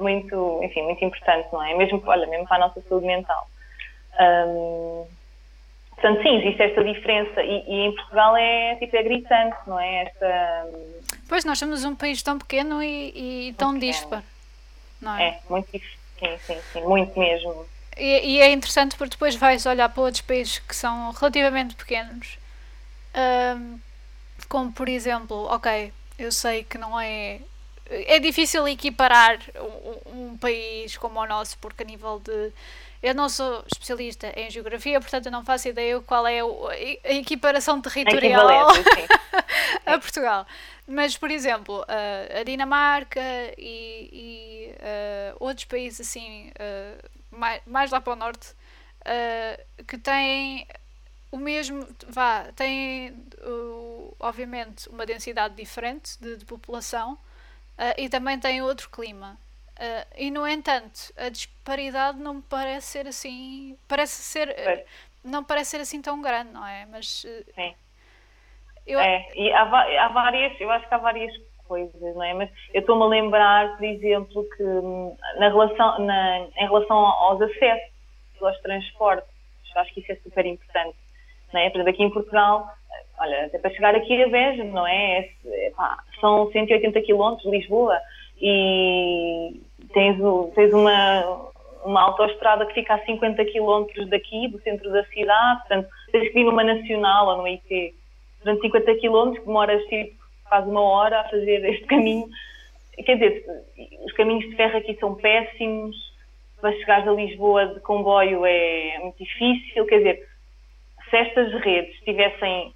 muito, 0.00 0.60
enfim, 0.64 0.82
muito 0.82 1.04
importante, 1.04 1.48
não 1.52 1.62
é? 1.62 1.76
Mesmo, 1.76 2.02
olha, 2.04 2.26
mesmo 2.26 2.48
para 2.48 2.56
a 2.56 2.66
nossa 2.66 2.80
saúde 2.82 3.06
mental. 3.06 3.48
Um, 4.18 5.06
portanto, 5.90 6.22
sim, 6.22 6.38
existe 6.38 6.62
esta 6.62 6.82
diferença 6.82 7.40
e, 7.42 7.64
e, 7.68 7.86
em 7.86 7.94
Portugal 7.94 8.36
é, 8.36 8.74
tipo, 8.76 8.96
é 8.96 9.02
gritante, 9.04 9.56
não 9.64 9.78
é? 9.78 10.04
Esta, 10.06 10.66
pois, 11.28 11.44
nós 11.44 11.58
somos 11.58 11.84
um 11.84 11.94
país 11.94 12.20
tão 12.20 12.36
pequeno 12.36 12.82
e, 12.82 13.48
e 13.48 13.52
tão 13.52 13.78
disparo, 13.78 14.24
não 15.00 15.16
é? 15.16 15.28
É, 15.28 15.40
muito 15.48 15.70
difícil 15.70 15.99
Sim, 16.20 16.38
sim, 16.46 16.58
sim, 16.72 16.82
muito 16.82 17.18
mesmo. 17.18 17.66
E, 17.96 18.36
e, 18.36 18.40
é 18.40 18.52
interessante 18.52 18.96
porque 18.96 19.10
depois 19.12 19.34
vais 19.34 19.66
olhar 19.66 19.88
para 19.88 20.02
outros 20.02 20.20
países 20.20 20.58
que 20.60 20.76
são 20.76 21.10
relativamente 21.12 21.74
pequenos, 21.74 22.38
um, 23.56 23.80
como 24.48 24.72
por 24.72 24.88
exemplo, 24.88 25.46
ok, 25.46 25.92
eu 26.18 26.30
sei 26.30 26.62
que 26.64 26.78
não 26.78 27.00
é. 27.00 27.40
É 27.86 28.20
difícil 28.20 28.68
equiparar 28.68 29.40
um, 30.06 30.30
um 30.30 30.38
país 30.38 30.96
como 30.96 31.18
o 31.18 31.26
nosso, 31.26 31.58
porque 31.58 31.82
a 31.82 31.86
nível 31.86 32.20
de. 32.20 32.52
Eu 33.02 33.14
não 33.14 33.30
sou 33.30 33.64
especialista 33.66 34.30
em 34.38 34.50
geografia, 34.50 35.00
portanto 35.00 35.26
eu 35.26 35.32
não 35.32 35.42
faço 35.42 35.68
ideia 35.68 35.98
qual 36.00 36.26
é 36.26 36.40
a 36.40 37.12
equiparação 37.14 37.80
territorial 37.80 38.68
a 39.86 39.98
Portugal. 39.98 40.46
Mas, 40.86 41.16
por 41.16 41.30
exemplo, 41.30 41.84
a 41.88 42.42
Dinamarca 42.42 43.20
e, 43.56 44.10
e 44.12 44.74
uh, 44.74 45.36
outros 45.40 45.64
países 45.64 46.00
assim, 46.00 46.50
uh, 46.50 47.10
mais, 47.30 47.62
mais 47.64 47.90
lá 47.90 48.00
para 48.00 48.12
o 48.12 48.16
norte, 48.16 48.50
uh, 48.50 49.84
que 49.84 49.96
têm 49.96 50.66
o 51.30 51.38
mesmo, 51.38 51.86
vá, 52.08 52.50
têm 52.56 53.16
obviamente 54.18 54.88
uma 54.88 55.06
densidade 55.06 55.54
diferente 55.54 56.18
de, 56.20 56.38
de 56.38 56.44
população 56.44 57.16
e 57.96 58.08
também 58.08 58.38
têm 58.38 58.60
outro 58.60 58.90
clima. 58.90 59.38
E 60.16 60.30
no 60.30 60.46
entanto, 60.46 61.12
a 61.16 61.28
disparidade 61.28 62.18
não 62.18 62.34
me 62.34 62.42
parece 62.42 62.86
ser 62.86 63.06
assim, 63.06 63.76
parece 63.88 64.22
ser, 64.22 64.54
não 65.24 65.42
parece 65.42 65.70
ser 65.70 65.80
assim 65.80 66.02
tão 66.02 66.20
grande, 66.20 66.52
não 66.52 66.66
é? 66.66 66.86
Mas 66.86 67.26
Sim 67.54 67.74
eu... 68.86 68.98
É, 68.98 69.28
e 69.34 69.52
há, 69.52 69.62
há 69.62 70.08
várias, 70.08 70.60
eu 70.60 70.70
acho 70.70 70.88
que 70.88 70.94
há 70.94 70.98
várias 70.98 71.32
coisas, 71.66 72.00
não 72.00 72.22
é? 72.22 72.34
Mas 72.34 72.50
eu 72.74 72.80
estou-me 72.80 73.02
a 73.04 73.06
lembrar, 73.06 73.76
por 73.76 73.84
exemplo, 73.84 74.44
que 74.56 74.62
hum, 74.62 75.16
na 75.38 75.48
relação, 75.48 75.98
na, 76.00 76.38
em 76.38 76.66
relação 76.66 76.96
aos 76.96 77.40
acessos 77.40 77.90
aos 78.42 78.58
transportes, 78.60 79.28
acho 79.76 79.94
que 79.94 80.00
isso 80.00 80.12
é 80.12 80.16
super 80.16 80.46
importante. 80.46 80.96
Não 81.52 81.60
é? 81.60 81.70
Por 81.70 81.76
exemplo, 81.76 81.92
aqui 81.92 82.02
em 82.02 82.10
Portugal, 82.10 82.66
olha, 83.18 83.46
até 83.46 83.58
para 83.58 83.70
chegar 83.70 83.94
aqui 83.94 84.22
a 84.22 84.28
Beja, 84.28 84.64
não 84.64 84.86
é? 84.86 85.28
é 85.44 85.70
pá, 85.76 86.02
são 86.20 86.50
180 86.50 87.02
km 87.02 87.36
de 87.36 87.50
Lisboa 87.50 88.00
e 88.40 89.60
tens, 89.92 90.16
tens 90.54 90.72
uma, 90.72 91.50
uma 91.84 92.02
autoestrada 92.02 92.66
que 92.66 92.74
fica 92.74 92.94
a 92.94 93.04
50 93.04 93.44
km 93.46 94.08
daqui, 94.08 94.48
do 94.48 94.60
centro 94.62 94.90
da 94.90 95.04
cidade, 95.06 95.60
portanto, 95.60 95.88
tens 96.12 96.28
que 96.28 96.34
vir 96.34 96.44
numa 96.44 96.64
nacional 96.64 97.28
ou 97.28 97.36
no 97.38 97.46
IT 97.46 97.94
durante 98.42 98.62
50 98.62 98.94
km, 98.96 99.32
demoras 99.44 99.82
tipo 99.84 100.18
quase 100.48 100.68
uma 100.68 100.82
hora 100.82 101.20
a 101.20 101.24
fazer 101.24 101.64
este 101.64 101.86
caminho. 101.86 102.26
Quer 103.04 103.14
dizer, 103.14 103.44
os 104.04 104.12
caminhos 104.12 104.48
de 104.50 104.56
ferro 104.56 104.76
aqui 104.76 104.96
são 104.98 105.14
péssimos, 105.14 105.96
para 106.60 106.72
chegar 106.76 107.08
a 107.08 107.12
Lisboa 107.12 107.66
de 107.66 107.80
comboio 107.80 108.44
é 108.44 108.98
muito 109.00 109.16
difícil, 109.16 109.86
quer 109.86 109.98
dizer, 109.98 110.28
se 111.08 111.16
estas 111.16 111.52
redes 111.62 111.94
estivessem 111.96 112.72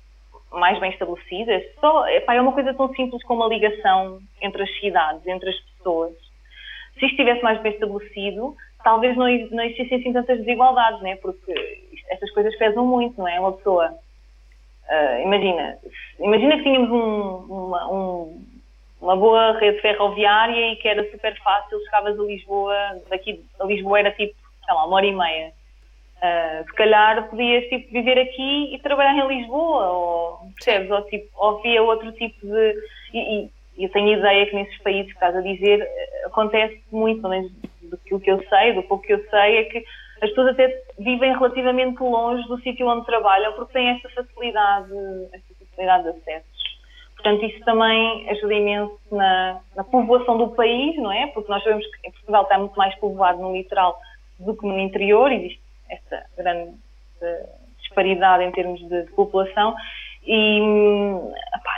mais 0.51 0.79
bem 0.81 0.91
estabelecidas, 0.91 1.63
só, 1.81 2.07
epá, 2.09 2.35
é 2.35 2.41
uma 2.41 2.53
coisa 2.53 2.73
tão 2.75 2.93
simples 2.95 3.23
como 3.25 3.45
a 3.45 3.49
ligação 3.49 4.21
entre 4.41 4.63
as 4.63 4.81
cidades, 4.81 5.27
entre 5.27 5.51
as 5.51 5.61
pessoas. 5.61 6.15
Se 6.99 7.07
estivesse 7.07 7.43
mais 7.43 7.61
bem 7.61 7.73
estabelecido, 7.73 8.57
talvez 8.83 9.17
não, 9.17 9.27
não 9.51 9.65
existissem 9.65 10.13
tantas 10.13 10.39
desigualdades, 10.39 11.01
né? 11.03 11.17
porque 11.17 11.53
estas 12.11 12.31
coisas 12.33 12.57
pesam 12.57 12.87
muito, 12.87 13.19
não 13.19 13.29
é? 13.29 13.41
Uma 13.41 13.53
pessoa, 13.53 13.91
uh, 13.91 15.23
imagina, 15.23 15.79
imagina 16.21 16.57
que 16.57 16.63
tínhamos 16.63 16.91
um, 16.91 17.53
uma, 17.53 17.93
um, 17.93 18.45
uma 19.01 19.17
boa 19.17 19.59
rede 19.59 19.81
ferroviária 19.81 20.73
e 20.73 20.77
que 20.77 20.89
era 20.89 21.11
super 21.11 21.37
fácil, 21.43 21.83
chegavas 21.85 22.19
a 22.19 22.23
Lisboa, 22.23 22.75
daqui 23.09 23.45
a 23.61 23.65
Lisboa 23.65 23.99
era 23.99 24.11
tipo, 24.13 24.35
sei 24.65 24.75
lá, 24.75 24.87
uma 24.87 24.97
hora 24.97 25.07
e 25.07 25.13
meia. 25.13 25.53
Uh, 26.17 26.65
se 26.65 26.73
calhar 26.75 27.29
podias 27.29 27.65
tipo, 27.69 27.93
viver 27.93 28.19
aqui 28.19 28.75
e 28.75 28.79
trabalhar 28.79 29.15
em 29.15 29.29
Lisboa, 29.29 29.91
ou 29.91 30.39
percebes? 30.55 30.91
Ou, 30.91 31.03
tipo, 31.03 31.29
ou 31.35 31.59
havia 31.59 31.83
outro 31.83 32.13
tipo 32.13 32.47
de. 32.47 32.75
E, 33.13 33.19
e, 33.19 33.51
eu 33.77 33.91
tenho 33.91 34.19
ideia 34.19 34.47
que 34.47 34.55
nesses 34.55 34.79
países 34.83 35.07
que 35.07 35.15
estás 35.15 35.35
a 35.35 35.41
dizer 35.41 35.81
eh, 35.81 36.27
acontece 36.27 36.81
muito, 36.93 37.21
pelo 37.21 37.33
menos 37.33 37.53
do 38.11 38.21
que 38.21 38.31
eu 38.31 38.43
sei, 38.49 38.73
do 38.73 38.83
pouco 38.83 39.05
que 39.05 39.13
eu 39.13 39.25
sei, 39.29 39.59
é 39.59 39.65
que 39.65 39.85
as 40.23 40.31
pessoas 40.31 40.49
até 40.49 40.83
vivem 40.99 41.33
relativamente 41.33 42.01
longe 42.01 42.47
do 42.49 42.59
sítio 42.61 42.87
onde 42.87 43.05
trabalham 43.05 43.53
porque 43.55 43.73
têm 43.73 43.91
esta 43.91 44.09
facilidade, 44.11 44.91
esta 45.33 45.55
facilidade 45.59 46.05
de 46.05 46.09
acessos. 46.11 46.55
Portanto, 47.15 47.45
isso 47.45 47.65
também 47.65 48.29
ajuda 48.31 48.55
imenso 48.55 48.99
na, 49.11 49.61
na 49.75 49.85
povoação 49.85 50.37
do 50.39 50.49
país, 50.49 50.97
não 50.97 51.11
é? 51.13 51.27
Porque 51.29 51.51
nós 51.51 51.63
sabemos 51.63 51.87
que 51.87 52.09
em 52.09 52.13
Portugal 52.13 52.43
está 52.43 52.59
muito 52.59 52.77
mais 52.77 52.95
povoado 52.97 53.41
no 53.41 53.53
litoral 53.53 53.99
do 54.39 54.57
que 54.57 54.67
no 54.67 54.79
interior, 54.79 55.33
existe 55.33 55.61
esta 55.89 56.25
grande 56.37 56.75
eh, 57.23 57.49
disparidade 57.81 58.45
em 58.45 58.51
termos 58.53 58.81
de, 58.89 59.05
de 59.05 59.13
população 59.13 59.75
e 60.27 60.59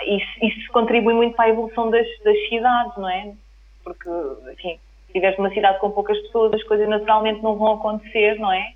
isso, 0.06 0.44
isso, 0.44 0.72
contribui 0.72 1.14
muito 1.14 1.34
para 1.34 1.46
a 1.46 1.48
evolução 1.48 1.90
das, 1.90 2.06
das 2.22 2.48
cidades, 2.48 2.96
não 2.96 3.08
é? 3.08 3.34
Porque, 3.82 4.08
enfim, 4.52 4.78
se 5.06 5.12
tiveres 5.12 5.38
uma 5.38 5.50
cidade 5.50 5.78
com 5.80 5.90
poucas 5.90 6.18
pessoas, 6.22 6.54
as 6.54 6.62
coisas 6.64 6.88
naturalmente 6.88 7.42
não 7.42 7.56
vão 7.56 7.74
acontecer, 7.74 8.38
não 8.38 8.52
é? 8.52 8.74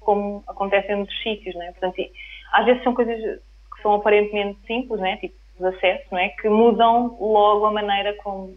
Como 0.00 0.42
acontecem 0.46 0.96
noutros 0.96 1.22
sítios, 1.22 1.54
não 1.54 1.62
é? 1.62 1.72
Portanto, 1.72 1.96
às 2.52 2.64
vezes 2.64 2.82
são 2.82 2.94
coisas 2.94 3.18
que 3.18 3.82
são 3.82 3.94
aparentemente 3.94 4.58
simples, 4.66 5.00
não 5.00 5.06
é? 5.06 5.16
Tipo, 5.16 5.34
de 5.58 5.66
acesso, 5.66 6.04
não 6.10 6.18
é? 6.18 6.30
Que 6.30 6.48
mudam 6.48 7.16
logo 7.20 7.66
a 7.66 7.70
maneira 7.70 8.14
como, 8.22 8.56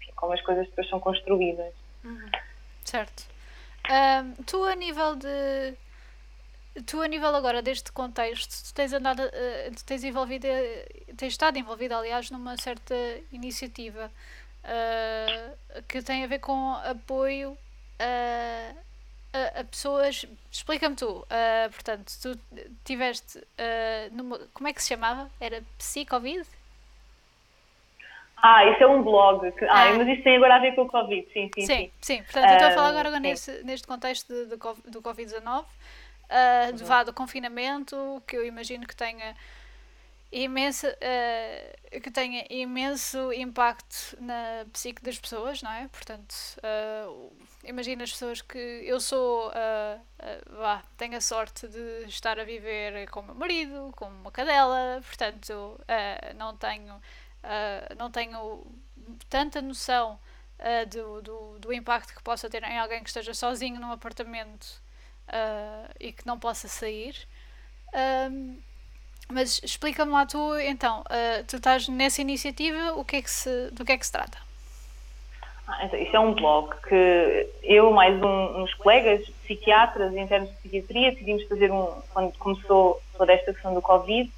enfim, 0.00 0.12
como 0.14 0.32
as 0.32 0.40
coisas 0.42 0.66
depois 0.66 0.88
são 0.88 1.00
construídas. 1.00 1.72
Uhum. 2.04 2.28
Certo. 2.84 3.26
Tu, 4.46 4.64
a 4.64 4.74
nível 4.74 5.16
de 5.16 5.74
tu 6.86 7.00
a 7.00 7.08
nível 7.08 7.34
agora 7.34 7.60
deste 7.60 7.92
contexto, 7.92 8.68
tu 8.68 8.74
tens 8.74 8.92
andado, 8.92 9.20
uh, 9.20 9.74
tu 9.76 9.84
tens 9.84 10.02
envolvido, 10.04 10.46
tens 11.16 11.32
estado 11.32 11.58
envolvida, 11.58 11.96
aliás, 11.96 12.30
numa 12.30 12.56
certa 12.56 12.94
iniciativa 13.30 14.10
uh, 14.64 15.82
que 15.88 16.02
tem 16.02 16.24
a 16.24 16.26
ver 16.26 16.38
com 16.38 16.72
apoio 16.84 17.56
a, 17.98 18.72
a, 19.38 19.60
a 19.60 19.64
pessoas. 19.64 20.26
Explica-me 20.50 20.96
tu, 20.96 21.10
uh, 21.10 21.70
portanto, 21.70 22.12
tu 22.22 22.38
tiveste 22.84 23.42
numa, 24.12 24.38
como 24.54 24.68
é 24.68 24.72
que 24.72 24.82
se 24.82 24.88
chamava? 24.88 25.30
Era 25.40 25.62
Psicovid? 25.78 26.46
Ah, 28.44 28.68
isso 28.70 28.82
é 28.82 28.86
um 28.88 29.02
blog. 29.02 29.52
Que, 29.52 29.64
ah, 29.66 29.84
ah, 29.84 29.94
mas 29.94 30.08
isso 30.08 30.24
tem 30.24 30.36
agora 30.36 30.56
a 30.56 30.58
ver 30.58 30.74
com 30.74 30.82
o 30.82 30.88
Covid, 30.88 31.28
sim, 31.32 31.48
sim. 31.54 31.60
Sim, 31.60 31.66
sim. 31.66 31.90
sim. 32.00 32.22
Portanto, 32.24 32.48
eu 32.48 32.54
estou 32.54 32.68
a 32.68 32.72
falar 32.72 32.88
agora 32.88 33.20
nesse, 33.20 33.62
neste 33.62 33.86
contexto 33.86 34.26
de, 34.34 34.46
de, 34.46 34.56
do 34.90 35.00
Covid-19 35.00 35.64
uh, 36.24 36.84
uhum. 36.84 36.92
ao 36.92 37.12
confinamento, 37.12 38.22
que 38.26 38.36
eu 38.36 38.46
imagino 38.46 38.86
que 38.86 38.96
tenha 38.96 39.34
imenso, 40.32 40.86
uh, 40.86 42.00
que 42.00 42.10
tenha 42.10 42.46
imenso 42.48 43.32
impacto 43.34 44.16
na 44.18 44.64
psique 44.72 45.02
das 45.02 45.18
pessoas, 45.18 45.62
não 45.62 45.70
é? 45.70 45.86
Portanto, 45.88 46.34
uh, 46.58 47.32
imagina 47.62 48.02
as 48.04 48.12
pessoas 48.12 48.40
que 48.40 48.58
eu 48.58 48.98
sou, 48.98 49.48
uh, 49.48 50.00
vá, 50.58 50.82
tenho 50.96 51.16
a 51.16 51.20
sorte 51.20 51.68
de 51.68 52.04
estar 52.08 52.40
a 52.40 52.44
viver 52.44 53.08
com 53.10 53.20
o 53.20 53.24
meu 53.24 53.34
marido, 53.34 53.92
com 53.94 54.06
uma 54.06 54.32
cadela, 54.32 55.02
portanto, 55.04 55.78
não 56.36 56.56
tenho, 56.56 57.00
não 57.98 58.10
tenho 58.10 58.66
tanta 59.28 59.60
noção 59.60 60.18
do, 60.88 61.20
do, 61.22 61.58
do 61.58 61.72
impacto 61.72 62.14
que 62.14 62.22
possa 62.22 62.48
ter 62.48 62.62
em 62.62 62.78
alguém 62.78 63.02
que 63.02 63.08
esteja 63.08 63.34
sozinho 63.34 63.80
num 63.80 63.90
apartamento 63.90 64.80
uh, 65.28 65.90
e 66.00 66.12
que 66.12 66.26
não 66.26 66.38
possa 66.38 66.68
sair. 66.68 67.16
Um, 68.30 68.56
mas 69.28 69.60
explica-me 69.64 70.12
lá 70.12 70.26
tu, 70.26 70.58
então, 70.58 71.00
uh, 71.00 71.44
tu 71.46 71.56
estás 71.56 71.88
nessa 71.88 72.20
iniciativa, 72.20 72.94
o 72.94 73.04
que 73.04 73.16
é 73.16 73.22
que 73.22 73.30
se, 73.30 73.70
do 73.72 73.84
que 73.84 73.92
é 73.92 73.98
que 73.98 74.04
se 74.04 74.12
trata? 74.12 74.38
Ah, 75.66 75.84
então, 75.84 75.98
isso 75.98 76.14
é 76.14 76.20
um 76.20 76.34
blog 76.34 76.74
que 76.88 77.48
eu 77.62 77.90
mais 77.92 78.20
um, 78.22 78.62
uns 78.62 78.74
colegas 78.74 79.26
psiquiatras 79.42 80.14
internos 80.14 80.50
de 80.50 80.56
psiquiatria 80.56 81.12
decidimos 81.12 81.44
fazer 81.44 81.70
um, 81.70 81.86
quando 82.12 82.36
começou 82.36 83.00
toda 83.16 83.32
esta 83.32 83.52
questão 83.52 83.72
do 83.72 83.80
Covid, 83.80 84.30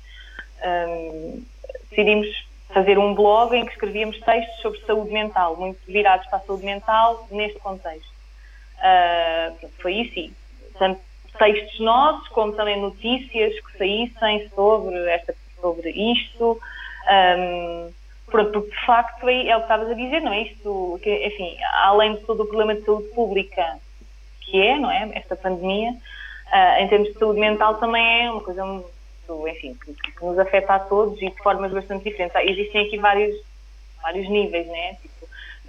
um, 0.64 1.44
decidimos 1.90 2.28
fazer 2.68 2.98
um 2.98 3.14
blog 3.14 3.56
em 3.56 3.64
que 3.64 3.72
escrevíamos 3.72 4.18
textos 4.20 4.60
sobre 4.60 4.80
saúde 4.80 5.12
mental, 5.12 5.56
muito 5.56 5.78
virados 5.86 6.26
para 6.26 6.38
a 6.38 6.42
saúde 6.42 6.64
mental 6.64 7.26
neste 7.30 7.58
contexto. 7.58 8.12
Uh, 8.78 9.68
foi 9.80 9.94
isso 9.94 10.18
e 10.18 10.32
tanto 10.78 11.00
textos 11.38 11.80
nossos 11.80 12.28
como 12.28 12.52
também 12.52 12.80
notícias 12.80 13.54
que 13.60 13.78
saíssem 13.78 14.48
sobre, 14.54 14.96
esta, 15.10 15.34
sobre 15.60 15.90
isto. 15.90 16.60
Um, 17.10 17.92
porque 18.26 18.60
de 18.60 18.86
facto 18.86 19.28
é, 19.28 19.48
é 19.48 19.56
o 19.56 19.60
que 19.60 19.64
estavas 19.64 19.90
a 19.90 19.94
dizer, 19.94 20.20
não 20.20 20.32
é? 20.32 20.42
Isto, 20.42 20.98
que, 21.02 21.26
enfim, 21.26 21.56
além 21.84 22.14
de 22.14 22.20
todo 22.22 22.42
o 22.42 22.46
problema 22.46 22.74
de 22.74 22.84
saúde 22.84 23.08
pública 23.08 23.78
que 24.40 24.60
é, 24.60 24.78
não 24.78 24.90
é? 24.90 25.10
Esta 25.14 25.36
pandemia, 25.36 25.90
uh, 25.90 26.82
em 26.82 26.88
termos 26.88 27.12
de 27.12 27.18
saúde 27.18 27.40
mental 27.40 27.76
também 27.76 28.26
é 28.26 28.30
uma 28.30 28.40
coisa 28.40 28.64
muito, 28.64 29.48
enfim, 29.48 29.74
que, 29.74 29.94
que, 29.94 30.24
nos 30.24 30.38
afeta 30.38 30.74
a 30.74 30.78
todos 30.78 31.20
e 31.20 31.30
de 31.30 31.42
formas 31.42 31.72
bastante 31.72 32.04
diferentes. 32.04 32.36
Existem 32.42 32.86
aqui 32.86 32.98
vários, 32.98 33.36
vários 34.02 34.28
níveis, 34.28 34.66
né? 34.66 34.94
Tipo, 34.94 35.28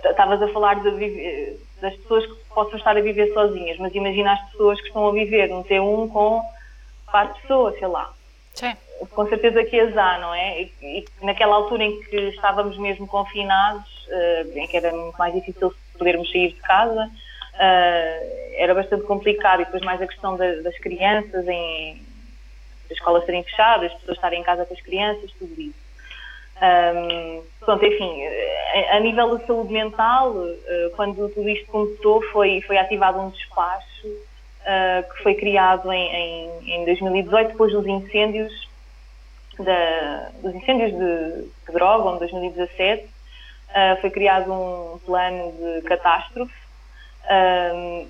estavas 0.10 0.42
a 0.42 0.48
falar 0.50 0.82
de, 0.82 1.58
das 1.82 1.96
pessoas 1.96 2.26
que 2.26 2.36
possam 2.54 2.78
estar 2.78 2.98
a 2.98 3.02
viver 3.02 3.34
sozinhas, 3.34 3.78
mas 3.78 3.94
imagina 3.94 4.34
as 4.34 4.52
pessoas 4.52 4.80
que 4.80 4.88
estão 4.88 5.08
a 5.08 5.12
viver 5.12 5.50
num 5.50 5.64
T1 5.64 6.12
com 6.12 6.42
quatro 7.06 7.42
pessoas, 7.42 7.78
sei 7.78 7.88
lá. 7.88 8.14
Sim. 8.54 8.74
Com 9.12 9.28
certeza 9.28 9.64
que 9.66 9.78
as 9.80 9.96
há, 9.98 10.18
não 10.20 10.34
é? 10.34 10.62
E, 10.62 10.74
e, 10.82 11.06
naquela 11.22 11.56
altura 11.56 11.84
em 11.84 12.02
que 12.04 12.18
estávamos 12.30 12.78
mesmo 12.78 13.06
confinados, 13.06 14.08
uh, 14.08 14.58
em 14.58 14.68
que 14.68 14.78
era 14.78 14.92
muito 14.92 15.18
mais 15.18 15.34
difícil 15.34 15.74
podermos 15.98 16.32
sair 16.32 16.54
de 16.54 16.60
casa, 16.62 17.06
uh, 17.06 18.54
era 18.56 18.74
bastante 18.74 19.04
complicado. 19.04 19.62
E 19.62 19.66
depois 19.66 19.84
mais 19.84 20.02
a 20.02 20.08
questão 20.08 20.38
da, 20.38 20.62
das 20.62 20.78
crianças, 20.80 21.46
em, 21.46 22.02
as 22.86 22.92
escolas 22.92 23.26
serem 23.26 23.44
fechadas, 23.44 23.92
as 23.92 23.98
pessoas 24.00 24.18
estarem 24.18 24.40
em 24.40 24.44
casa 24.44 24.66
com 24.66 24.74
as 24.74 24.82
crianças, 24.82 25.30
tudo 25.38 25.60
isso. 25.60 25.85
Um, 26.62 27.44
pronto, 27.60 27.86
enfim, 27.86 28.24
a, 28.26 28.96
a, 28.96 29.00
nível 29.00 29.38
de 29.38 29.46
saúde 29.46 29.74
mental, 29.74 30.32
uh, 30.32 30.56
quando 30.96 31.28
tudo 31.30 31.50
isto 31.50 31.68
começou, 31.68 32.22
foi, 32.32 32.62
foi 32.62 32.78
ativado 32.78 33.20
um 33.20 33.30
despacho 33.30 34.08
uh, 34.08 35.14
que 35.14 35.24
foi 35.24 35.36
criado 35.36 35.92
em, 35.92 36.16
em, 36.16 36.82
em, 36.82 36.86
2018, 36.86 37.50
depois 37.50 37.74
dos 37.74 37.86
incêndios, 37.86 38.68
da, 39.60 40.30
dos 40.42 40.56
incêndios 40.56 40.92
de 40.92 41.50
Pedrógão, 41.66 42.16
em 42.16 42.20
2017. 42.20 43.04
Uh, 43.04 44.00
foi 44.00 44.10
criado 44.10 44.54
um 44.54 45.00
plano 45.06 45.52
de 45.52 45.82
catástrofe 45.82 46.66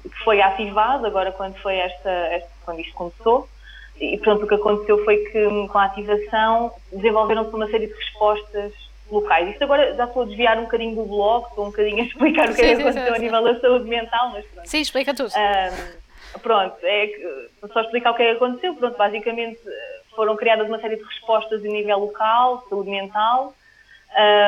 que 0.04 0.24
foi 0.26 0.42
ativado 0.42 1.08
agora 1.08 1.32
quando 1.32 1.56
foi 1.60 1.78
esta, 1.78 2.10
esta 2.10 2.50
quando 2.66 2.82
isto 2.82 2.94
começou 2.94 3.48
e 4.00 4.18
pronto, 4.18 4.44
o 4.44 4.48
que 4.48 4.56
aconteceu 4.56 5.04
foi 5.06 5.18
que 5.18 5.68
com 5.68 5.78
a 5.78 5.86
ativação 5.86 6.72
desenvolveram-se 6.92 7.56
uma 7.56 7.68
série 7.68 7.88
de 7.88 7.94
respostas 7.94 8.74
locais. 9.10 9.50
Isto 9.50 9.64
agora 9.64 9.94
já 9.96 10.06
estou 10.06 10.24
a 10.24 10.26
desviar 10.26 10.58
um 10.58 10.64
bocadinho 10.64 10.96
do 10.96 11.06
blog, 11.06 11.48
estou 11.48 11.66
um 11.66 11.70
bocadinho 11.70 12.04
a 12.04 12.06
explicar 12.06 12.50
o 12.50 12.56
que, 12.56 12.56
sim, 12.56 12.66
é 12.66 12.76
que 12.76 12.82
aconteceu 12.82 13.14
a 13.14 13.20
nível 13.20 13.44
da 13.44 13.60
saúde 13.60 13.86
mental, 13.86 14.32
mas 14.32 14.46
pronto. 14.46 14.68
Sim, 14.68 14.80
explica 14.82 15.14
tudo. 15.14 15.32
Um, 15.32 16.40
pronto, 16.40 16.76
é 16.84 17.08
que, 17.08 17.48
só 17.72 17.82
explicar 17.82 18.12
o 18.12 18.16
que 18.16 18.24
é 18.24 18.32
que 18.32 18.38
aconteceu. 18.38 18.76
Pronto, 18.76 18.98
basicamente 18.98 19.60
foram 20.16 20.36
criadas 20.36 20.68
uma 20.68 20.80
série 20.80 20.96
de 20.96 21.04
respostas 21.04 21.64
a 21.64 21.68
nível 21.68 22.00
local, 22.00 22.66
saúde 22.70 22.90
mental, 22.90 23.54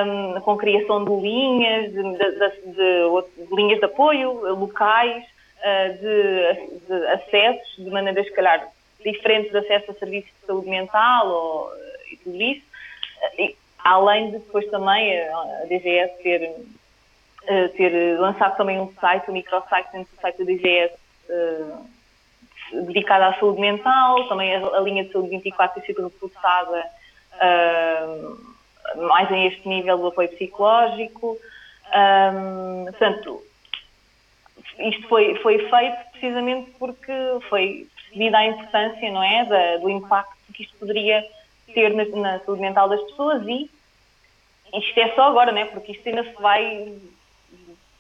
um, 0.06 0.40
com 0.42 0.58
criação 0.58 1.04
de 1.04 1.12
linhas, 1.12 1.92
de, 1.92 2.02
de, 2.02 2.32
de, 2.72 3.48
de 3.48 3.56
linhas 3.56 3.80
de 3.80 3.86
apoio 3.86 4.56
locais, 4.56 5.24
uh, 5.24 5.98
de, 6.88 7.08
acessos, 7.08 7.76
de 7.78 7.90
maneiras, 7.90 8.26
se 8.26 8.34
calhar, 8.34 8.68
diferentes 9.12 9.52
de 9.52 9.58
acesso 9.58 9.92
a 9.92 9.94
serviços 9.96 10.32
de 10.40 10.46
saúde 10.46 10.70
mental 10.70 11.28
ou, 11.28 11.72
e 12.12 12.18
tudo 12.18 12.42
isso. 12.42 12.66
E, 13.38 13.56
além 13.84 14.32
de 14.32 14.40
depois 14.40 14.66
também 14.70 15.20
a 15.30 15.66
DGS 15.68 16.22
ter, 16.22 16.50
uh, 16.50 17.70
ter 17.76 18.20
lançado 18.20 18.58
também 18.58 18.80
um 18.80 18.92
site, 18.94 19.30
um 19.30 19.34
microsite 19.34 19.92
dentro 19.94 20.14
do 20.14 20.22
site 20.22 20.38
da 20.38 20.46
DGS, 20.46 20.96
uh, 21.30 22.86
dedicado 22.86 23.24
à 23.24 23.34
saúde 23.40 23.62
mental, 23.62 24.28
também 24.28 24.56
a, 24.56 24.68
a, 24.68 24.80
linha 24.82 25.06
de 25.06 25.12
saúde 25.12 25.30
24 25.30 25.76
tem 25.76 25.86
sido 25.86 26.04
reforçada 26.04 26.86
uh, 27.36 28.58
mais 29.08 29.32
em 29.32 29.48
este 29.48 29.68
nível 29.68 29.98
do 29.98 30.08
apoio 30.08 30.30
psicológico. 30.30 31.38
Um, 31.88 32.86
portanto, 32.86 33.42
isto 34.80 35.08
foi, 35.08 35.36
foi 35.36 35.70
feito 35.70 35.98
precisamente 36.12 36.72
porque 36.78 37.14
foi 37.50 37.88
percebida 38.08 38.38
a 38.38 38.48
importância, 38.48 39.12
não 39.12 39.24
é, 39.24 39.46
da, 39.46 39.78
do 39.78 39.90
impacto 39.90 40.36
que 40.54 40.64
isto 40.64 40.78
poderia 40.78 41.26
ter 41.74 41.94
na, 41.94 42.06
na, 42.06 42.40
saúde 42.40 42.62
mental 42.62 42.90
das 42.90 43.02
pessoas 43.02 43.46
e 43.48 43.70
isto 44.74 45.00
é 45.00 45.14
só 45.16 45.24
agora, 45.24 45.52
não 45.52 45.60
é, 45.60 45.66
porque 45.66 45.92
isto 45.92 46.08
ainda 46.08 46.24
se 46.24 46.42
vai 46.42 46.98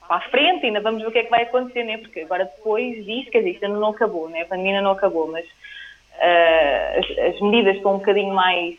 para 0.07 0.17
a 0.17 0.29
frente, 0.29 0.65
ainda 0.65 0.79
vamos 0.79 1.01
ver 1.01 1.07
o 1.07 1.11
que 1.11 1.19
é 1.19 1.23
que 1.23 1.29
vai 1.29 1.43
acontecer, 1.43 1.83
né? 1.83 1.97
porque 1.97 2.21
agora 2.21 2.45
depois 2.45 3.05
disso, 3.05 3.29
quer 3.29 3.39
dizer, 3.39 3.51
isto 3.51 3.65
ainda 3.65 3.77
não 3.77 3.89
acabou, 3.89 4.29
né? 4.29 4.41
a 4.41 4.45
pandemia 4.45 4.73
ainda 4.73 4.83
não 4.83 4.91
acabou, 4.91 5.27
mas 5.27 5.45
uh, 5.45 6.99
as, 6.99 7.35
as, 7.35 7.41
medidas 7.41 7.75
estão 7.75 7.95
um 7.95 7.99
bocadinho 7.99 8.33
mais. 8.33 8.77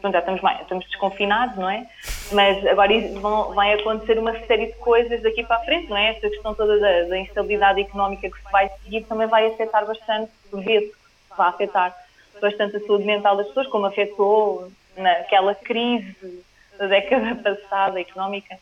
Pronto, 0.00 0.14
já 0.14 0.20
estamos, 0.20 0.40
mais, 0.40 0.60
estamos 0.60 0.86
desconfinados, 0.86 1.56
não 1.56 1.68
é? 1.68 1.86
Mas 2.32 2.66
agora 2.66 2.92
vão, 3.20 3.52
vai 3.52 3.74
acontecer 3.74 4.18
uma 4.18 4.32
série 4.46 4.66
de 4.66 4.72
coisas 4.74 5.22
daqui 5.22 5.44
para 5.44 5.56
a 5.56 5.64
frente, 5.64 5.88
não 5.88 5.96
é? 5.96 6.10
Esta 6.10 6.30
questão 6.30 6.54
toda 6.54 6.78
da, 6.78 7.02
da 7.08 7.18
instabilidade 7.18 7.80
económica 7.80 8.30
que 8.30 8.36
se 8.36 8.50
vai 8.50 8.70
seguir 8.82 9.04
também 9.04 9.26
vai 9.26 9.46
afetar 9.46 9.86
bastante, 9.86 10.30
vê-se 10.52 10.92
vai 11.36 11.48
afetar 11.48 11.94
bastante 12.40 12.76
a 12.76 12.80
saúde 12.80 13.04
mental 13.04 13.36
das 13.36 13.48
pessoas, 13.48 13.66
como 13.68 13.86
afetou 13.86 14.70
naquela 14.96 15.54
crise 15.54 16.44
da 16.78 16.86
década 16.86 17.34
passada 17.42 18.00
económica. 18.00 18.58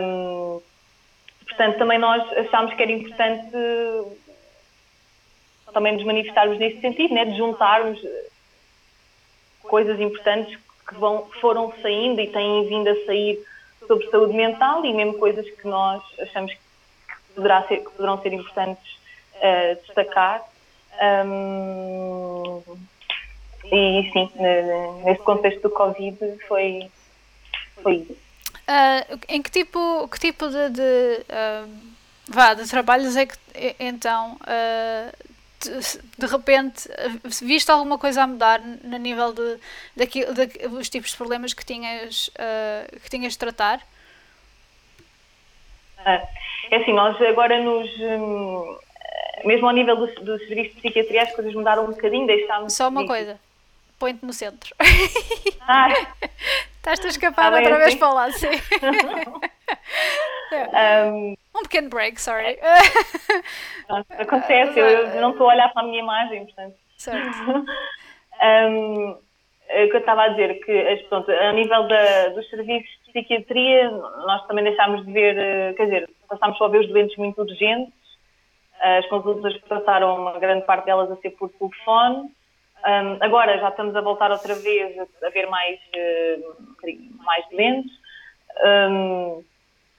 Um, 0.00 0.60
portanto, 1.46 1.78
também 1.78 1.98
nós 1.98 2.22
achámos 2.38 2.74
que 2.74 2.82
era 2.82 2.92
importante 2.92 3.50
também 5.72 5.94
nos 5.94 6.04
manifestarmos 6.04 6.58
nesse 6.58 6.80
sentido, 6.80 7.12
né, 7.12 7.24
de 7.24 7.36
juntarmos 7.36 8.00
coisas 9.74 9.98
importantes 9.98 10.56
que 10.86 10.94
vão, 10.94 11.26
foram 11.40 11.72
saindo 11.82 12.20
e 12.20 12.30
têm 12.30 12.64
vindo 12.68 12.88
a 12.88 13.06
sair 13.06 13.44
sobre 13.88 14.08
saúde 14.08 14.32
mental 14.32 14.84
e 14.84 14.92
mesmo 14.92 15.18
coisas 15.18 15.44
que 15.50 15.66
nós 15.66 16.00
achamos 16.20 16.52
que, 16.52 17.66
ser, 17.66 17.78
que 17.78 17.90
poderão 17.90 18.22
ser 18.22 18.32
importantes 18.32 18.96
uh, 19.34 19.74
destacar. 19.84 20.44
Um, 21.26 22.62
e 23.64 24.10
sim, 24.12 24.30
nesse 25.02 25.22
contexto 25.22 25.62
do 25.62 25.70
Covid 25.70 26.18
foi, 26.46 26.88
foi 27.82 27.94
isso. 27.96 28.12
Uh, 28.12 29.18
em 29.28 29.42
que 29.42 29.50
tipo, 29.50 30.06
que 30.06 30.20
tipo 30.20 30.48
de, 30.50 30.68
de, 30.70 30.82
uh, 30.82 31.68
vá, 32.28 32.54
de 32.54 32.70
trabalhos 32.70 33.16
é 33.16 33.26
que 33.26 33.36
então 33.80 34.34
uh, 34.34 35.33
de, 36.18 36.26
repente 36.26 36.88
viste 37.42 37.70
alguma 37.70 37.98
coisa 37.98 38.22
a 38.22 38.26
mudar 38.26 38.60
no 38.60 38.98
nível 38.98 39.32
de, 39.32 39.58
daquilo, 39.96 40.34
de, 40.34 40.46
dos 40.68 40.88
tipos 40.88 41.10
de 41.10 41.16
problemas 41.16 41.54
que 41.54 41.64
tinhas, 41.64 42.30
que 43.02 43.10
tinhas 43.10 43.32
de 43.32 43.38
tratar? 43.38 43.80
É 46.70 46.76
assim, 46.76 46.92
nós 46.92 47.20
agora 47.22 47.62
nos. 47.62 47.88
Hum, 47.98 48.78
mesmo 49.44 49.66
ao 49.66 49.74
nível 49.74 49.96
dos, 49.96 50.14
dos 50.16 50.40
serviços 50.46 50.74
de 50.74 50.80
psiquiatria, 50.80 51.22
as 51.22 51.34
coisas 51.34 51.54
mudaram 51.54 51.84
um 51.84 51.90
bocadinho, 51.90 52.26
deixámos. 52.26 52.72
Só 52.72 52.88
uma 52.88 53.06
coisa, 53.06 53.38
põe-te 53.98 54.24
no 54.24 54.32
centro. 54.32 54.74
Ah. 55.60 55.88
Estás-te 56.76 57.06
a 57.06 57.10
escapar 57.10 57.52
ah, 57.52 57.56
outra 57.56 57.78
vez 57.78 57.94
para 57.94 58.12
lá, 58.12 58.30
sim. 58.30 58.48
um, 61.12 61.34
um 61.56 61.62
pequeno 61.62 61.88
break, 61.88 62.20
sorry. 62.20 62.58
Acontece, 64.18 64.78
eu 64.78 65.20
não 65.20 65.30
estou 65.30 65.48
a 65.48 65.54
olhar 65.54 65.72
para 65.72 65.82
a 65.82 65.86
minha 65.86 66.00
imagem, 66.00 66.44
portanto. 66.44 66.76
Certo. 66.96 67.38
um, 68.42 69.10
o 69.10 69.88
que 69.88 69.96
eu 69.96 70.00
estava 70.00 70.24
a 70.24 70.28
dizer, 70.28 70.60
que 70.64 71.06
pronto, 71.08 71.30
a 71.30 71.52
nível 71.52 71.88
da, 71.88 72.28
dos 72.28 72.48
serviços 72.50 72.88
de 73.06 73.12
psiquiatria, 73.12 73.90
nós 73.90 74.46
também 74.46 74.64
deixámos 74.64 75.04
de 75.04 75.12
ver, 75.12 75.38
eh, 75.38 75.72
quer 75.74 75.84
dizer, 75.86 76.10
passámos 76.28 76.58
só 76.58 76.66
a 76.66 76.68
ver 76.68 76.80
os 76.80 76.88
doentes 76.88 77.16
muito 77.16 77.40
urgentes, 77.40 77.92
as 78.80 79.06
consultas 79.08 79.56
passaram 79.68 80.16
uma 80.16 80.38
grande 80.38 80.66
parte 80.66 80.84
delas 80.84 81.10
a 81.10 81.16
ser 81.16 81.30
por 81.30 81.48
telefone, 81.50 82.30
um, 82.86 83.16
agora 83.20 83.58
já 83.58 83.70
estamos 83.70 83.96
a 83.96 84.00
voltar 84.02 84.30
outra 84.30 84.54
vez 84.56 84.94
a, 84.98 85.26
a 85.26 85.30
ver 85.30 85.48
mais, 85.48 85.80
uh, 85.96 87.24
mais 87.24 87.48
doentes, 87.50 87.90
um, 88.90 89.42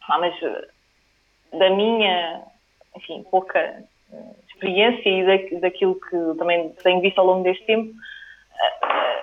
ah, 0.08 0.20
mas 0.20 0.42
eh, 0.42 0.68
da 1.58 1.70
minha, 1.70 2.44
enfim, 2.96 3.24
pouca 3.30 3.60
eh, 3.60 3.86
experiência 4.48 5.10
e 5.10 5.26
da, 5.26 5.60
daquilo 5.60 5.96
que 5.96 6.38
também 6.38 6.70
tenho 6.84 7.02
visto 7.02 7.20
ao 7.20 7.26
longo 7.26 7.44
deste 7.44 7.66
tempo, 7.66 7.94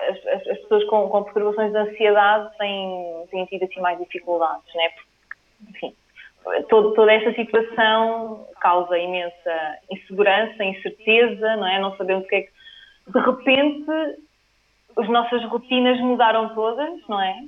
as, 0.09 0.27
as, 0.27 0.47
as 0.47 0.57
pessoas 0.59 0.83
com, 0.85 1.09
com 1.09 1.23
perturbações 1.23 1.71
de 1.71 1.77
ansiedade 1.77 2.57
têm, 2.57 3.25
têm 3.31 3.45
tido 3.45 3.63
assim 3.63 3.79
mais 3.79 3.97
dificuldades, 3.97 4.73
né? 4.75 4.89
Porque, 4.89 5.69
enfim, 5.69 5.95
todo, 6.69 6.93
toda 6.93 7.13
esta 7.13 7.33
situação 7.33 8.47
causa 8.59 8.97
imensa 8.97 9.77
insegurança, 9.91 10.63
incerteza, 10.63 11.55
não 11.55 11.67
é? 11.67 11.79
Não 11.79 11.95
sabemos 11.97 12.25
o 12.25 12.27
que 12.27 12.35
é 12.35 12.41
que 12.41 12.51
de 13.07 13.19
repente 13.19 13.91
as 14.97 15.09
nossas 15.09 15.43
rotinas 15.45 15.99
mudaram 15.99 16.53
todas, 16.53 17.07
não 17.07 17.21
é? 17.21 17.43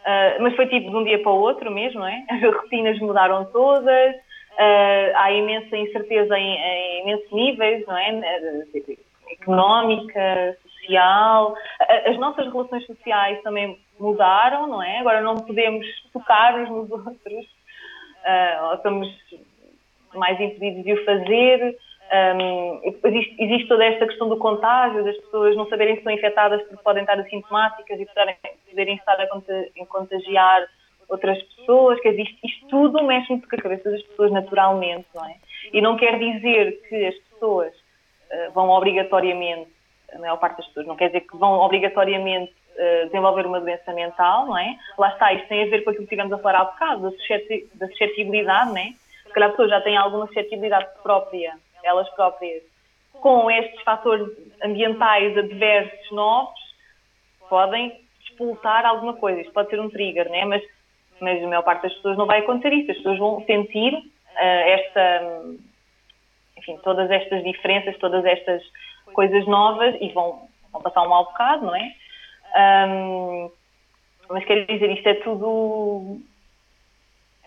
Uh, 0.00 0.42
mas 0.42 0.56
foi 0.56 0.66
tipo 0.66 0.90
de 0.90 0.96
um 0.96 1.04
dia 1.04 1.22
para 1.22 1.30
o 1.30 1.40
outro 1.40 1.70
mesmo, 1.70 2.00
não 2.00 2.06
é? 2.06 2.24
As 2.30 2.42
rotinas 2.42 2.98
mudaram 3.00 3.44
todas, 3.46 4.14
uh, 4.16 5.12
há 5.14 5.30
imensa 5.32 5.76
incerteza 5.76 6.38
em, 6.38 6.56
em, 6.56 7.02
imensos 7.02 7.30
níveis, 7.30 7.86
não 7.86 7.96
é? 7.96 8.20
Económica, 9.32 10.56
social, 10.62 11.54
as 12.06 12.18
nossas 12.18 12.50
relações 12.52 12.84
sociais 12.86 13.40
também 13.42 13.78
mudaram, 13.98 14.66
não 14.66 14.82
é? 14.82 14.98
Agora 14.98 15.20
não 15.20 15.36
podemos 15.36 15.86
tocar 16.12 16.58
uns 16.58 16.68
nos 16.70 16.90
outros, 17.06 17.44
uh, 18.24 18.64
ou 18.68 18.74
estamos 18.74 19.08
mais 20.14 20.40
impedidos 20.40 20.82
de 20.82 20.92
o 20.94 21.04
fazer. 21.04 21.76
Um, 22.12 22.80
existe, 22.84 23.36
existe, 23.38 23.68
toda 23.68 23.84
esta 23.84 24.04
questão 24.04 24.28
do 24.28 24.36
contágio, 24.36 25.04
das 25.04 25.16
pessoas 25.18 25.56
não 25.56 25.68
saberem 25.68 25.94
se 25.94 26.00
estão 26.00 26.12
infectadas 26.12 26.60
porque 26.62 26.82
podem 26.82 27.04
estar 27.04 27.18
assintomáticas 27.20 28.00
e 28.00 28.06
poderem, 28.06 28.36
poderem 28.68 28.96
estar 28.96 29.20
a 29.20 29.28
contagiar 29.86 30.66
outras 31.08 31.40
pessoas, 31.42 32.00
que 32.00 32.08
existe, 32.08 32.38
isto 32.44 32.66
tudo 32.68 33.04
mexe 33.04 33.30
muito 33.30 33.48
com 33.48 33.54
a 33.54 33.62
cabeça 33.62 33.90
das 33.90 34.02
pessoas 34.02 34.32
naturalmente, 34.32 35.06
não 35.14 35.24
é? 35.24 35.36
E 35.72 35.80
não 35.80 35.96
quer 35.96 36.18
dizer 36.18 36.80
que 36.88 37.06
as 37.06 37.14
pessoas 37.14 37.72
uh, 37.74 38.52
vão 38.52 38.70
obrigatoriamente, 38.70 39.70
a 40.12 40.18
maior 40.18 40.36
parte 40.36 40.58
das 40.58 40.66
pessoas, 40.66 40.86
não 40.86 40.96
quer 40.96 41.08
dizer 41.08 41.20
que 41.20 41.36
vão 41.36 41.60
obrigatoriamente 41.60 42.52
uh, 42.74 43.06
desenvolver 43.06 43.46
uma 43.46 43.60
doença 43.60 43.92
mental, 43.92 44.46
não 44.46 44.58
é? 44.58 44.76
Lá 44.98 45.10
está, 45.10 45.32
isto 45.32 45.48
tem 45.48 45.62
a 45.62 45.70
ver 45.70 45.82
com 45.82 45.90
aquilo 45.90 46.06
que 46.06 46.10
tivemos 46.10 46.32
a 46.32 46.38
falar 46.38 46.60
há 46.60 46.64
bocado, 46.64 47.14
da 47.74 47.86
suscetibilidade, 47.86 48.70
não 48.70 48.78
é? 48.78 48.94
Se 49.26 49.32
calhar 49.32 49.48
a 49.48 49.52
pessoa 49.52 49.68
já 49.68 49.80
tem 49.80 49.96
alguma 49.96 50.26
suscetibilidade 50.26 50.88
própria 51.02 51.54
elas 51.84 52.08
próprias, 52.10 52.62
com 53.12 53.50
estes 53.50 53.82
fatores 53.82 54.28
ambientais 54.62 55.36
adversos 55.36 56.10
novos, 56.10 56.58
podem 57.48 58.00
expulsar 58.22 58.86
alguma 58.86 59.14
coisa. 59.14 59.40
Isto 59.40 59.52
pode 59.52 59.70
ser 59.70 59.80
um 59.80 59.90
trigger, 59.90 60.30
né? 60.30 60.44
mas, 60.44 60.62
mas 61.20 61.42
a 61.42 61.46
maior 61.46 61.62
parte 61.62 61.82
das 61.82 61.94
pessoas 61.94 62.16
não 62.16 62.26
vai 62.26 62.40
acontecer 62.40 62.72
isso. 62.72 62.90
As 62.90 62.96
pessoas 62.98 63.18
vão 63.18 63.44
sentir 63.44 63.92
uh, 63.94 64.02
esta, 64.38 65.42
enfim, 66.58 66.78
todas 66.82 67.10
estas 67.10 67.42
diferenças, 67.42 67.98
todas 67.98 68.24
estas 68.24 68.62
coisas 69.12 69.46
novas 69.46 69.94
e 70.00 70.08
vão, 70.10 70.48
vão 70.72 70.80
passar 70.80 71.02
um 71.02 71.08
mau 71.08 71.24
bocado, 71.24 71.66
não 71.66 71.74
é? 71.74 71.94
Um, 72.56 73.50
mas 74.28 74.44
quero 74.44 74.66
dizer, 74.66 74.90
isto 74.92 75.08
é 75.08 75.14
tudo 75.14 76.20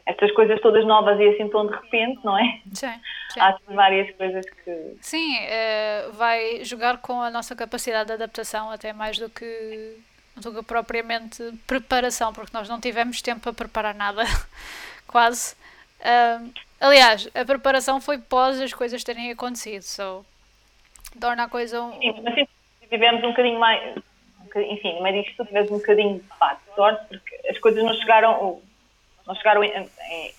estas 0.06 0.32
coisas 0.32 0.60
todas 0.62 0.86
novas 0.86 1.20
e 1.20 1.28
assim 1.30 1.48
tão 1.50 1.66
de 1.68 1.74
repente, 1.74 2.20
não 2.24 2.38
é? 2.38 2.60
Sim. 2.74 2.94
sim. 3.32 3.40
Há 3.40 3.58
várias 3.68 4.16
coisas 4.16 4.46
que. 4.46 4.98
Sim, 5.02 5.38
é, 5.38 6.10
vai 6.14 6.64
jogar 6.64 6.98
com 6.98 7.22
a 7.22 7.30
nossa 7.30 7.56
capacidade 7.56 8.08
de 8.08 8.14
adaptação 8.14 8.70
até 8.70 8.92
mais 8.94 9.18
do 9.18 9.30
que, 9.30 9.98
do 10.38 10.54
que 10.54 10.64
propriamente 10.64 11.44
preparação, 11.66 12.34
porque 12.34 12.56
nós 12.56 12.68
não 12.68 12.80
tivemos 12.80 13.22
tempo 13.22 13.42
para 13.42 13.54
preparar 13.54 13.96
nada, 13.96 14.24
quase. 15.08 15.56
Um, 16.02 16.52
aliás, 16.82 17.30
a 17.34 17.46
preparação 17.46 18.02
foi 18.02 18.18
pós 18.18 18.60
as 18.60 18.74
coisas 18.74 19.04
terem 19.04 19.32
acontecido, 19.32 19.84
so, 19.84 20.26
torna 21.20 21.44
a 21.44 21.50
coisa 21.50 21.82
um. 21.82 21.98
Sim, 22.00 22.22
mas 22.22 22.36
sim, 22.36 22.48
tivemos 22.90 23.24
um 23.24 23.30
bocadinho 23.30 23.60
mais 23.60 23.96
bocadinho, 24.54 24.74
enfim, 24.74 24.94
no 24.94 25.02
meio 25.02 25.24
disto 25.24 25.36
tu 25.38 25.46
tivemos 25.46 25.72
um 25.72 25.78
bocadinho 25.78 26.22
pá, 26.40 26.54
de 26.54 26.76
sorte, 26.76 27.06
porque 27.08 27.50
as 27.50 27.58
coisas 27.58 27.84
não 27.84 27.94
chegaram, 27.96 28.62
não 29.28 29.36
chegaram 29.36 29.64
em, 29.64 29.90
em, 30.10 30.34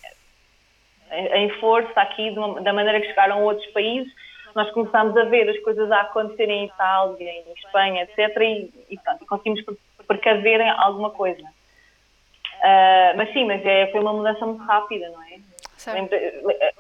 em 1.12 1.61
força 1.61 2.01
aqui 2.01 2.30
uma, 2.30 2.61
da 2.61 2.72
maneira 2.72 3.01
que 3.01 3.09
chegaram 3.09 3.37
a 3.37 3.41
outros 3.41 3.66
países. 3.72 4.12
Nós 4.55 4.70
começámos 4.70 5.16
a 5.16 5.24
ver 5.24 5.49
as 5.49 5.59
coisas 5.61 5.91
a 5.91 6.03
acontecerem 6.03 6.62
em 6.62 6.66
Itália, 6.66 7.30
em 7.30 7.53
Espanha, 7.57 8.03
etc. 8.03 8.37
E, 8.41 8.70
e, 8.91 8.99
pronto, 8.99 9.26
conseguimos 9.26 9.64
precaver 10.07 10.61
alguma 10.78 11.11
coisa. 11.11 11.43
Uh, 11.43 13.16
mas 13.16 13.32
sim, 13.32 13.45
mas 13.45 13.64
é, 13.64 13.89
foi 13.89 14.01
uma 14.01 14.12
mudança 14.12 14.47
muito 14.47 14.62
rápida, 14.62 15.09
não 15.11 15.22
é? 15.22 15.39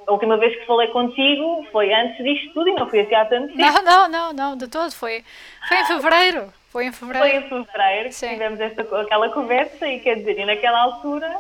A 0.06 0.12
última 0.12 0.38
vez 0.38 0.56
que 0.56 0.66
falei 0.66 0.88
contigo 0.88 1.66
foi 1.70 1.92
antes 1.92 2.16
disto 2.24 2.54
tudo 2.54 2.70
e 2.70 2.74
não 2.74 2.88
foi 2.88 3.00
assim 3.00 3.14
há 3.14 3.24
tanto 3.26 3.48
tempo. 3.48 3.60
Não, 3.60 3.82
não, 3.82 4.08
não, 4.08 4.32
não, 4.32 4.56
de 4.56 4.66
todo. 4.68 4.92
Foi, 4.92 5.22
foi 5.68 5.78
em 5.78 5.84
fevereiro. 5.84 6.52
Foi 6.70 6.86
em 6.86 6.92
fevereiro. 6.92 7.28
Foi 7.28 7.36
em 7.36 7.64
fevereiro 7.64 8.08
que 8.08 8.14
Sim. 8.14 8.30
tivemos 8.30 8.60
esta, 8.60 8.82
aquela 9.00 9.28
conversa 9.28 9.86
e 9.86 10.00
quer 10.00 10.16
dizer, 10.16 10.38
e 10.38 10.46
naquela 10.46 10.80
altura 10.80 11.38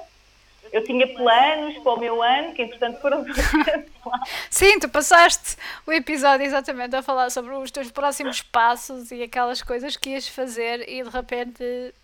eu 0.74 0.82
tinha 0.82 1.06
planos 1.06 1.78
para 1.78 1.92
o 1.92 2.00
meu 2.00 2.20
ano, 2.20 2.52
que 2.52 2.62
entretanto 2.62 3.00
foram 3.00 3.24
Sim, 4.50 4.80
tu 4.80 4.88
passaste 4.88 5.56
o 5.86 5.92
episódio 5.92 6.44
exatamente 6.44 6.96
a 6.96 7.02
falar 7.02 7.30
sobre 7.30 7.54
os 7.54 7.70
teus 7.70 7.92
próximos 7.92 8.42
passos 8.42 9.12
e 9.12 9.22
aquelas 9.22 9.62
coisas 9.62 9.96
que 9.96 10.10
ias 10.10 10.26
fazer 10.26 10.88
e 10.88 11.04
de 11.04 11.08
repente 11.08 11.94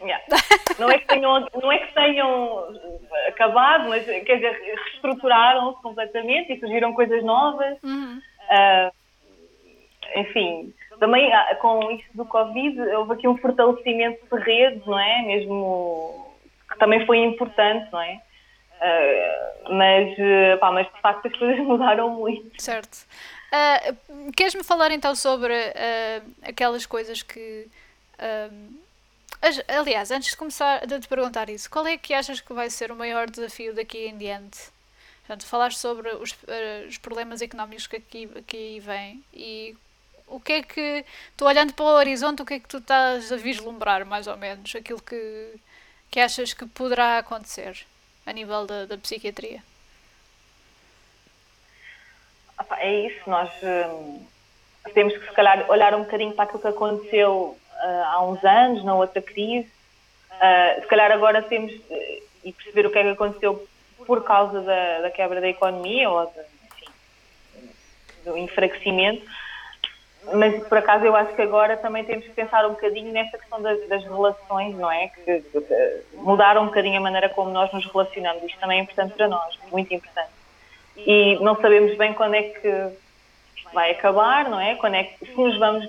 Yeah. 0.00 0.24
Não, 0.78 0.88
é 0.88 0.98
que 0.98 1.08
tenham, 1.08 1.48
não 1.60 1.72
é 1.72 1.78
que 1.78 1.92
tenham 1.92 2.68
acabado, 3.26 3.88
mas 3.88 4.04
quer 4.04 4.36
dizer, 4.36 4.52
reestruturaram-se 4.52 5.82
completamente 5.82 6.52
e 6.52 6.60
surgiram 6.60 6.94
coisas 6.94 7.20
novas. 7.24 7.76
Uhum. 7.82 8.20
Uh, 8.48 10.20
enfim, 10.20 10.72
também 11.00 11.32
ah, 11.32 11.56
com 11.56 11.90
isso 11.90 12.06
do 12.14 12.24
Covid 12.24 12.80
houve 12.80 13.14
aqui 13.14 13.26
um 13.26 13.36
fortalecimento 13.38 14.24
de 14.30 14.40
redes, 14.40 14.86
não 14.86 15.00
é? 15.00 15.22
Mesmo 15.22 16.27
que 16.70 16.78
também 16.78 17.04
foi 17.06 17.18
importante, 17.18 17.90
não 17.92 18.00
é? 18.00 18.20
Uh, 18.80 19.74
mas, 19.74 20.60
pá, 20.60 20.70
mas 20.70 20.86
de 20.86 21.00
facto 21.00 21.26
as 21.26 21.36
coisas 21.36 21.58
mudaram 21.66 22.10
muito. 22.10 22.62
Certo. 22.62 23.06
Uh, 23.52 24.32
Queres-me 24.32 24.62
falar 24.62 24.90
então 24.90 25.14
sobre 25.14 25.54
aquelas 26.42 26.86
coisas 26.86 27.22
que 27.22 27.66
Aliás, 29.68 30.10
antes 30.10 30.30
de 30.30 30.36
começar 30.36 30.82
a 30.82 31.00
te 31.00 31.06
perguntar 31.06 31.48
isso, 31.48 31.70
qual 31.70 31.86
é 31.86 31.96
que 31.96 32.12
achas 32.12 32.40
que 32.40 32.52
vai 32.52 32.68
ser 32.68 32.90
o 32.90 32.96
maior 32.96 33.30
desafio 33.30 33.72
daqui 33.72 34.06
em 34.06 34.18
diante? 34.18 34.70
Portanto, 35.20 35.46
falaste 35.46 35.78
sobre 35.78 36.08
os, 36.08 36.32
uh, 36.32 36.88
os 36.88 36.98
problemas 36.98 37.42
económicos 37.42 37.86
que 37.86 37.96
aqui, 37.96 38.26
que 38.46 38.80
vêm 38.80 39.22
e 39.32 39.76
o 40.26 40.40
que 40.40 40.52
é 40.52 40.62
que, 40.62 41.04
tu 41.36 41.44
olhando 41.44 41.74
para 41.74 41.84
o 41.84 41.88
horizonte, 41.88 42.42
o 42.42 42.46
que 42.46 42.54
é 42.54 42.58
que 42.58 42.66
tu 42.68 42.78
estás 42.78 43.30
a 43.30 43.36
vislumbrar, 43.36 44.04
mais 44.06 44.26
ou 44.26 44.36
menos, 44.36 44.74
aquilo 44.74 45.00
que, 45.02 45.54
que 46.10 46.20
achas 46.20 46.52
que 46.52 46.66
poderá 46.66 47.18
acontecer 47.18 47.86
a 48.26 48.32
nível 48.32 48.66
da, 48.66 48.86
da 48.86 48.98
psiquiatria? 48.98 49.62
É 52.78 53.06
isso, 53.06 53.28
nós 53.28 53.50
hum, 53.62 54.26
temos 54.94 55.16
que 55.16 55.26
se 55.26 55.32
calhar 55.32 55.70
olhar 55.70 55.94
um 55.94 56.02
bocadinho 56.02 56.32
para 56.32 56.44
aquilo 56.44 56.60
que 56.60 56.68
aconteceu 56.68 57.56
uh, 57.72 58.04
há 58.06 58.24
uns 58.24 58.44
anos, 58.44 58.84
na 58.84 58.94
outra 58.94 59.22
crise. 59.22 59.68
Uh, 60.32 60.80
se 60.80 60.86
calhar 60.86 61.10
agora 61.10 61.42
temos 61.42 61.72
uh, 61.72 62.22
e 62.44 62.52
perceber 62.52 62.86
o 62.86 62.90
que 62.90 62.98
é 62.98 63.02
que 63.02 63.08
aconteceu 63.10 63.66
por 64.06 64.24
causa 64.24 64.60
da, 64.60 65.00
da 65.00 65.10
quebra 65.10 65.40
da 65.40 65.48
economia 65.48 66.08
ou 66.08 66.26
de, 66.26 66.40
enfim, 66.66 67.70
do 68.24 68.36
enfraquecimento. 68.38 69.26
Mas 70.34 70.62
por 70.66 70.78
acaso 70.78 71.04
eu 71.04 71.16
acho 71.16 71.34
que 71.34 71.42
agora 71.42 71.76
também 71.76 72.04
temos 72.04 72.24
que 72.24 72.32
pensar 72.32 72.66
um 72.66 72.70
bocadinho 72.70 73.12
nesta 73.12 73.38
questão 73.38 73.62
das, 73.62 73.88
das 73.88 74.04
relações, 74.04 74.76
não 74.76 74.90
é? 74.90 75.08
Que, 75.08 75.40
que, 75.40 75.60
que 75.60 76.02
mudaram 76.14 76.62
um 76.62 76.66
bocadinho 76.66 76.98
a 76.98 77.00
maneira 77.00 77.28
como 77.28 77.50
nós 77.50 77.72
nos 77.72 77.86
relacionamos. 77.86 78.42
Isto 78.42 78.58
também 78.60 78.80
é 78.80 78.82
importante 78.82 79.14
para 79.14 79.28
nós, 79.28 79.58
muito 79.70 79.92
importante. 79.94 80.30
E 80.96 81.38
não 81.40 81.56
sabemos 81.56 81.96
bem 81.96 82.12
quando 82.12 82.34
é 82.34 82.42
que 82.42 82.88
vai 83.72 83.92
acabar, 83.92 84.48
não 84.48 84.60
é? 84.60 84.74
Quando 84.74 84.94
é 84.94 85.04
que, 85.04 85.24
se 85.24 85.34
nos 85.34 85.56
vamos 85.58 85.88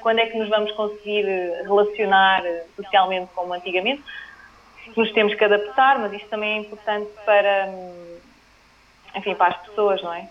quando 0.00 0.18
é 0.18 0.26
que 0.26 0.36
nos 0.36 0.48
vamos 0.48 0.72
conseguir 0.72 1.24
relacionar 1.62 2.42
socialmente 2.74 3.30
como 3.34 3.52
antigamente. 3.52 4.02
Nos 4.96 5.12
temos 5.12 5.34
que 5.34 5.44
adaptar, 5.44 5.98
mas 5.98 6.12
isto 6.12 6.28
também 6.28 6.54
é 6.54 6.60
importante 6.60 7.10
para, 7.24 7.68
enfim, 9.14 9.34
para 9.34 9.54
as 9.54 9.66
pessoas, 9.66 10.02
não 10.02 10.12
é? 10.12 10.28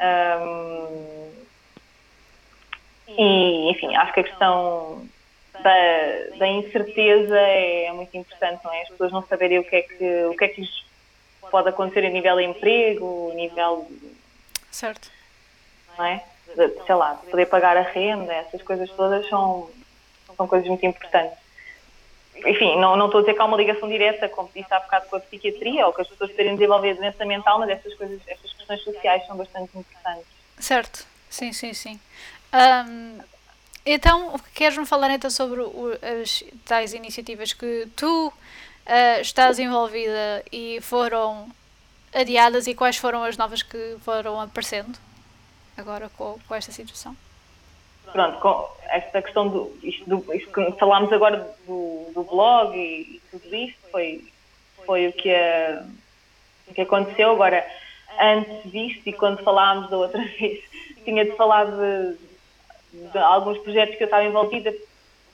Um, 0.00 1.30
e, 3.16 3.70
enfim, 3.70 3.94
acho 3.96 4.12
que 4.12 4.20
a 4.20 4.24
questão 4.24 5.06
da, 5.54 6.36
da 6.38 6.46
incerteza 6.46 7.38
é 7.38 7.92
muito 7.92 8.16
importante, 8.16 8.64
não 8.64 8.72
é? 8.72 8.82
As 8.82 8.88
pessoas 8.88 9.12
não 9.12 9.22
saberem 9.22 9.58
o 9.58 9.64
que 9.64 9.76
é 9.76 9.82
que, 9.82 10.24
o 10.26 10.36
que, 10.36 10.44
é 10.44 10.48
que 10.48 10.60
lhes 10.60 10.84
pode 11.50 11.68
acontecer 11.68 12.04
a 12.04 12.10
nível 12.10 12.36
de 12.36 12.44
emprego, 12.44 13.30
a 13.32 13.34
nível. 13.34 13.90
Certo. 14.70 15.10
Não 15.96 16.04
é? 16.04 16.22
sei 16.54 16.94
lá, 16.94 17.20
poder 17.30 17.46
pagar 17.46 17.76
a 17.76 17.82
renda, 17.82 18.32
essas 18.32 18.62
coisas 18.62 18.90
todas 18.90 19.28
são, 19.28 19.70
são 20.36 20.46
coisas 20.46 20.66
muito 20.68 20.84
importantes. 20.86 21.36
Enfim, 22.36 22.78
não, 22.78 22.96
não 22.96 23.06
estou 23.06 23.18
a 23.18 23.22
dizer 23.22 23.34
que 23.34 23.40
há 23.40 23.44
uma 23.44 23.56
ligação 23.56 23.88
direta, 23.88 24.28
como 24.28 24.48
disse 24.54 24.72
há 24.72 24.80
bocado, 24.80 25.08
com 25.08 25.16
a 25.16 25.20
psiquiatria 25.20 25.86
ou 25.86 25.92
que 25.92 26.02
as 26.02 26.08
pessoas 26.08 26.32
terem 26.32 26.54
desenvolvido 26.54 26.98
doença 26.98 27.24
mental, 27.24 27.58
mas 27.58 27.70
essas 27.70 27.94
coisas, 27.94 28.20
estas 28.26 28.52
questões 28.52 28.82
sociais 28.82 29.26
são 29.26 29.36
bastante 29.36 29.76
importantes. 29.76 30.26
Certo, 30.58 31.06
sim, 31.30 31.52
sim, 31.52 31.72
sim. 31.72 32.00
Um, 32.52 33.18
então, 33.84 34.38
queres-me 34.54 34.86
falar 34.86 35.10
então 35.10 35.30
sobre 35.30 35.60
o, 35.60 35.92
as 36.22 36.44
tais 36.64 36.92
iniciativas 36.92 37.52
que 37.52 37.88
tu 37.96 38.28
uh, 38.28 39.20
estás 39.20 39.58
envolvida 39.58 40.44
e 40.52 40.80
foram 40.82 41.50
adiadas 42.14 42.66
e 42.66 42.74
quais 42.74 42.96
foram 42.96 43.24
as 43.24 43.36
novas 43.36 43.62
que 43.62 43.96
foram 44.04 44.40
aparecendo? 44.40 44.98
agora 45.78 46.10
com, 46.10 46.36
com 46.46 46.54
esta 46.54 46.72
situação? 46.72 47.16
Pronto, 48.12 48.40
com 48.40 48.68
esta 48.88 49.22
questão 49.22 49.48
do 49.48 49.78
isto, 49.82 50.04
do, 50.08 50.34
isto 50.34 50.50
que 50.50 50.72
falámos 50.78 51.12
agora 51.12 51.48
do, 51.66 52.10
do 52.14 52.22
blog 52.24 52.76
e, 52.76 53.16
e, 53.16 53.22
tudo 53.30 53.54
isto 53.54 53.78
foi, 53.90 54.24
foi 54.84 55.08
o 55.08 55.12
que, 55.12 55.34
o 56.66 56.74
que 56.74 56.80
aconteceu. 56.80 57.30
Agora, 57.30 57.64
antes 58.20 58.70
disto 58.70 59.06
e 59.06 59.12
quando 59.12 59.42
falámos 59.44 59.88
da 59.90 59.98
outra 59.98 60.24
vez, 60.40 60.60
tinha 61.08 61.24
de 61.24 61.32
falar 61.32 61.64
de, 61.64 62.16
de 62.92 63.18
alguns 63.18 63.58
projetos 63.58 63.96
que 63.96 64.02
eu 64.02 64.06
estava 64.06 64.24
envolvida 64.24 64.74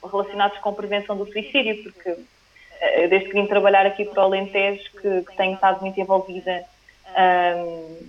relacionados 0.01 0.59
com 0.59 0.73
prevenção 0.73 1.17
do 1.17 1.27
suicídio, 1.27 1.83
porque 1.83 2.17
eh, 2.81 3.09
desde 3.09 3.29
que 3.29 3.35
vim 3.35 3.47
trabalhar 3.47 3.85
aqui 3.85 4.05
para 4.05 4.23
o 4.23 4.27
Alentejo 4.27 4.85
que, 4.93 5.23
que 5.23 5.37
tenho 5.37 5.55
estado 5.55 5.81
muito 5.81 5.99
envolvida 5.99 6.65
um, 7.17 8.09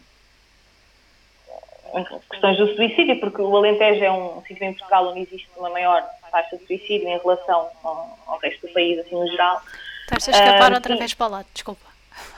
questões 2.30 2.58
do 2.58 2.76
suicídio, 2.76 3.20
porque 3.20 3.42
o 3.42 3.58
Alentejo 3.58 4.04
é 4.04 4.12
um 4.12 4.44
sítio 4.44 4.64
em 4.64 4.74
Portugal 4.74 5.08
onde 5.08 5.22
existe 5.22 5.50
uma 5.58 5.72
maior 5.72 6.04
taxa 6.32 6.58
de 6.58 6.68
suicídio 6.68 7.08
em 7.08 7.18
relação 7.18 7.70
ao, 7.84 8.20
ao 8.28 8.38
resto 8.38 8.68
do 8.68 8.74
país, 8.74 9.00
assim, 9.00 9.16
no 9.16 9.28
geral. 9.28 9.60
Estás 10.02 10.30
a 10.30 10.32
escapar 10.32 10.72
uh, 10.72 10.76
outra 10.76 10.96
vez 10.98 11.16
para 11.16 11.28
lá, 11.28 11.46
desculpa. 11.52 11.86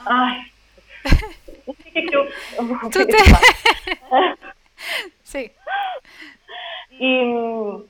Ai, 0.05 0.45
o 1.67 1.73
que 1.73 1.99
é 1.99 2.01
que 2.01 2.15
eu, 2.15 2.31
tu 2.91 3.05
te... 3.05 3.17
Sim. 5.27 5.49
E 6.91 7.23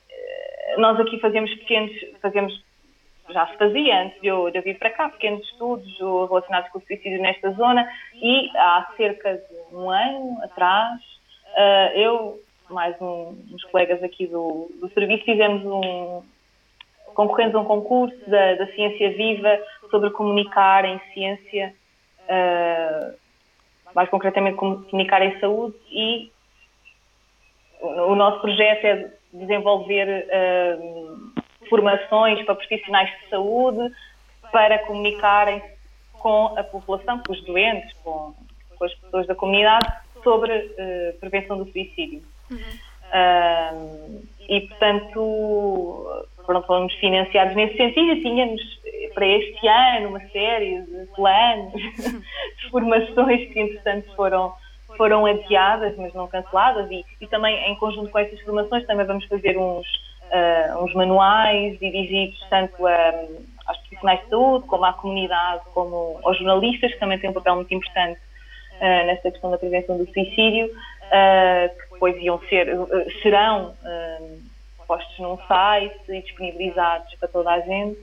eh, 0.10 0.76
nós 0.78 1.00
aqui 1.00 1.20
fazemos 1.20 1.54
pequenos, 1.56 1.92
fazemos, 2.22 2.64
já 3.30 3.48
se 3.48 3.58
fazia 3.58 4.02
antes 4.02 4.20
de 4.22 4.28
eu, 4.28 4.50
de 4.50 4.58
eu 4.58 4.64
vir 4.64 4.78
para 4.78 4.90
cá, 4.90 5.10
pequenos 5.10 5.46
estudos 5.46 5.98
relacionados 6.00 6.72
com 6.72 6.80
o 6.80 6.82
suicídio 6.82 7.22
nesta 7.22 7.52
zona 7.52 7.88
e 8.16 8.50
há 8.56 8.92
cerca 8.98 9.36
de 9.36 9.76
um 9.76 9.90
ano 9.90 10.44
atrás 10.44 11.18
Uh, 11.58 11.98
eu, 11.98 12.40
mais 12.70 12.96
um, 13.02 13.36
uns 13.52 13.64
colegas 13.66 14.04
aqui 14.04 14.28
do, 14.28 14.70
do 14.80 14.90
serviço, 14.94 15.26
fizemos 15.26 15.66
um. 15.66 16.22
concorremos 17.16 17.56
a 17.56 17.60
um 17.60 17.66
concurso 17.66 18.18
da, 18.30 18.54
da 18.56 18.68
Ciência 18.74 19.10
Viva 19.14 19.60
sobre 19.90 20.12
comunicar 20.12 20.86
em 20.86 21.00
ciência, 21.14 21.74
uh, 22.30 23.18
mais 23.96 24.08
concretamente 24.10 24.58
comunicar 24.58 25.24
em 25.24 25.40
saúde, 25.40 25.76
e 25.90 26.32
o 27.82 28.16
nosso 28.16 28.42
projeto 28.42 28.86
é 28.86 29.12
desenvolver 29.34 30.28
uh, 30.28 31.44
formações 31.70 32.44
para 32.46 32.56
profissionais 32.56 33.10
de 33.10 33.30
saúde 33.30 33.94
para 34.52 34.80
comunicarem 34.80 35.62
com 36.14 36.58
a 36.58 36.64
população, 36.64 37.22
com 37.26 37.34
os 37.34 37.44
doentes, 37.44 37.94
com, 38.04 38.34
com 38.78 38.86
as 38.86 38.94
pessoas 38.96 39.28
da 39.28 39.36
comunidade, 39.36 39.88
sobre 40.24 40.52
uh, 40.54 41.20
prevenção 41.20 41.58
do 41.58 41.72
suicídio. 41.72 42.22
Uhum. 42.50 42.58
Uh, 43.08 44.22
e, 44.50 44.62
portanto, 44.62 46.26
pronto, 46.46 46.68
fomos 46.68 46.94
financiados 46.96 47.56
nesse 47.56 47.78
sentido. 47.78 48.22
Tínhamos 48.22 48.62
para 49.14 49.28
este 49.28 49.68
ano 49.68 50.10
uma 50.10 50.22
série 50.30 50.82
de 50.82 51.06
planos, 51.16 51.74
de 52.62 52.70
formações 52.70 53.52
que, 53.52 53.60
entretanto, 53.60 54.16
foram, 54.16 54.54
foram 54.98 55.26
adiadas, 55.26 55.96
mas 55.98 56.14
não 56.14 56.28
canceladas. 56.28 56.90
E, 56.92 57.06
e 57.22 57.28
também, 57.28 57.56
em 57.72 57.76
conjunto 57.76 58.12
com 58.12 58.20
essas 58.20 58.40
formações, 58.42 58.86
também 58.86 59.06
vamos 59.06 59.26
fazer 59.26 59.58
uns, 59.58 59.88
uh, 60.32 60.84
uns 60.84 60.94
manuais 60.94 61.80
dirigidos 61.80 62.38
tanto 62.50 62.86
a, 62.86 63.14
aos 63.68 63.78
profissionais 63.80 64.22
de 64.22 64.30
saúde, 64.30 64.68
como 64.68 64.86
à 64.86 64.94
comunidade, 64.94 65.62
como 65.74 66.20
aos 66.24 66.38
jornalistas, 66.38 66.92
que 66.92 67.00
também 67.00 67.20
têm 67.20 67.30
um 67.30 67.34
papel 67.34 67.56
muito 67.56 67.74
importante 67.74 68.20
uh, 68.76 69.06
nesta 69.06 69.32
questão 69.32 69.52
da 69.52 69.58
prevenção 69.58 69.98
do 69.98 70.06
suicídio, 70.12 70.70
que 70.70 71.94
depois 71.94 72.22
iam 72.22 72.38
ser, 72.50 72.68
serão 73.22 73.74
postos 74.88 75.20
num 75.20 75.38
site 75.48 76.00
e 76.10 76.22
disponibilizados 76.22 77.14
para 77.16 77.28
toda 77.28 77.52
a 77.52 77.60
gente. 77.60 78.00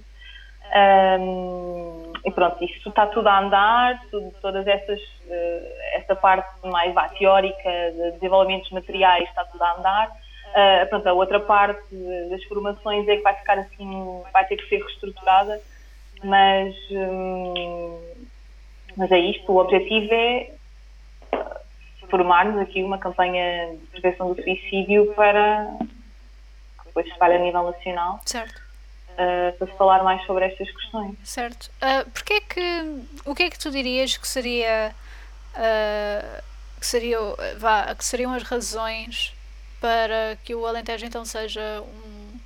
Um, 0.74 2.12
e 2.24 2.30
pronto, 2.30 2.62
isto 2.64 2.88
está 2.88 3.06
tudo 3.06 3.28
a 3.28 3.40
andar, 3.40 4.00
tudo, 4.10 4.32
todas 4.40 4.66
essas, 4.66 5.00
uh, 5.00 5.83
essa 6.04 6.14
parte 6.14 6.48
mais 6.66 6.92
vá, 6.94 7.08
teórica 7.08 7.70
de 7.92 8.12
desenvolvimentos 8.12 8.70
materiais 8.70 9.28
está 9.28 9.44
tudo 9.44 9.62
a 9.62 9.78
andar. 9.78 10.08
Uh, 10.08 10.88
pronto, 10.88 11.08
a 11.08 11.12
outra 11.12 11.40
parte 11.40 11.94
das 12.30 12.42
formações 12.44 13.08
é 13.08 13.16
que 13.16 13.22
vai 13.22 13.34
ficar 13.34 13.58
assim, 13.58 14.22
vai 14.32 14.46
ter 14.46 14.56
que 14.56 14.68
ser 14.68 14.76
reestruturada, 14.82 15.60
mas, 16.22 16.74
um, 16.92 18.00
mas 18.96 19.10
é 19.10 19.18
isto, 19.18 19.50
o 19.50 19.56
objetivo 19.56 20.14
é 20.14 20.50
formarmos 22.08 22.60
aqui 22.60 22.84
uma 22.84 22.98
campanha 22.98 23.72
de 23.72 23.86
prevenção 23.86 24.32
do 24.32 24.40
suicídio 24.40 25.12
para 25.14 25.66
que 25.80 26.84
depois 26.86 27.06
se 27.06 27.12
espalhe 27.12 27.34
a 27.34 27.38
nível 27.38 27.64
nacional. 27.64 28.20
Certo 28.24 28.64
uh, 29.14 29.56
para 29.56 29.66
se 29.66 29.76
falar 29.76 30.02
mais 30.02 30.24
sobre 30.26 30.44
estas 30.46 30.70
questões. 30.70 31.16
Certo. 31.24 31.70
Uh, 31.82 32.08
porque 32.10 32.34
é 32.34 32.40
que, 32.40 33.04
o 33.24 33.34
que 33.34 33.42
é 33.44 33.50
que 33.50 33.58
tu 33.58 33.70
dirias 33.70 34.16
que 34.16 34.28
seria, 34.28 34.94
uh, 35.54 36.42
que, 36.78 36.86
seria 36.86 37.18
vá, 37.58 37.94
que 37.94 38.04
seriam 38.04 38.32
as 38.32 38.42
razões 38.42 39.34
para 39.80 40.36
que 40.44 40.54
o 40.54 40.66
Alentejo 40.66 41.06
então 41.06 41.24
seja 41.24 41.82
um 41.82 42.40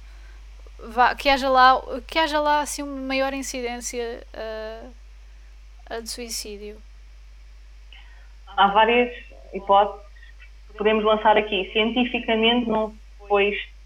vá, 0.91 1.15
que 1.15 1.29
haja 1.29 1.49
lá 1.49 1.81
que 2.07 2.19
haja 2.19 2.41
lá 2.41 2.61
assim 2.61 2.83
uma 2.83 3.01
maior 3.01 3.33
incidência 3.33 4.27
uh, 4.35 6.03
de 6.03 6.09
suicídio? 6.09 6.81
Há 8.57 8.69
várias 8.69 9.15
hipóteses 9.53 10.07
que 10.69 10.79
podemos 10.79 11.05
lançar 11.05 11.37
aqui. 11.37 11.71
Cientificamente 11.73 12.69
não 12.69 12.95
foi 13.29 13.51
isto 13.51 13.79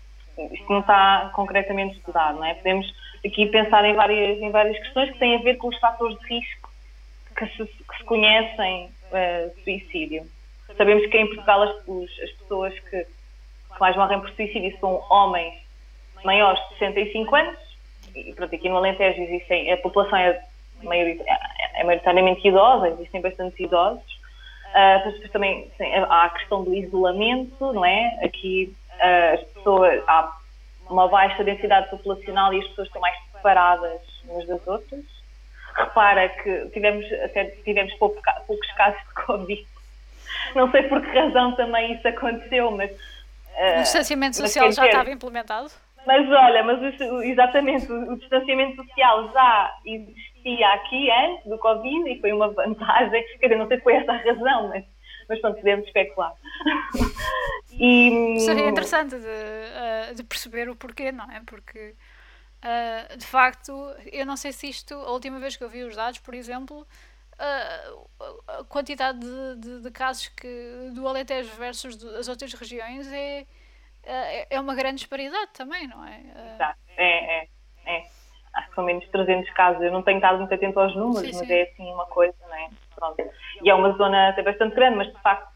não 0.69 0.81
está 0.81 1.31
concretamente 1.35 1.97
estudado, 1.97 2.39
não 2.39 2.45
é? 2.45 2.55
Podemos 2.55 2.93
aqui 3.25 3.47
pensar 3.47 3.85
em 3.85 3.95
várias, 3.95 4.41
em 4.41 4.51
várias 4.51 4.79
questões 4.79 5.11
que 5.11 5.19
têm 5.19 5.37
a 5.37 5.43
ver 5.43 5.57
com 5.57 5.69
os 5.69 5.79
fatores 5.79 6.19
de 6.21 6.27
risco 6.27 6.71
que 7.37 7.47
se, 7.47 7.65
que 7.65 7.99
se 7.99 8.05
conhecem 8.05 8.91
uh, 9.13 9.63
suicídio. 9.63 10.27
Sabemos 10.77 11.07
que 11.07 11.19
em 11.19 11.27
Portugal 11.27 11.63
as, 11.63 11.89
os, 11.89 12.11
as 12.21 12.31
pessoas 12.33 12.79
que, 12.81 13.05
que, 13.05 13.81
mais 13.81 13.97
morrem 13.97 14.21
por 14.21 14.31
suicídio 14.31 14.77
são 14.81 15.03
homens 15.11 15.55
maiores 16.25 16.61
de 16.69 16.79
65 16.79 17.35
anos, 17.37 17.59
e 18.15 18.33
pronto, 18.35 18.55
aqui 18.55 18.69
no 18.69 18.77
Alentejo 18.77 19.21
existem, 19.23 19.73
a 19.73 19.77
população 19.79 20.19
é, 20.19 20.43
é, 20.91 21.81
é 21.81 21.85
maioritariamente 21.85 22.47
idosa, 22.47 22.89
existem 22.89 23.21
bastantes 23.21 23.59
idosos, 23.59 24.05
uh, 24.69 25.29
também 25.31 25.71
sim, 25.77 25.93
há 25.95 26.25
a 26.25 26.31
questão 26.31 26.63
do 26.63 26.75
isolamento, 26.75 27.73
não 27.73 27.85
é? 27.85 28.19
Aqui 28.25 28.75
as 29.01 29.41
pessoas, 29.53 30.03
há 30.07 30.33
uma 30.89 31.09
baixa 31.09 31.43
densidade 31.43 31.91
populacional 31.91 32.53
e 32.55 32.61
as 32.61 32.69
pessoas 32.69 32.87
estão 32.87 33.01
mais 33.01 33.17
separadas 33.33 34.01
umas 34.25 34.47
das 34.47 34.67
outras. 34.67 35.05
Repara 35.75 36.29
que 36.29 36.67
tivemos, 36.73 37.05
até 37.25 37.47
tivemos 37.65 37.93
pouco, 37.95 38.21
poucos 38.47 38.73
casos 38.73 39.01
de 39.09 39.15
Covid. 39.27 39.67
Não 40.55 40.71
sei 40.71 40.83
por 40.85 41.01
que 41.01 41.19
razão 41.19 41.55
também 41.57 41.95
isso 41.95 42.07
aconteceu, 42.07 42.71
mas. 42.71 42.91
Uh, 42.91 43.79
o 43.79 43.83
distanciamento 43.83 44.37
social 44.37 44.73
já 44.73 44.87
estava 44.87 45.11
implementado? 45.11 45.71
Mas 46.07 46.29
olha, 46.31 46.65
mas 46.65 47.01
o, 47.01 47.23
exatamente, 47.23 47.91
o, 47.91 48.13
o, 48.13 48.19
distanciamento 48.19 48.77
social 48.77 49.31
já 49.33 49.77
existia 49.85 50.69
aqui 50.75 51.11
antes 51.11 51.47
do 51.47 51.59
Covid 51.59 52.11
e 52.11 52.21
foi 52.21 52.33
uma 52.33 52.49
vantagem. 52.49 53.25
Quer 53.39 53.47
dizer, 53.47 53.57
não 53.57 53.69
sei 53.69 53.77
se 53.77 53.83
foi 53.85 53.95
essa 53.95 54.13
a 54.13 54.17
razão, 54.17 54.69
mas 54.69 54.85
mas 55.29 55.41
pronto, 55.41 55.57
podemos 55.57 55.87
especular. 55.87 56.33
e, 57.73 58.39
Seria 58.41 58.69
interessante 58.69 59.17
de, 59.17 60.11
uh, 60.11 60.15
de, 60.15 60.23
perceber 60.25 60.69
o 60.69 60.77
porquê, 60.77 61.11
não 61.13 61.31
é? 61.31 61.41
Porque 61.47 61.95
uh, 62.65 63.17
de 63.17 63.27
facto, 63.27 63.73
eu 64.13 64.25
não 64.27 64.37
sei 64.37 64.53
se 64.53 64.69
isto, 64.69 64.95
a 64.95 65.11
última 65.11 65.39
vez 65.39 65.57
que 65.57 65.65
eu 65.65 65.69
vi 65.69 65.83
os 65.83 65.97
dados, 65.97 66.19
por 66.21 66.35
exemplo, 66.35 66.87
uh, 67.35 68.09
a 68.49 68.65
quantidade 68.65 69.19
de, 69.19 69.57
de, 69.61 69.83
de, 69.83 69.91
casos 69.91 70.29
que 70.29 70.91
do 70.95 71.07
Alentejo 71.07 71.51
versus 71.57 72.03
as 72.05 72.29
outras 72.29 72.53
regiões 72.55 73.11
é, 73.13 73.47
é 74.51 74.61
uma 74.61 74.75
grande 74.75 74.97
disparidade 74.97 75.51
também, 75.53 75.87
não 75.87 76.05
é? 76.05 76.21
Exato, 76.55 76.79
é, 76.97 77.41
é, 77.41 77.49
é. 77.87 78.07
Acho 78.55 78.69
que 78.69 78.75
são 78.75 78.85
menos 78.85 79.09
300 79.09 79.51
casos. 79.55 79.83
Eu 79.83 79.91
não 79.91 80.03
tenho 80.03 80.19
estado 80.19 80.39
muito 80.39 80.53
atento 80.53 80.79
aos 80.79 80.95
números, 80.95 81.31
sim, 81.31 81.39
mas 81.39 81.47
sim. 81.47 81.55
é 81.55 81.63
assim 81.63 81.91
uma 81.91 82.05
coisa, 82.07 82.35
não 82.43 82.55
é? 82.55 82.69
Pronto. 82.95 83.31
E 83.63 83.71
é 83.71 83.75
uma 83.75 83.93
zona 83.93 84.29
até 84.29 84.43
bastante 84.43 84.75
grande, 84.75 84.97
mas 84.97 85.07
de 85.07 85.23
facto 85.23 85.53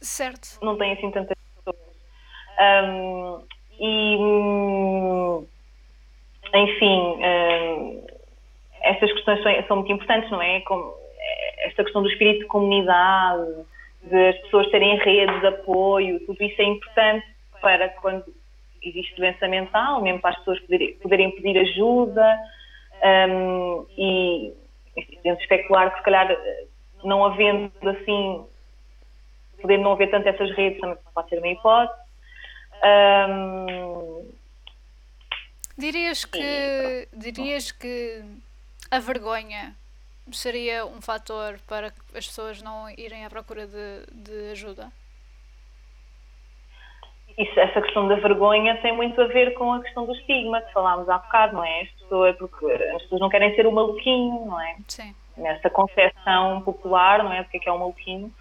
certo. 0.00 0.58
não 0.62 0.76
tem 0.76 0.92
assim 0.92 1.10
tantas 1.10 1.36
pessoas. 1.56 1.76
Um, 2.60 3.44
e 3.80 4.16
enfim, 6.54 7.18
um, 7.18 8.06
estas 8.82 9.12
questões 9.12 9.42
são, 9.42 9.52
são, 9.66 9.76
muito 9.76 9.92
importantes, 9.92 10.30
não 10.30 10.40
é? 10.40 10.60
Como 10.60 10.94
esta 11.58 11.84
questão 11.84 12.02
do 12.02 12.08
espírito 12.08 12.40
de 12.40 12.46
comunidade, 12.46 13.64
de 14.02 14.28
as 14.28 14.38
pessoas 14.42 14.70
terem 14.70 14.96
redes 14.98 15.40
de 15.40 15.46
apoio, 15.46 16.20
tudo 16.26 16.42
isso 16.42 16.60
é 16.60 16.64
importante 16.64 17.26
para 17.60 17.88
quando 17.88 18.24
existe 18.82 19.16
doença 19.16 19.48
mental, 19.48 20.00
mesmo 20.02 20.20
para 20.20 20.30
as 20.30 20.38
pessoas 20.38 20.60
poderem, 20.60 20.94
poderem 20.94 21.30
pedir 21.32 21.58
ajuda 21.58 22.38
um, 23.28 23.86
e 23.96 24.52
podemos 25.16 25.40
especular 25.40 25.90
que 25.90 25.98
se 25.98 26.04
calhar 26.04 26.36
não 27.04 27.24
havendo 27.24 27.70
assim, 27.82 28.46
poder 29.60 29.78
não 29.78 29.92
haver 29.92 30.10
tanto 30.10 30.28
essas 30.28 30.50
redes 30.52 30.80
também 30.80 30.96
pode 31.14 31.28
ser 31.28 31.38
uma 31.38 31.48
hipótese. 31.48 32.00
Um, 32.84 34.37
dirias 35.78 36.24
que 36.24 37.08
dirias 37.12 37.72
que 37.72 38.22
a 38.90 38.98
vergonha 38.98 39.74
seria 40.32 40.84
um 40.84 41.00
fator 41.00 41.58
para 41.66 41.92
as 42.14 42.26
pessoas 42.26 42.60
não 42.60 42.90
irem 42.90 43.24
à 43.24 43.30
procura 43.30 43.66
de, 43.66 44.06
de 44.12 44.50
ajuda? 44.50 44.90
isso, 47.38 47.58
essa 47.60 47.80
questão 47.80 48.08
da 48.08 48.16
vergonha 48.16 48.76
tem 48.82 48.92
muito 48.94 49.20
a 49.20 49.26
ver 49.26 49.54
com 49.54 49.72
a 49.72 49.80
questão 49.80 50.04
do 50.04 50.12
estigma 50.12 50.60
que 50.60 50.72
falámos 50.72 51.08
há 51.08 51.18
bocado, 51.18 51.54
não 51.54 51.64
é? 51.64 51.82
As 51.82 51.90
pessoas, 51.90 52.36
porque 52.36 52.66
as 52.66 53.02
pessoas 53.02 53.20
não 53.20 53.28
querem 53.28 53.54
ser 53.54 53.66
o 53.66 53.72
maluquinho, 53.72 54.46
não 54.46 54.60
é? 54.60 54.76
Sim. 54.88 55.14
Nessa 55.36 55.70
concepção 55.70 56.60
popular, 56.62 57.22
não 57.22 57.32
é? 57.32 57.44
Porque 57.44 57.58
é 57.58 57.60
que 57.60 57.68
é 57.68 57.72
o 57.72 57.78
maluquinho. 57.78 58.32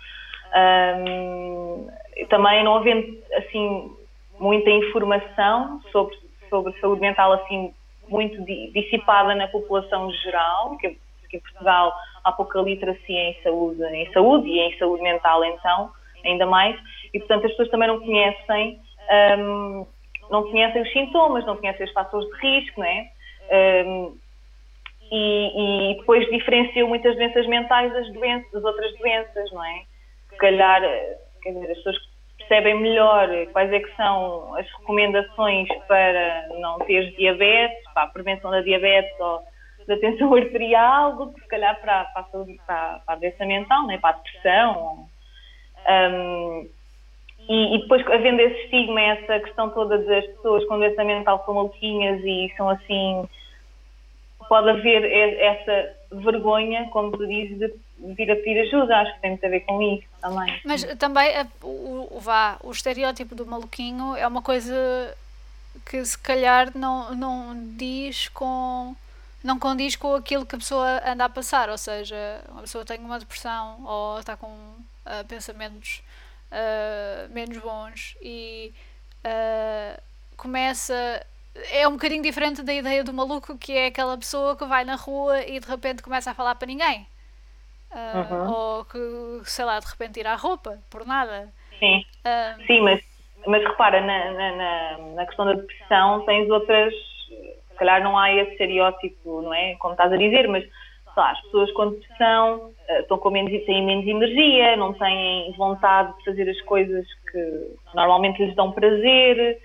Um, 1.06 1.88
também 2.28 2.64
não 2.64 2.78
havendo, 2.78 3.24
assim, 3.36 3.96
muita 4.40 4.72
informação 4.72 5.80
sobre, 5.92 6.18
sobre 6.50 6.78
saúde 6.80 7.02
mental, 7.02 7.34
assim, 7.34 7.74
muito 8.08 8.44
dissipada 8.74 9.36
na 9.36 9.48
população 9.48 10.12
geral, 10.12 10.70
porque, 10.70 10.98
porque 11.22 11.38
em 11.38 11.42
Portugal 11.42 11.94
há 12.24 12.32
pouca 12.32 12.60
literacia 12.62 13.30
em 13.30 13.42
saúde, 13.44 13.84
em 13.84 14.12
saúde 14.12 14.48
e 14.48 14.60
em 14.60 14.78
saúde 14.78 15.04
mental, 15.04 15.44
então, 15.44 15.92
ainda 16.26 16.46
mais, 16.46 16.78
e 17.14 17.20
portanto 17.20 17.46
as 17.46 17.52
pessoas 17.52 17.70
também 17.70 17.88
não 17.88 18.00
conhecem 18.00 18.80
um, 19.40 19.86
não 20.30 20.44
conhecem 20.44 20.82
os 20.82 20.92
sintomas, 20.92 21.46
não 21.46 21.58
conhecem 21.58 21.86
os 21.86 21.94
fatores 21.94 22.28
de 22.28 22.36
risco, 22.36 22.80
não 22.80 22.88
é? 22.88 23.12
Um, 23.86 24.18
e, 25.10 25.92
e, 25.92 25.98
depois 26.00 26.30
diferenciam 26.30 26.90
muitas 26.90 27.16
doenças 27.16 27.48
mentais 27.48 27.94
das 27.94 28.12
doenças, 28.12 28.52
das 28.52 28.64
outras 28.64 28.94
doenças, 28.98 29.52
não 29.54 29.64
é? 29.64 29.84
Se 30.30 30.36
calhar, 30.38 30.82
quer 31.42 31.54
dizer, 31.54 31.72
as 31.72 31.78
pessoas 31.78 31.98
percebem 32.48 32.80
melhor 32.80 33.30
quais 33.52 33.72
é 33.72 33.80
que 33.80 33.96
são 33.96 34.56
as 34.56 34.66
recomendações 34.80 35.68
para 35.88 36.48
não 36.60 36.80
ter 36.80 37.12
diabetes, 37.16 37.84
para 37.94 38.04
a 38.04 38.08
prevenção 38.08 38.50
da 38.50 38.62
diabetes 38.62 39.20
ou 39.20 39.42
da 39.88 39.98
tensão 39.98 40.34
arterial, 40.36 41.16
do 41.18 41.34
que 41.34 41.42
se 41.42 41.48
calhar 41.48 41.80
para, 41.82 42.06
para, 42.06 42.24
para, 42.24 43.00
para 43.06 43.14
a 43.14 43.16
doença 43.16 43.46
mental, 43.46 43.92
é? 43.92 43.98
para 43.98 44.10
a 44.12 44.20
depressão. 44.20 45.08
Um, 45.90 46.70
e, 47.50 47.76
e, 47.76 47.82
depois, 47.82 48.06
havendo 48.08 48.42
esse 48.42 48.64
estigma, 48.64 49.02
essa 49.02 49.40
questão 49.40 49.70
toda 49.70 49.98
das 50.00 50.26
pessoas 50.26 50.66
com 50.66 50.80
doença 50.80 51.04
mental 51.04 51.44
são 51.46 51.54
maluquinhas 51.54 52.22
e 52.24 52.54
são 52.58 52.70
assim. 52.70 53.28
Pode 54.50 54.70
haver 54.70 55.04
essa 55.40 55.96
vergonha, 56.12 56.88
como 56.92 57.12
tu 57.12 57.28
dizes, 57.28 57.58
de 57.58 57.74
vir 58.00 58.32
a 58.32 58.36
pedir 58.36 58.60
ajuda. 58.62 58.98
Acho 58.98 59.16
que 59.16 59.22
tem 59.22 59.32
muito 59.32 59.46
a 59.46 59.50
ver 59.50 59.60
com 59.62 59.82
isso 59.82 60.08
também. 60.22 60.62
Mas 60.64 60.84
também 60.96 61.32
o, 61.62 62.08
o, 62.12 62.20
vá, 62.20 62.58
o 62.64 62.72
estereótipo 62.72 63.36
do 63.36 63.46
maluquinho 63.46 64.16
é 64.16 64.28
uma 64.28 64.42
coisa 64.42 65.16
que 65.86 66.04
se 66.04 66.18
calhar 66.18 66.72
não, 66.76 67.16
não 67.16 67.76
diz 67.76 68.28
com. 68.30 68.96
não 69.44 69.58
condiz 69.60 69.96
com 69.96 70.14
aquilo 70.16 70.46
que 70.46 70.56
a 70.56 70.60
pessoa 70.60 71.02
anda 71.06 71.26
a 71.26 71.30
passar. 71.30 71.70
Ou 71.70 71.78
seja, 71.78 72.42
uma 72.50 72.62
pessoa 72.62 72.86
tem 72.86 73.00
uma 73.00 73.20
depressão 73.20 73.84
ou 73.86 74.20
está 74.20 74.36
com 74.36 74.48
uh, 74.48 75.26
pensamentos 75.28 76.02
uh, 76.52 77.34
menos 77.34 77.58
bons 77.58 78.16
e 78.22 78.74
uh, 79.26 80.02
começa. 80.36 81.26
É 81.72 81.88
um 81.88 81.94
bocadinho 81.94 82.22
diferente 82.22 82.62
da 82.62 82.72
ideia 82.72 83.04
do 83.04 83.12
maluco, 83.12 83.58
que 83.58 83.74
é 83.74 83.88
aquela 83.88 84.16
pessoa 84.16 84.56
que 84.56 84.64
vai 84.66 84.86
na 84.86 84.94
rua 84.94 85.42
e 85.42 85.60
de 85.60 85.68
repente 85.68 86.04
começa 86.04 86.30
a 86.30 86.34
falar 86.36 86.54
para 86.54 86.68
ninguém. 86.68 87.08
Uh, 87.92 88.34
uhum. 88.34 88.52
Ou 88.52 88.86
que, 88.86 89.42
sei 89.44 89.66
lá, 89.66 89.80
de 89.80 89.88
repente 89.88 90.14
tira 90.14 90.32
a 90.32 90.36
roupa, 90.36 90.78
por 90.90 91.06
nada. 91.06 91.50
Sim, 91.80 92.04
uh, 92.26 92.66
Sim 92.66 92.82
mas, 92.82 93.02
mas 93.46 93.64
repara, 93.64 94.02
na, 94.02 94.32
na, 94.32 94.98
na, 95.16 95.26
questão 95.26 95.46
da 95.46 95.54
depressão 95.54 96.26
tens 96.26 96.50
outras. 96.50 96.94
Se 97.70 97.78
calhar 97.78 98.04
não 98.04 98.18
há 98.18 98.34
esse 98.34 98.52
estereótipo, 98.54 99.42
não 99.42 99.54
é? 99.54 99.76
Como 99.76 99.94
estás 99.94 100.12
a 100.12 100.18
dizer, 100.18 100.48
mas 100.48 100.64
as 101.16 101.42
pessoas 101.42 101.72
com 101.74 101.92
depressão 101.92 102.72
uh, 102.90 103.00
estão 103.02 103.18
com 103.18 103.30
menos, 103.30 103.52
têm 103.66 103.86
menos 103.86 104.06
energia, 104.06 104.76
não 104.76 104.94
têm 104.94 105.52
vontade 105.54 106.16
de 106.18 106.26
fazer 106.26 106.50
as 106.50 106.60
coisas 106.62 107.06
que 107.32 107.78
normalmente 107.94 108.44
lhes 108.44 108.56
dão 108.56 108.72
prazer, 108.72 109.60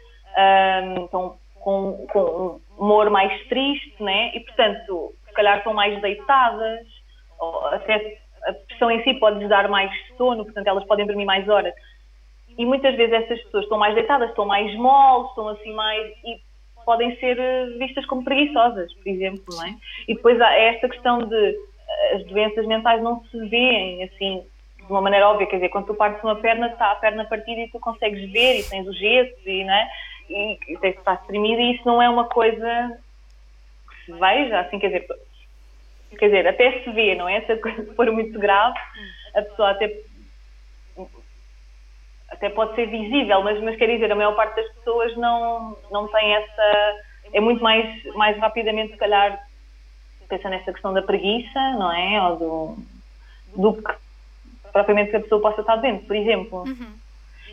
estão 1.04 1.36
com, 1.60 2.06
com 2.12 2.60
um 2.78 2.84
humor 2.84 3.10
mais 3.10 3.46
triste, 3.48 4.02
né? 4.02 4.32
E, 4.34 4.40
portanto, 4.40 5.14
se 5.26 5.32
calhar 5.32 5.58
estão 5.58 5.72
mais 5.72 6.00
deitadas, 6.00 6.86
até 7.72 8.18
a 8.44 8.50
depressão 8.52 8.90
em 8.90 9.02
si 9.02 9.14
pode-lhes 9.14 9.48
dar 9.48 9.68
mais 9.68 9.90
sono, 10.16 10.44
portanto, 10.44 10.66
elas 10.66 10.84
podem 10.84 11.06
dormir 11.06 11.24
mais 11.24 11.48
horas. 11.48 11.74
E 12.58 12.66
muitas 12.66 12.94
vezes 12.96 13.12
essas 13.12 13.42
pessoas 13.44 13.64
estão 13.64 13.78
mais 13.78 13.94
deitadas, 13.94 14.30
estão 14.30 14.44
mais 14.44 14.74
moles, 14.76 15.28
estão 15.30 15.48
assim 15.48 15.72
mais. 15.72 16.12
E 16.24 16.40
podem 16.84 17.16
ser 17.16 17.38
eh, 17.38 17.66
vistas 17.78 18.04
como 18.06 18.24
preguiçosas, 18.24 18.92
por 18.92 19.08
exemplo, 19.08 19.44
não 19.48 19.64
é? 19.66 19.74
E 20.08 20.14
depois 20.14 20.40
há 20.40 20.52
esta 20.52 20.88
questão 20.88 21.18
de 21.20 21.36
eh, 21.36 22.16
as 22.16 22.24
doenças 22.26 22.66
mentais 22.66 23.02
não 23.02 23.22
se 23.24 23.48
veem 23.48 24.02
assim 24.02 24.44
de 24.76 24.90
uma 24.92 25.00
maneira 25.00 25.28
óbvia, 25.28 25.46
quer 25.46 25.56
dizer, 25.56 25.68
quando 25.68 25.86
tu 25.86 25.94
partes 25.94 26.22
uma 26.24 26.34
perna, 26.34 26.66
está 26.66 26.90
a 26.90 26.96
perna 26.96 27.24
partida 27.24 27.60
e 27.60 27.68
tu 27.68 27.78
consegues 27.78 28.30
ver 28.32 28.58
e 28.58 28.68
tens 28.68 28.86
o 28.86 28.92
gesso 28.92 29.48
e, 29.48 29.64
não 29.64 29.72
é? 29.72 29.88
e, 30.28 30.58
e 30.68 30.86
está 30.86 31.14
exprimido 31.14 31.60
e 31.60 31.74
isso 31.74 31.86
não 31.86 32.00
é 32.00 32.08
uma 32.08 32.24
coisa 32.24 32.98
que 33.88 34.06
se 34.06 34.12
veja, 34.12 34.60
assim, 34.60 34.78
quer 34.78 34.88
dizer, 34.88 35.06
quer 36.18 36.26
dizer, 36.26 36.46
até 36.46 36.80
se 36.82 36.90
vê, 36.90 37.14
não 37.14 37.28
é? 37.28 37.40
Se 37.46 37.52
a 37.52 37.60
coisa 37.60 37.94
for 37.94 38.10
muito 38.10 38.38
grave, 38.38 38.78
a 39.34 39.42
pessoa 39.42 39.70
até 39.70 39.92
até 42.32 42.48
pode 42.48 42.74
ser 42.74 42.86
visível, 42.86 43.42
mas, 43.42 43.62
mas 43.62 43.76
quer 43.76 43.86
dizer, 43.86 44.10
a 44.10 44.14
maior 44.16 44.34
parte 44.34 44.56
das 44.56 44.72
pessoas 44.74 45.14
não, 45.16 45.76
não 45.90 46.08
tem 46.08 46.34
essa. 46.34 46.98
É 47.32 47.40
muito 47.40 47.62
mais, 47.62 48.04
mais 48.14 48.36
rapidamente, 48.38 48.92
se 48.92 48.98
calhar, 48.98 49.38
pensa 50.28 50.48
nessa 50.48 50.72
questão 50.72 50.92
da 50.92 51.02
preguiça, 51.02 51.60
não 51.78 51.92
é? 51.92 52.22
Ou 52.22 52.36
do, 52.36 52.76
do 53.54 53.82
que 53.82 53.94
propriamente 54.72 55.10
que 55.10 55.16
a 55.16 55.20
pessoa 55.20 55.42
possa 55.42 55.60
estar 55.60 55.76
dentro, 55.76 56.06
por 56.06 56.16
exemplo. 56.16 56.62
Uhum. 56.62 56.92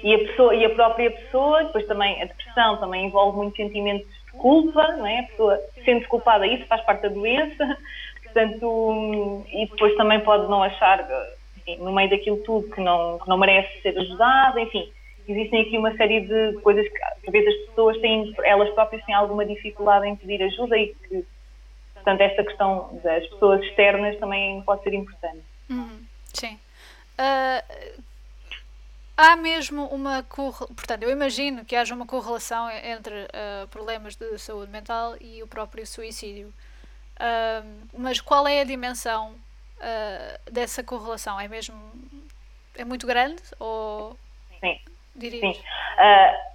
E, 0.01 0.15
a 0.15 0.19
pessoa, 0.19 0.55
e 0.55 0.63
a 0.65 0.69
própria 0.69 1.11
pessoa, 1.11 1.65
depois 1.65 1.85
também 1.85 2.21
a 2.21 2.25
depressão 2.25 2.77
também 2.77 3.05
envolve 3.05 3.37
muitos 3.37 3.57
sentimentos 3.57 4.07
de 4.07 4.31
culpa, 4.31 4.87
não 4.93 5.05
é? 5.05 5.19
A 5.19 5.23
pessoa 5.23 5.59
sente 5.83 6.07
culpada, 6.07 6.47
isso 6.47 6.65
faz 6.67 6.81
parte 6.83 7.01
da 7.01 7.09
doença, 7.09 7.77
portanto, 8.33 9.45
e 9.51 9.65
depois 9.65 9.95
também 9.95 10.19
pode 10.21 10.49
não 10.49 10.63
achar 10.63 11.05
enfim, 11.57 11.77
no 11.77 11.93
meio 11.93 12.09
daquilo 12.09 12.37
tudo 12.37 12.69
que 12.69 12.81
não, 12.81 13.19
que 13.19 13.27
não 13.27 13.37
merece 13.37 13.81
ser 13.81 13.97
ajudada, 13.97 14.59
enfim, 14.61 14.91
existem 15.27 15.61
aqui 15.61 15.77
uma 15.77 15.95
série 15.95 16.21
de 16.21 16.59
coisas 16.61 16.87
que 16.87 17.03
às 17.03 17.31
vezes 17.31 17.47
as 17.47 17.67
pessoas 17.67 17.97
têm, 17.99 18.33
elas 18.43 18.69
próprias 18.71 19.03
têm 19.05 19.15
alguma 19.15 19.45
dificuldade 19.45 20.07
em 20.07 20.15
pedir 20.15 20.43
ajuda 20.43 20.77
e 20.77 20.93
que, 20.93 21.25
portanto, 21.93 22.21
esta 22.21 22.43
questão 22.43 22.99
das 23.03 23.27
pessoas 23.27 23.61
externas 23.61 24.17
também 24.19 24.61
pode 24.63 24.83
ser 24.83 24.93
importante. 24.93 25.43
Uhum, 25.69 25.99
sim. 26.33 26.57
Uh, 27.19 28.01
há 29.15 29.35
mesmo 29.35 29.85
uma 29.87 30.23
portanto 30.23 31.03
eu 31.03 31.11
imagino 31.11 31.65
que 31.65 31.75
haja 31.75 31.93
uma 31.93 32.05
correlação 32.05 32.69
entre 32.71 33.13
uh, 33.13 33.67
problemas 33.67 34.15
de 34.15 34.37
saúde 34.37 34.71
mental 34.71 35.15
e 35.19 35.43
o 35.43 35.47
próprio 35.47 35.85
suicídio 35.85 36.53
uh, 37.19 37.87
mas 37.97 38.21
qual 38.21 38.47
é 38.47 38.61
a 38.61 38.63
dimensão 38.63 39.31
uh, 39.31 40.51
dessa 40.51 40.83
correlação? 40.83 41.39
É 41.39 41.47
mesmo. 41.47 41.75
É 42.77 42.85
muito 42.85 43.05
grande? 43.05 43.41
Ou. 43.59 44.17
Sim. 44.59 44.79
Dirias? 45.15 45.57
Sim. 45.57 45.61
Uh, 45.61 46.49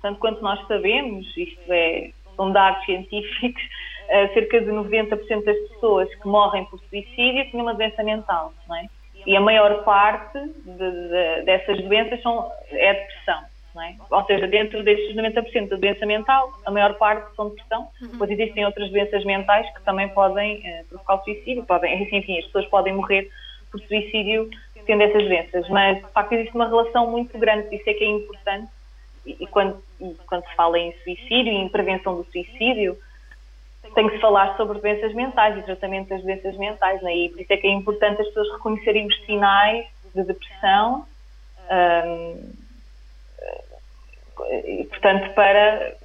tanto 0.00 0.18
quanto 0.18 0.42
nós 0.42 0.66
sabemos, 0.66 1.26
isto 1.36 1.72
é, 1.72 2.10
são 2.36 2.50
dados 2.52 2.84
científicos, 2.84 3.62
uh, 3.62 4.32
cerca 4.34 4.60
de 4.60 4.70
90% 4.70 5.44
das 5.44 5.56
pessoas 5.68 6.12
que 6.14 6.26
morrem 6.26 6.64
por 6.66 6.80
suicídio 6.90 7.50
têm 7.50 7.60
uma 7.60 7.74
doença 7.74 8.02
mental, 8.02 8.52
não 8.68 8.76
é? 8.76 8.86
E 9.24 9.36
a 9.36 9.40
maior 9.40 9.84
parte 9.84 10.36
de, 10.36 10.90
de, 10.90 11.42
dessas 11.44 11.80
doenças 11.84 12.20
são, 12.22 12.50
é 12.70 12.90
a 12.90 12.92
depressão. 12.94 13.51
É? 13.80 13.94
Ou 14.10 14.24
seja, 14.24 14.46
dentro 14.46 14.82
destes 14.82 15.16
90% 15.16 15.68
da 15.68 15.76
doença 15.76 16.04
mental, 16.04 16.52
a 16.66 16.70
maior 16.70 16.94
parte 16.94 17.34
são 17.34 17.48
depressão, 17.48 17.88
uhum. 18.02 18.18
pois 18.18 18.30
existem 18.30 18.66
outras 18.66 18.90
doenças 18.90 19.24
mentais 19.24 19.66
que 19.74 19.82
também 19.82 20.08
podem 20.10 20.58
uh, 20.58 20.88
provocar 20.88 21.14
o 21.14 21.24
suicídio, 21.24 21.64
podem, 21.64 22.02
enfim, 22.02 22.38
as 22.38 22.44
pessoas 22.46 22.66
podem 22.66 22.92
morrer 22.92 23.30
por 23.70 23.80
suicídio 23.80 24.50
tendo 24.84 25.02
essas 25.02 25.22
doenças, 25.22 25.68
mas 25.68 25.98
de 25.98 26.10
facto 26.12 26.32
existe 26.32 26.54
uma 26.54 26.66
relação 26.66 27.10
muito 27.10 27.38
grande, 27.38 27.68
por 27.68 27.74
isso 27.74 27.88
é 27.88 27.94
que 27.94 28.04
é 28.04 28.08
importante, 28.08 28.70
e, 29.24 29.36
e, 29.40 29.46
quando, 29.46 29.80
e 30.00 30.14
quando 30.26 30.44
se 30.44 30.54
fala 30.54 30.78
em 30.78 30.92
suicídio 31.04 31.52
e 31.52 31.56
em 31.56 31.68
prevenção 31.68 32.16
do 32.16 32.24
suicídio, 32.24 32.98
tem 33.94 34.08
que 34.08 34.14
se 34.14 34.20
falar 34.20 34.56
sobre 34.56 34.80
doenças 34.80 35.14
mentais 35.14 35.56
e 35.58 35.62
tratamento 35.62 36.08
das 36.08 36.22
doenças 36.22 36.56
mentais, 36.56 37.00
né? 37.02 37.16
e 37.16 37.28
por 37.28 37.40
isso 37.40 37.52
é 37.52 37.56
que 37.56 37.66
é 37.66 37.70
importante 37.70 38.20
as 38.20 38.28
pessoas 38.28 38.52
reconhecerem 38.52 39.06
os 39.06 39.24
sinais 39.24 39.86
de 40.14 40.24
depressão. 40.24 41.06
Um, 41.70 42.61
e, 44.50 44.84
portanto, 44.88 45.32
para 45.34 45.96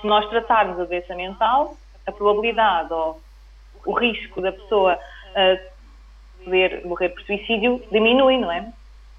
se 0.00 0.06
nós 0.06 0.28
tratarmos 0.28 0.78
a 0.80 0.84
doença 0.84 1.14
mental, 1.14 1.76
a 2.06 2.12
probabilidade 2.12 2.92
ou 2.92 3.20
o 3.84 3.92
risco 3.98 4.40
da 4.40 4.52
pessoa 4.52 4.94
uh, 4.94 6.44
poder 6.44 6.84
morrer 6.84 7.10
por 7.10 7.22
suicídio 7.22 7.82
diminui, 7.90 8.38
não 8.38 8.50
é? 8.50 8.72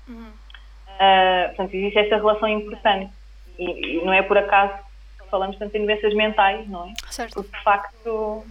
Uhum. 0.07 0.30
Uh, 0.30 1.47
portanto, 1.49 1.74
existe 1.74 1.99
esta 1.99 2.15
relação 2.18 2.47
importante. 2.47 3.11
E, 3.57 3.97
e, 3.97 4.05
não 4.05 4.13
é 4.13 4.22
por 4.22 4.38
acaso 4.38 4.74
que 5.20 5.30
falamos 5.30 5.57
tanto 5.57 5.76
em 5.76 5.86
doenças 5.86 6.13
mentais, 6.13 6.68
não 6.68 6.86
é? 6.86 6.93
Certo. 7.09 7.34
Porque, 7.34 7.55
de 7.55 7.63
facto, 7.63 8.45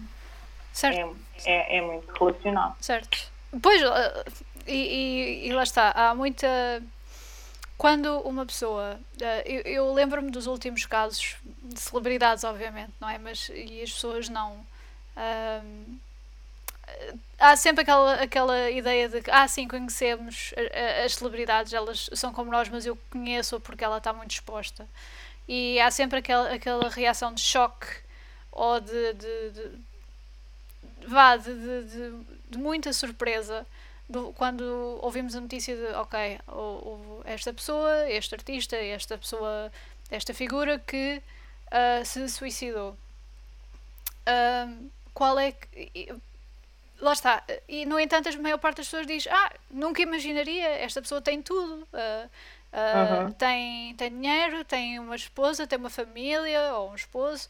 certo. 0.73 1.17
É, 1.45 1.75
é, 1.75 1.77
é 1.77 1.81
muito 1.81 2.11
relacionado. 2.13 2.75
Certo. 2.81 3.31
Pois, 3.61 3.81
uh, 3.81 4.43
e, 4.67 4.73
e, 4.73 5.47
e 5.47 5.53
lá 5.53 5.63
está, 5.63 5.91
há 5.91 6.13
muita 6.13 6.47
quando 7.77 8.19
uma 8.21 8.45
pessoa. 8.45 8.99
Uh, 9.21 9.41
eu, 9.45 9.61
eu 9.61 9.93
lembro-me 9.93 10.31
dos 10.31 10.47
últimos 10.47 10.85
casos 10.85 11.35
de 11.63 11.79
celebridades, 11.79 12.43
obviamente, 12.43 12.93
não 12.99 13.09
é? 13.09 13.17
Mas 13.17 13.49
e 13.53 13.81
as 13.81 13.91
pessoas 13.91 14.29
não. 14.29 14.65
Há 17.39 17.55
sempre 17.55 17.81
aquela, 17.81 18.13
aquela 18.15 18.71
ideia 18.71 19.09
de 19.09 19.21
que, 19.21 19.29
ah, 19.29 19.47
sim, 19.47 19.67
conhecemos 19.67 20.53
as 21.05 21.15
celebridades, 21.15 21.73
elas 21.73 22.09
são 22.13 22.33
como 22.33 22.51
nós, 22.51 22.69
mas 22.69 22.85
eu 22.85 22.97
conheço 23.11 23.59
porque 23.59 23.83
ela 23.83 23.97
está 23.97 24.11
muito 24.13 24.31
exposta. 24.31 24.87
E 25.47 25.79
há 25.79 25.91
sempre 25.91 26.19
aquela, 26.19 26.53
aquela 26.53 26.89
reação 26.89 27.33
de 27.33 27.41
choque 27.41 27.87
ou 28.51 28.79
de. 28.79 29.13
de, 29.13 29.49
de 29.51 29.87
vá, 31.07 31.37
de, 31.37 31.53
de, 31.53 32.11
de 32.49 32.57
muita 32.57 32.91
surpresa 32.91 33.65
do, 34.09 34.33
quando 34.33 34.99
ouvimos 35.01 35.35
a 35.35 35.41
notícia 35.41 35.75
de, 35.75 35.93
ok, 35.95 36.39
houve 36.47 37.21
esta 37.25 37.53
pessoa, 37.53 38.09
este 38.09 38.35
artista, 38.35 38.75
esta 38.75 39.17
pessoa, 39.17 39.71
esta 40.09 40.33
figura 40.33 40.79
que 40.79 41.21
uh, 41.67 42.05
se 42.05 42.27
suicidou. 42.29 42.97
Uh, 44.27 44.89
qual 45.13 45.39
é 45.39 45.51
que. 45.51 46.13
Lá 46.99 47.13
está. 47.13 47.43
E, 47.67 47.85
no 47.85 47.99
entanto, 47.99 48.29
a 48.29 48.37
maior 48.37 48.57
parte 48.57 48.77
das 48.77 48.87
pessoas 48.87 49.07
diz: 49.07 49.27
Ah, 49.27 49.51
nunca 49.69 50.01
imaginaria, 50.01 50.67
esta 50.67 51.01
pessoa 51.01 51.21
tem 51.21 51.41
tudo. 51.41 51.87
Uh, 51.93 52.29
uh, 52.73 53.33
tem, 53.33 53.95
tem 53.95 54.09
dinheiro, 54.09 54.63
tem 54.65 54.99
uma 54.99 55.15
esposa, 55.15 55.67
tem 55.67 55.77
uma 55.77 55.89
família 55.89 56.73
ou 56.73 56.91
um 56.91 56.95
esposo. 56.95 57.49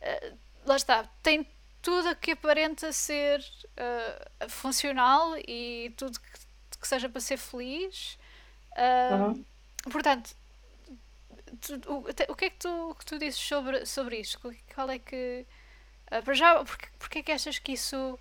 Uh, 0.00 0.36
lá 0.64 0.76
está. 0.76 1.04
Tem 1.22 1.46
tudo 1.86 2.16
que 2.16 2.32
aparenta 2.32 2.92
ser 2.92 3.38
uh, 3.78 4.50
funcional 4.50 5.36
e 5.46 5.94
tudo 5.96 6.18
que, 6.18 6.78
que, 6.80 6.88
seja 6.88 7.08
para 7.08 7.20
ser 7.20 7.36
feliz. 7.36 8.18
Uh, 8.72 9.14
uhum. 9.14 9.44
Portanto, 9.92 10.34
tu, 11.60 11.80
o, 11.86 11.98
o, 12.32 12.34
que 12.34 12.46
é 12.46 12.50
que 12.50 12.56
tu, 12.56 12.96
que 12.98 13.06
tu 13.06 13.16
dizes 13.20 13.38
sobre, 13.38 13.86
sobre 13.86 14.18
isto? 14.18 14.40
Qual 14.74 14.90
é 14.90 14.98
que. 14.98 15.46
Uh, 16.10 16.22
para 16.24 16.34
já, 16.34 16.64
porque, 16.64 16.88
porque 16.98 17.18
é 17.20 17.22
que 17.22 17.30
achas 17.30 17.56
que 17.60 17.74
isso. 17.74 18.18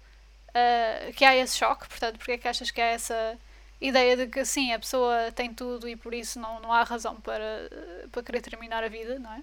que 1.15 1.25
há 1.25 1.35
esse 1.35 1.57
choque? 1.57 1.87
Portanto, 1.87 2.19
porque 2.19 2.33
é 2.33 2.37
que 2.37 2.47
achas 2.47 2.69
que 2.69 2.79
há 2.79 2.85
essa 2.85 3.35
ideia 3.81 4.15
de 4.15 4.27
que 4.27 4.45
sim, 4.45 4.73
a 4.73 4.79
pessoa 4.79 5.31
tem 5.31 5.51
tudo 5.51 5.89
e 5.89 5.95
por 5.95 6.13
isso 6.13 6.39
não, 6.39 6.59
não 6.59 6.71
há 6.71 6.83
razão 6.83 7.19
para, 7.19 7.67
para 8.11 8.21
querer 8.21 8.41
terminar 8.41 8.83
a 8.83 8.89
vida, 8.89 9.17
não 9.17 9.33
é? 9.33 9.41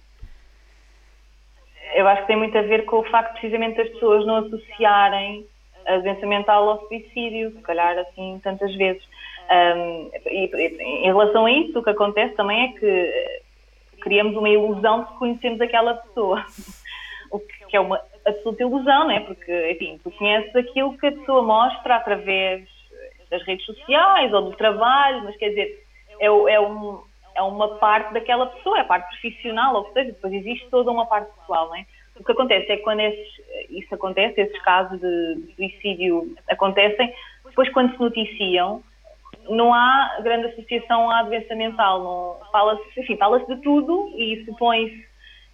Eu 1.94 2.06
acho 2.08 2.22
que 2.22 2.28
tem 2.28 2.36
muito 2.36 2.56
a 2.56 2.62
ver 2.62 2.84
com 2.84 2.98
o 2.98 3.04
facto 3.04 3.32
precisamente 3.32 3.76
das 3.76 3.88
pessoas 3.90 4.26
não 4.26 4.36
associarem 4.36 5.46
a 5.86 5.98
doença 5.98 6.26
mental 6.26 6.68
ao 6.68 6.88
suicídio, 6.88 7.50
se 7.52 7.62
calhar 7.62 7.98
assim 7.98 8.40
tantas 8.42 8.74
vezes. 8.76 9.02
Um, 9.50 10.10
e, 10.26 10.46
em 10.80 11.06
relação 11.06 11.46
a 11.46 11.50
isso, 11.50 11.78
o 11.78 11.82
que 11.82 11.90
acontece 11.90 12.34
também 12.34 12.64
é 12.64 12.78
que 12.78 13.42
criamos 14.00 14.36
uma 14.36 14.48
ilusão 14.48 15.00
de 15.00 15.06
que 15.10 15.18
conhecemos 15.18 15.60
aquela 15.60 15.94
pessoa. 15.94 16.44
o 17.30 17.40
que 17.40 17.76
é 17.76 17.80
uma 17.80 18.00
absoluta 18.26 18.62
ilusão, 18.62 19.04
não 19.04 19.10
é? 19.10 19.20
Porque, 19.20 19.70
enfim, 19.72 19.98
tu 20.02 20.10
conheces 20.12 20.54
aquilo 20.54 20.96
que 20.98 21.06
a 21.06 21.12
pessoa 21.12 21.42
mostra 21.42 21.96
através 21.96 22.68
das 23.30 23.42
redes 23.44 23.64
sociais 23.64 24.32
ou 24.32 24.42
do 24.42 24.56
trabalho, 24.56 25.24
mas 25.24 25.36
quer 25.36 25.48
dizer, 25.48 25.84
é, 26.20 26.26
é, 26.26 26.60
um, 26.60 27.02
é 27.34 27.42
uma 27.42 27.76
parte 27.76 28.12
daquela 28.12 28.46
pessoa, 28.46 28.78
é 28.78 28.80
a 28.80 28.84
parte 28.84 29.08
profissional, 29.08 29.74
ou 29.74 29.92
seja, 29.92 30.12
depois 30.12 30.32
existe 30.32 30.68
toda 30.70 30.90
uma 30.90 31.06
parte 31.06 31.32
pessoal, 31.38 31.68
não 31.68 31.76
é? 31.76 31.86
O 32.18 32.24
que 32.24 32.32
acontece 32.32 32.70
é 32.70 32.76
que 32.76 32.82
quando 32.82 33.00
esses, 33.00 33.40
isso 33.70 33.94
acontece, 33.94 34.40
esses 34.40 34.62
casos 34.62 35.00
de 35.00 35.54
suicídio 35.56 36.34
acontecem, 36.48 37.12
depois 37.44 37.68
quando 37.70 37.92
se 37.92 38.00
noticiam, 38.00 38.82
não 39.48 39.72
há 39.72 40.18
grande 40.22 40.48
associação 40.48 41.10
à 41.10 41.22
doença 41.22 41.54
mental. 41.54 42.40
Fala-se, 42.52 43.00
enfim, 43.00 43.16
fala-se 43.16 43.46
de 43.46 43.60
tudo 43.62 44.12
e 44.16 44.44
supõe-se, 44.44 45.06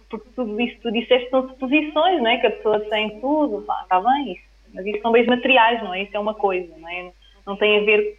porque 0.09 0.29
tudo 0.35 0.59
isso 0.59 0.79
tu 0.81 0.91
disseste 0.91 1.29
são 1.29 1.47
suposições, 1.47 2.21
não 2.21 2.29
é? 2.29 2.37
Que 2.37 2.47
a 2.47 2.51
pessoa 2.51 2.79
tem 2.81 3.19
tudo, 3.19 3.63
pá, 3.63 3.81
está 3.83 3.99
bem, 4.01 4.33
isso, 4.33 4.43
mas 4.73 4.85
isso 4.85 5.01
são 5.01 5.11
bens 5.11 5.27
materiais, 5.27 5.81
não 5.81 5.93
é? 5.93 6.03
Isso 6.03 6.15
é 6.15 6.19
uma 6.19 6.33
coisa, 6.33 6.75
não 6.77 6.89
é? 6.89 7.11
Não 7.45 7.55
tem 7.55 7.79
a 7.79 7.85
ver 7.85 8.17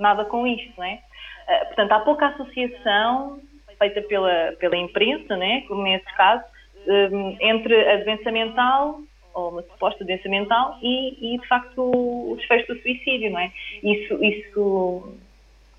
nada 0.00 0.24
com 0.24 0.46
isto, 0.46 0.72
não 0.76 0.84
é? 0.84 1.00
Uh, 1.48 1.66
portanto, 1.66 1.92
há 1.92 2.00
pouca 2.00 2.26
associação 2.28 3.40
feita 3.78 4.02
pela, 4.02 4.52
pela 4.60 4.76
imprensa, 4.76 5.36
né, 5.36 5.62
como 5.62 5.82
nesses 5.82 6.10
casos, 6.12 6.46
um, 6.86 7.36
entre 7.40 7.74
a 7.90 7.96
doença 7.98 8.30
mental 8.30 9.00
ou 9.34 9.50
uma 9.50 9.62
suposta 9.62 10.04
doença 10.04 10.28
mental 10.28 10.78
e, 10.82 11.34
e, 11.34 11.38
de 11.38 11.48
facto 11.48 11.80
o 11.80 12.36
desfecho 12.36 12.72
do 12.72 12.80
suicídio, 12.82 13.30
não 13.30 13.38
é? 13.38 13.50
Isso, 13.82 14.22
isso, 14.22 15.16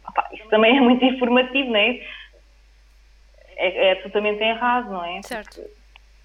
opa, 0.08 0.28
isso 0.34 0.48
também 0.50 0.78
é 0.78 0.82
muito 0.82 1.06
informativo, 1.06 1.70
não 1.70 1.80
é? 1.80 2.00
É, 3.56 3.88
é 3.88 3.92
absolutamente 3.92 4.42
errado, 4.44 4.92
não 4.92 5.06
é? 5.06 5.22
Certo. 5.22 5.62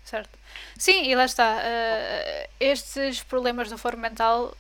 Certo. 0.03 0.39
Sim, 0.79 1.05
e 1.05 1.15
lá 1.15 1.27
está. 1.27 1.59
Uh, 1.59 2.49
estes 2.59 3.23
problemas 3.23 3.69
do 3.69 3.77
foro 3.77 3.99
mental 3.99 4.55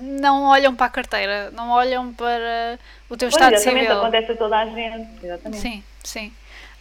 não 0.00 0.44
olham 0.44 0.74
para 0.74 0.86
a 0.86 0.90
carteira, 0.90 1.50
não 1.52 1.70
olham 1.70 2.12
para 2.12 2.78
o 3.08 3.16
teu 3.16 3.28
pois, 3.30 3.34
estado 3.34 3.54
exatamente, 3.54 3.86
civil. 3.86 3.98
acontece 3.98 4.32
a 4.32 4.36
toda 4.36 4.58
a 4.58 4.66
gente. 4.66 5.24
Exatamente. 5.24 5.60
Sim, 5.60 5.84
sim. 6.02 6.32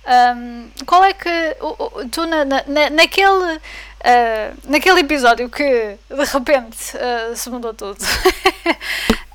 Um, 0.05 0.69
qual 0.85 1.03
é 1.03 1.13
que 1.13 1.57
tu 2.11 2.27
na, 2.27 2.45
na, 2.45 2.89
naquele 2.91 3.55
uh, 3.55 3.59
naquele 4.65 4.99
episódio 4.99 5.49
que 5.49 5.97
de 6.09 6.25
repente 6.31 6.95
uh, 6.95 7.35
se 7.35 7.49
mudou 7.49 7.73
tudo 7.73 7.97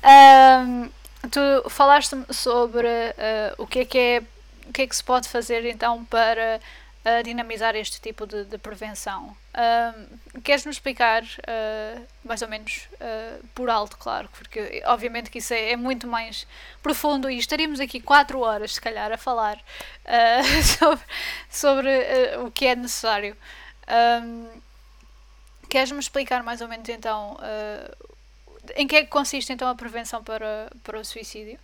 um, 0.65 0.89
tu 1.29 1.69
falaste 1.69 2.15
sobre 2.29 2.87
uh, 2.87 3.53
o 3.57 3.67
que 3.67 3.79
é 3.79 3.85
que 3.85 3.97
é 3.97 4.23
o 4.69 4.71
que 4.71 4.83
é 4.83 4.87
que 4.87 4.95
se 4.95 5.03
pode 5.03 5.27
fazer 5.27 5.65
então 5.65 6.05
para 6.05 6.61
a 7.03 7.21
dinamizar 7.21 7.75
este 7.75 7.99
tipo 7.99 8.27
de, 8.27 8.45
de 8.45 8.57
prevenção. 8.57 9.35
Uh, 9.53 10.41
Queres-nos 10.41 10.75
explicar, 10.75 11.23
uh, 11.23 12.07
mais 12.23 12.41
ou 12.41 12.47
menos, 12.47 12.87
uh, 12.93 13.45
por 13.55 13.69
alto, 13.69 13.97
claro, 13.97 14.29
porque 14.37 14.83
obviamente 14.85 15.31
que 15.31 15.39
isso 15.39 15.53
é, 15.53 15.71
é 15.71 15.75
muito 15.75 16.07
mais 16.07 16.47
profundo 16.83 17.29
e 17.29 17.37
estaríamos 17.37 17.79
aqui 17.79 17.99
quatro 17.99 18.39
horas, 18.41 18.75
se 18.75 18.81
calhar, 18.81 19.11
a 19.11 19.17
falar 19.17 19.59
ah, 20.05 20.41
sobre, 20.77 21.03
sobre 21.49 21.89
o 22.45 22.51
que 22.51 22.67
é 22.67 22.75
necessário. 22.75 23.35
Queres-me 25.69 25.99
explicar 25.99 26.43
mais 26.43 26.61
ou 26.61 26.67
menos 26.67 26.87
então 26.89 27.37
em 28.75 28.87
que 28.87 28.95
é 28.95 29.03
que 29.03 29.09
consiste 29.09 29.51
então 29.51 29.67
a 29.67 29.75
prevenção 29.75 30.23
para, 30.23 30.69
para 30.83 30.99
o 30.99 31.05
suicídio? 31.05 31.59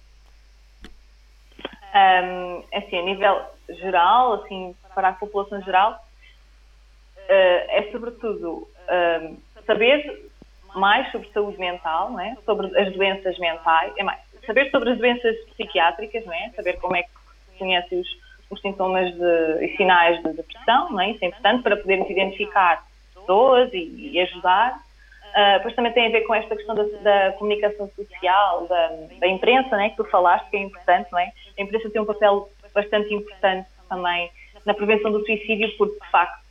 Um, 1.96 2.64
assim, 2.74 3.00
a 3.00 3.02
nível 3.04 3.57
geral, 3.70 4.34
assim, 4.34 4.76
para 4.94 5.10
a 5.10 5.14
população 5.14 5.62
geral, 5.62 5.94
uh, 5.94 7.28
é 7.30 7.90
sobretudo 7.92 8.68
uh, 8.88 9.38
saber 9.66 10.30
mais 10.76 11.12
sobre 11.12 11.30
saúde 11.30 11.58
mental, 11.58 12.12
né? 12.12 12.38
sobre 12.46 12.68
as 12.80 12.94
doenças 12.94 13.38
mentais, 13.40 13.94
é 13.98 14.04
mais, 14.04 14.20
saber 14.46 14.70
sobre 14.70 14.92
as 14.92 14.98
doenças 14.98 15.36
psiquiátricas, 15.52 16.26
né? 16.26 16.52
saber 16.56 16.74
como 16.80 16.96
é 16.96 17.04
que 17.04 17.10
se 17.10 17.58
conhece 17.58 17.96
os, 17.96 18.08
os 18.50 18.62
sintomas 18.62 19.14
de, 19.14 19.66
e 19.66 19.76
sinais 19.76 20.22
de 20.24 20.34
depressão, 20.34 20.94
né? 20.94 21.12
isso 21.12 21.24
é 21.24 21.28
importante 21.28 21.64
para 21.64 21.78
podermos 21.78 22.10
identificar 22.10 22.86
pessoas 23.14 23.74
e, 23.74 24.12
e 24.14 24.20
ajudar. 24.22 24.80
Uh, 25.28 25.58
depois 25.58 25.76
também 25.76 25.92
tem 25.92 26.08
a 26.08 26.10
ver 26.10 26.22
com 26.22 26.34
esta 26.34 26.56
questão 26.56 26.74
da, 26.74 26.84
da 26.84 27.32
comunicação 27.34 27.90
social, 27.96 28.66
da, 28.68 28.88
da, 29.20 29.28
imprensa, 29.28 29.76
né, 29.76 29.90
que 29.90 29.98
tu 29.98 30.06
falaste, 30.06 30.50
que 30.50 30.58
é 30.58 30.62
importante, 30.62 31.12
não 31.12 31.20
é? 31.20 31.32
A 31.60 31.62
imprensa 31.62 31.90
tem 31.92 32.02
um 32.02 32.06
papel 32.06 32.50
bastante 32.78 33.12
importante 33.14 33.68
também 33.90 34.30
na 34.66 34.74
prevenção 34.74 35.12
do 35.12 35.26
suicídio, 35.26 35.76
porque, 35.78 35.98
de 36.00 36.12
facto, 36.12 36.46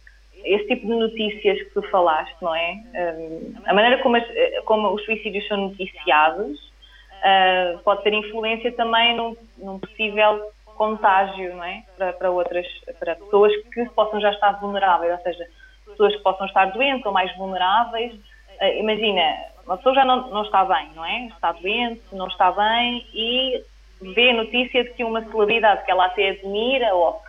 esse 0.45 0.67
tipo 0.67 0.87
de 0.87 0.95
notícias 0.95 1.59
que 1.59 1.71
tu 1.71 1.83
falaste, 1.91 2.35
não 2.41 2.55
é? 2.55 2.83
Um, 2.95 3.55
a 3.67 3.75
maneira 3.75 4.03
como, 4.03 4.17
as, 4.17 4.25
como, 4.65 4.93
os 4.93 5.05
suicídios 5.05 5.47
são 5.47 5.57
noticiados 5.57 6.59
uh, 6.59 7.79
pode 7.85 8.03
ter 8.03 8.13
influência 8.13 8.73
também 8.73 9.17
num, 9.17 9.37
num, 9.59 9.79
possível 9.79 10.51
contágio, 10.77 11.55
não 11.57 11.65
é? 11.65 11.83
Para, 11.97 12.13
para 12.13 12.31
outras, 12.31 12.67
para 12.99 13.17
pessoas 13.17 13.53
que 13.73 13.85
possam 13.91 14.21
já 14.21 14.31
estar 14.31 14.53
vulneráveis, 14.61 15.13
ou 15.13 15.19
seja, 15.19 15.47
pessoas 15.87 16.15
que 16.17 16.23
possam 16.23 16.47
estar 16.47 16.67
doentes 16.67 17.05
ou 17.05 17.13
mais 17.13 17.35
vulneráveis. 17.37 18.15
Uh, 18.61 18.79
imagina, 18.79 19.37
uma 19.67 19.77
pessoa 19.77 19.95
já 19.95 20.05
não, 20.05 20.31
não 20.31 20.43
está 20.43 20.65
bem, 20.65 20.89
não 20.95 21.05
é? 21.05 21.27
Está 21.27 21.53
doente, 21.53 22.03
não 22.13 22.29
está 22.29 22.53
bem 22.53 23.07
e 23.13 23.63
vê 24.01 24.33
notícia 24.33 24.85
de 24.85 24.91
que 24.91 25.05
uma 25.05 25.23
celebridade 25.31 25.85
que 25.85 25.91
ela 25.91 26.07
até 26.07 26.31
admira 26.31 26.95
ou 26.95 27.21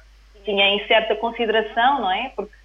tinha 0.44 0.68
em 0.70 0.86
certa 0.88 1.16
consideração, 1.16 2.02
não 2.02 2.12
é? 2.12 2.32
Porque 2.36 2.56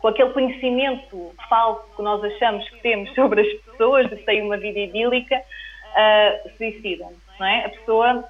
com 0.00 0.08
aquele 0.08 0.30
conhecimento 0.30 1.34
falso 1.48 1.84
que 1.94 2.02
nós 2.02 2.24
achamos 2.24 2.68
que 2.70 2.80
temos 2.80 3.14
sobre 3.14 3.42
as 3.42 3.52
pessoas, 3.62 4.08
de 4.08 4.16
ter 4.16 4.42
uma 4.42 4.56
vida 4.56 4.78
idílica, 4.78 5.36
uh, 5.36 6.50
suicidam, 6.56 7.12
não 7.38 7.46
é? 7.46 7.66
A 7.66 7.68
pessoa, 7.68 8.24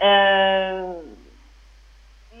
uh, 0.00 1.16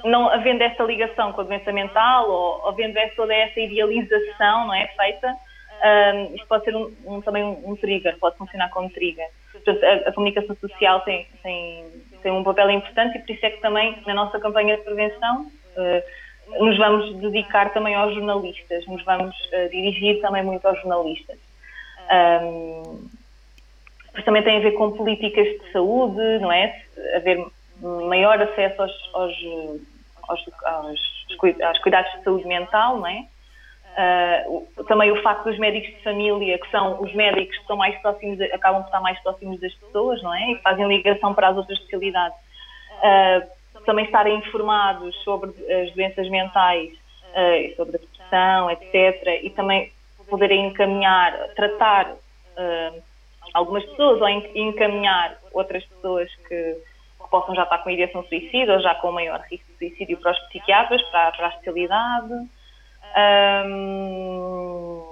não 0.04 0.28
havendo 0.28 0.62
essa 0.62 0.84
ligação 0.84 1.32
com 1.32 1.40
a 1.40 1.44
doença 1.44 1.72
mental 1.72 2.30
ou 2.30 2.68
havendo 2.68 2.94
toda 3.16 3.34
essa 3.34 3.58
idealização, 3.58 4.68
não 4.68 4.74
é? 4.74 4.86
Feita, 4.86 5.34
uh, 5.78 6.34
isto 6.34 6.46
pode 6.46 6.64
ser 6.64 6.76
um, 6.76 6.92
um, 7.06 7.20
também 7.20 7.42
um, 7.42 7.70
um, 7.70 7.76
trigger, 7.76 8.16
pode 8.18 8.36
funcionar 8.36 8.70
como 8.70 8.90
trigger. 8.90 9.28
Portanto, 9.52 9.84
a, 9.84 10.08
a 10.08 10.12
comunicação 10.12 10.56
social 10.56 11.00
tem, 11.00 11.26
tem 11.42 11.84
tem 12.22 12.32
um 12.32 12.44
papel 12.44 12.70
importante 12.70 13.16
e 13.16 13.20
por 13.20 13.30
isso 13.30 13.46
é 13.46 13.50
que 13.50 13.60
também 13.60 13.96
na 14.06 14.14
nossa 14.14 14.38
campanha 14.38 14.76
de 14.76 14.82
prevenção 14.82 15.42
uh, 15.76 16.64
nos 16.64 16.76
vamos 16.78 17.14
dedicar 17.16 17.72
também 17.72 17.94
aos 17.94 18.14
jornalistas, 18.14 18.86
nos 18.86 19.04
vamos 19.04 19.36
uh, 19.36 19.68
dirigir 19.70 20.20
também 20.20 20.42
muito 20.42 20.66
aos 20.66 20.80
jornalistas. 20.80 21.38
Um, 22.42 23.08
também 24.24 24.42
tem 24.42 24.56
a 24.56 24.60
ver 24.60 24.72
com 24.72 24.92
políticas 24.92 25.46
de 25.46 25.72
saúde, 25.72 26.38
não 26.40 26.50
é? 26.50 26.82
Haver 27.14 27.46
maior 28.08 28.40
acesso 28.42 28.82
aos, 28.82 29.10
aos, 29.12 29.34
aos, 30.22 30.44
aos, 30.64 31.00
aos 31.62 31.78
cuidados 31.78 32.12
de 32.12 32.24
saúde 32.24 32.46
mental, 32.46 32.98
não 32.98 33.06
é? 33.06 33.26
Uh, 33.98 34.84
também 34.84 35.10
o 35.10 35.20
facto 35.22 35.42
dos 35.42 35.58
médicos 35.58 35.90
de 35.90 36.04
família, 36.04 36.56
que 36.56 36.70
são 36.70 37.02
os 37.02 37.12
médicos 37.14 37.56
que 37.56 37.62
estão 37.62 37.76
mais 37.76 38.00
próximos, 38.00 38.40
acabam 38.52 38.82
por 38.82 38.88
estar 38.88 39.00
mais 39.00 39.18
próximos 39.22 39.58
das 39.58 39.74
pessoas, 39.74 40.22
não 40.22 40.32
é? 40.32 40.52
E 40.52 40.58
fazem 40.58 40.86
ligação 40.86 41.34
para 41.34 41.48
as 41.48 41.56
outras 41.56 41.76
especialidades. 41.78 42.38
Uh, 42.98 43.82
também 43.84 44.04
estarem 44.04 44.38
informados 44.38 45.16
sobre 45.24 45.50
as 45.50 45.90
doenças 45.94 46.28
mentais, 46.28 46.92
uh, 46.92 47.76
sobre 47.76 47.96
a 47.96 47.98
depressão, 47.98 48.70
etc. 48.70 49.40
E 49.42 49.50
também 49.50 49.90
poderem 50.30 50.68
encaminhar, 50.68 51.32
tratar 51.56 52.14
algumas 53.54 53.84
pessoas 53.86 54.20
ou 54.20 54.28
encaminhar 54.28 55.38
outras 55.52 55.84
pessoas 55.86 56.28
que, 56.48 56.74
que, 56.74 57.30
possam 57.30 57.54
já 57.54 57.62
estar 57.62 57.78
com 57.78 57.90
ideação 57.90 58.22
suicida 58.24 58.74
ou 58.74 58.80
já 58.80 58.94
com 58.96 59.12
maior 59.12 59.40
risco 59.50 59.66
de 59.72 59.88
suicídio 59.88 60.18
para 60.18 60.32
os 60.32 60.38
psiquiatras, 60.48 61.02
para, 61.10 61.32
para 61.32 61.46
a 61.46 61.48
especialidade. 61.50 62.48
Um, 63.16 65.02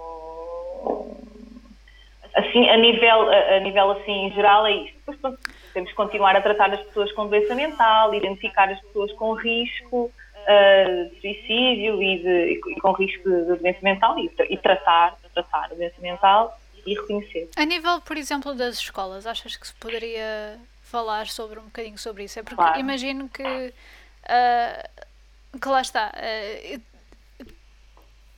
assim, 2.34 2.68
a 2.68 2.76
nível, 2.76 3.30
a, 3.30 3.56
a, 3.56 3.60
nível 3.60 3.92
assim, 3.92 4.32
geral 4.34 4.66
é 4.66 4.72
isto. 4.72 4.96
Depois, 5.06 5.34
temos 5.72 5.90
que 5.90 5.96
continuar 5.96 6.36
a 6.36 6.40
tratar 6.40 6.72
as 6.72 6.80
pessoas 6.80 7.12
com 7.12 7.26
doença 7.26 7.54
mental, 7.54 8.14
identificar 8.14 8.70
as 8.70 8.80
pessoas 8.80 9.12
com 9.12 9.34
risco 9.34 10.10
uh, 10.46 11.10
de 11.10 11.20
suicídio 11.20 12.02
e, 12.02 12.22
de, 12.22 12.52
e, 12.52 12.80
com 12.80 12.92
risco 12.92 13.28
de, 13.28 13.56
doença 13.56 13.80
mental 13.82 14.18
e, 14.18 14.30
e 14.50 14.56
tratar, 14.56 15.16
tratar 15.34 15.64
a 15.64 15.74
doença 15.74 16.00
mental 16.00 16.58
e 16.86 16.94
reconhecer. 16.94 17.50
A 17.56 17.64
nível, 17.64 18.00
por 18.00 18.16
exemplo, 18.16 18.54
das 18.54 18.76
escolas, 18.76 19.26
achas 19.26 19.56
que 19.56 19.66
se 19.66 19.74
poderia 19.74 20.58
falar 20.82 21.26
sobre 21.26 21.58
um 21.58 21.64
bocadinho 21.64 21.98
sobre 21.98 22.24
isso? 22.24 22.38
É 22.38 22.42
porque 22.42 22.56
claro. 22.56 22.78
imagino 22.78 23.28
que, 23.28 23.42
uh, 23.42 25.60
que 25.60 25.68
lá 25.68 25.80
está. 25.80 26.12
Uh, 26.14 26.95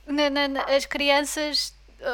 na, 0.09 0.47
na, 0.47 0.63
as 0.63 0.85
crianças, 0.85 1.73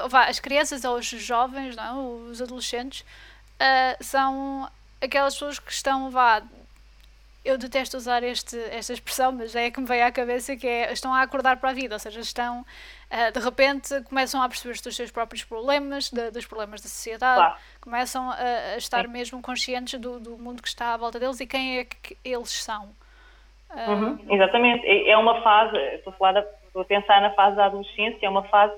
vá, 0.09 0.25
as 0.25 0.39
crianças 0.39 0.83
ou 0.83 0.97
os 0.97 1.05
jovens, 1.05 1.75
não, 1.75 2.29
os 2.29 2.41
adolescentes, 2.41 3.01
uh, 3.01 4.03
são 4.03 4.69
aquelas 5.01 5.33
pessoas 5.33 5.59
que 5.59 5.71
estão 5.71 6.09
vá, 6.11 6.41
eu 7.43 7.57
detesto 7.57 7.95
usar 7.95 8.23
este, 8.23 8.57
esta 8.71 8.91
expressão, 8.91 9.31
mas 9.31 9.55
é 9.55 9.69
que 9.69 9.79
me 9.79 9.85
veio 9.85 10.05
à 10.05 10.11
cabeça 10.11 10.55
que 10.55 10.67
é 10.67 10.91
estão 10.91 11.13
a 11.13 11.21
acordar 11.21 11.57
para 11.57 11.69
a 11.69 11.73
vida, 11.73 11.95
ou 11.95 11.99
seja, 11.99 12.19
estão 12.19 12.61
uh, 12.61 13.31
de 13.31 13.39
repente 13.39 14.01
começam 14.03 14.41
a 14.41 14.49
perceber 14.49 14.79
dos 14.81 14.95
seus 14.95 15.11
próprios 15.11 15.43
problemas, 15.43 16.09
de, 16.09 16.31
dos 16.31 16.45
problemas 16.45 16.81
da 16.81 16.89
sociedade, 16.89 17.37
claro. 17.37 17.55
começam 17.79 18.29
a, 18.31 18.35
a 18.73 18.77
estar 18.77 19.05
Sim. 19.05 19.11
mesmo 19.11 19.41
conscientes 19.41 19.99
do, 19.99 20.19
do 20.19 20.37
mundo 20.37 20.61
que 20.61 20.67
está 20.67 20.93
à 20.93 20.97
volta 20.97 21.19
deles 21.19 21.39
e 21.39 21.45
quem 21.45 21.79
é 21.79 21.85
que 21.85 22.17
eles 22.23 22.51
são. 22.51 22.89
Uh, 23.69 23.91
uhum, 23.91 24.33
exatamente, 24.33 24.85
é, 24.85 25.09
é 25.11 25.17
uma 25.17 25.41
fase, 25.41 25.77
estou 25.95 26.13
a, 26.13 26.15
falar 26.15 26.45
estou 26.75 26.81
a 26.81 26.85
pensar 26.85 27.21
na 27.21 27.29
fase 27.31 27.55
da 27.55 27.65
adolescência, 27.65 28.25
é 28.25 28.29
uma 28.29 28.43
fase 28.43 28.73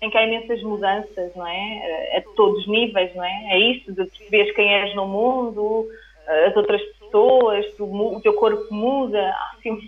em 0.00 0.08
que 0.08 0.16
há 0.16 0.24
imensas 0.24 0.62
mudanças, 0.62 1.34
não 1.34 1.46
é? 1.46 2.16
A 2.16 2.22
todos 2.34 2.60
os 2.60 2.68
níveis, 2.68 3.14
não 3.14 3.24
é? 3.24 3.48
É 3.50 3.58
isso, 3.58 3.92
de 3.92 4.04
perceberes 4.06 4.54
quem 4.54 4.72
és 4.72 4.94
no 4.94 5.06
mundo, 5.06 5.86
as 6.46 6.56
outras 6.56 6.80
pessoas, 6.82 7.66
o 7.78 8.20
teu 8.22 8.32
corpo 8.34 8.72
muda, 8.72 9.20
há 9.20 9.52
assim 9.58 9.78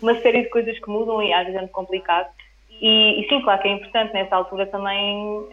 uma 0.00 0.14
série 0.20 0.42
de 0.42 0.48
coisas 0.48 0.78
que 0.78 0.88
mudam 0.88 1.22
e 1.22 1.32
às 1.32 1.42
vezes 1.42 1.56
é 1.56 1.60
muito 1.60 1.72
complicado. 1.72 2.28
E, 2.70 3.20
e 3.20 3.28
sim, 3.28 3.42
claro 3.42 3.60
que 3.60 3.68
é 3.68 3.72
importante 3.72 4.14
nessa 4.14 4.36
altura 4.36 4.66
também 4.66 5.48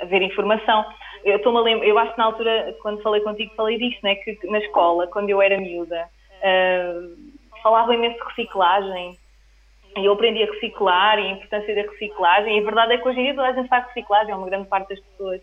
haver 0.00 0.22
informação. 0.22 0.84
Eu 1.24 1.38
lembrar, 1.62 1.86
eu 1.86 1.98
acho 1.98 2.12
que 2.12 2.18
na 2.18 2.24
altura, 2.24 2.76
quando 2.82 3.02
falei 3.02 3.20
contigo, 3.20 3.54
falei 3.54 3.78
disso, 3.78 3.98
né? 4.02 4.14
Que 4.16 4.38
na 4.44 4.58
escola, 4.58 5.06
quando 5.06 5.30
eu 5.30 5.40
era 5.40 5.58
miúda, 5.58 6.08
uh, 6.38 7.62
falava 7.62 7.94
imenso 7.94 8.16
de 8.16 8.24
reciclagem 8.24 9.18
e 9.96 10.04
eu 10.04 10.12
aprendi 10.12 10.42
a 10.42 10.46
reciclar 10.46 11.18
e 11.18 11.26
a 11.26 11.30
importância 11.32 11.74
da 11.74 11.82
reciclagem. 11.82 12.56
E 12.56 12.60
a 12.60 12.64
verdade 12.64 12.92
é 12.94 12.98
que 12.98 13.08
hoje 13.08 13.20
em 13.20 13.24
dia 13.24 13.34
toda 13.34 13.48
a 13.48 13.52
gente 13.52 13.68
faz 13.68 13.86
reciclagem, 13.86 14.34
uma 14.34 14.46
grande 14.46 14.68
parte 14.68 14.88
das 14.90 15.00
pessoas 15.00 15.40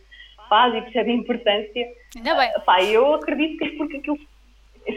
faz 0.50 0.76
e 0.76 0.82
percebe 0.82 1.12
a 1.12 1.16
importância. 1.16 1.88
Ainda 2.16 2.36
bem. 2.36 2.50
Uh, 2.52 2.62
pá, 2.62 2.84
eu 2.84 3.14
acredito 3.14 3.58
que 3.58 3.66
é 3.66 3.78
porque 3.78 3.98
aquilo. 3.98 4.18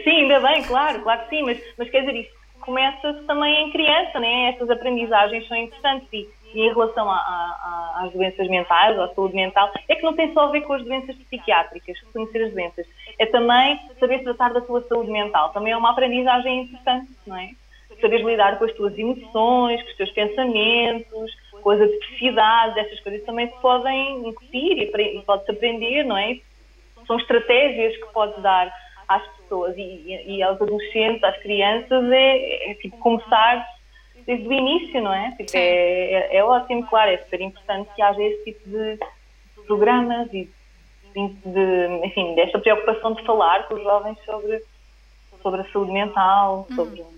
Sim, 0.03 0.21
ainda 0.21 0.39
bem, 0.41 0.63
claro, 0.63 1.01
claro 1.01 1.23
que 1.23 1.29
sim, 1.29 1.43
mas, 1.43 1.59
mas 1.77 1.89
quer 1.89 2.01
dizer, 2.01 2.15
isso 2.15 2.37
começa-se 2.59 3.23
também 3.23 3.67
em 3.67 3.71
criança, 3.71 4.19
né? 4.19 4.49
Estas 4.49 4.69
aprendizagens 4.69 5.47
são 5.47 5.55
importantes 5.55 6.07
e, 6.11 6.27
e 6.53 6.61
em 6.61 6.73
relação 6.73 7.09
a, 7.09 7.15
a, 7.15 8.03
às 8.03 8.11
doenças 8.11 8.47
mentais, 8.49 8.99
à 8.99 9.07
saúde 9.15 9.35
mental, 9.35 9.71
é 9.87 9.95
que 9.95 10.03
não 10.03 10.13
tem 10.13 10.33
só 10.33 10.41
a 10.41 10.51
ver 10.51 10.61
com 10.61 10.73
as 10.73 10.83
doenças 10.83 11.15
psiquiátricas, 11.15 11.97
conhecer 12.11 12.43
as 12.43 12.51
doenças, 12.51 12.85
é 13.17 13.25
também 13.25 13.79
saber 13.97 14.21
tratar 14.23 14.51
da 14.51 14.61
sua 14.61 14.81
saúde 14.83 15.09
mental, 15.09 15.49
também 15.53 15.71
é 15.71 15.77
uma 15.77 15.91
aprendizagem 15.91 16.63
importante, 16.63 17.07
não 17.25 17.37
é? 17.37 17.51
saberes 18.01 18.25
lidar 18.25 18.57
com 18.57 18.65
as 18.65 18.73
tuas 18.73 18.97
emoções, 18.97 19.81
com 19.83 19.89
os 19.89 19.97
teus 19.97 20.11
pensamentos, 20.11 21.31
com 21.61 21.71
as 21.71 21.81
adversidades, 21.81 22.77
essas 22.77 22.99
coisas 23.01 23.23
também 23.25 23.47
se 23.47 23.61
podem 23.61 24.27
incutir 24.27 24.77
e, 24.77 25.17
e 25.17 25.21
pode-se 25.23 25.51
aprender, 25.51 26.03
não 26.03 26.17
é? 26.17 26.39
São 27.05 27.17
estratégias 27.17 27.95
que 27.97 28.13
podes 28.13 28.41
dar 28.41 28.71
às 29.07 29.25
pessoas 29.37 29.75
e, 29.77 30.23
e 30.27 30.43
aos 30.43 30.61
adolescentes, 30.61 31.23
às 31.23 31.37
crianças, 31.37 32.11
é, 32.11 32.71
é 32.71 32.73
tipo 32.75 32.97
começar 32.97 33.65
desde 34.25 34.47
o 34.47 34.51
início, 34.51 35.01
não 35.01 35.13
é? 35.13 35.31
Tipo, 35.37 35.51
é, 35.55 36.13
é, 36.13 36.37
é 36.37 36.43
ótimo, 36.43 36.85
claro, 36.87 37.11
é 37.11 37.17
super 37.17 37.41
importante 37.41 37.89
que 37.95 38.01
haja 38.01 38.21
esse 38.21 38.43
tipo 38.43 38.69
de 38.69 38.99
programas 39.65 40.31
e 40.33 40.49
de, 41.13 42.05
enfim, 42.05 42.35
desta 42.35 42.59
preocupação 42.59 43.13
de 43.13 43.23
falar 43.23 43.67
com 43.67 43.75
os 43.75 43.83
jovens 43.83 44.17
sobre, 44.25 44.61
sobre 45.41 45.61
a 45.61 45.71
saúde 45.71 45.91
mental, 45.91 46.67
sobre. 46.75 47.01
Uhum. 47.01 47.16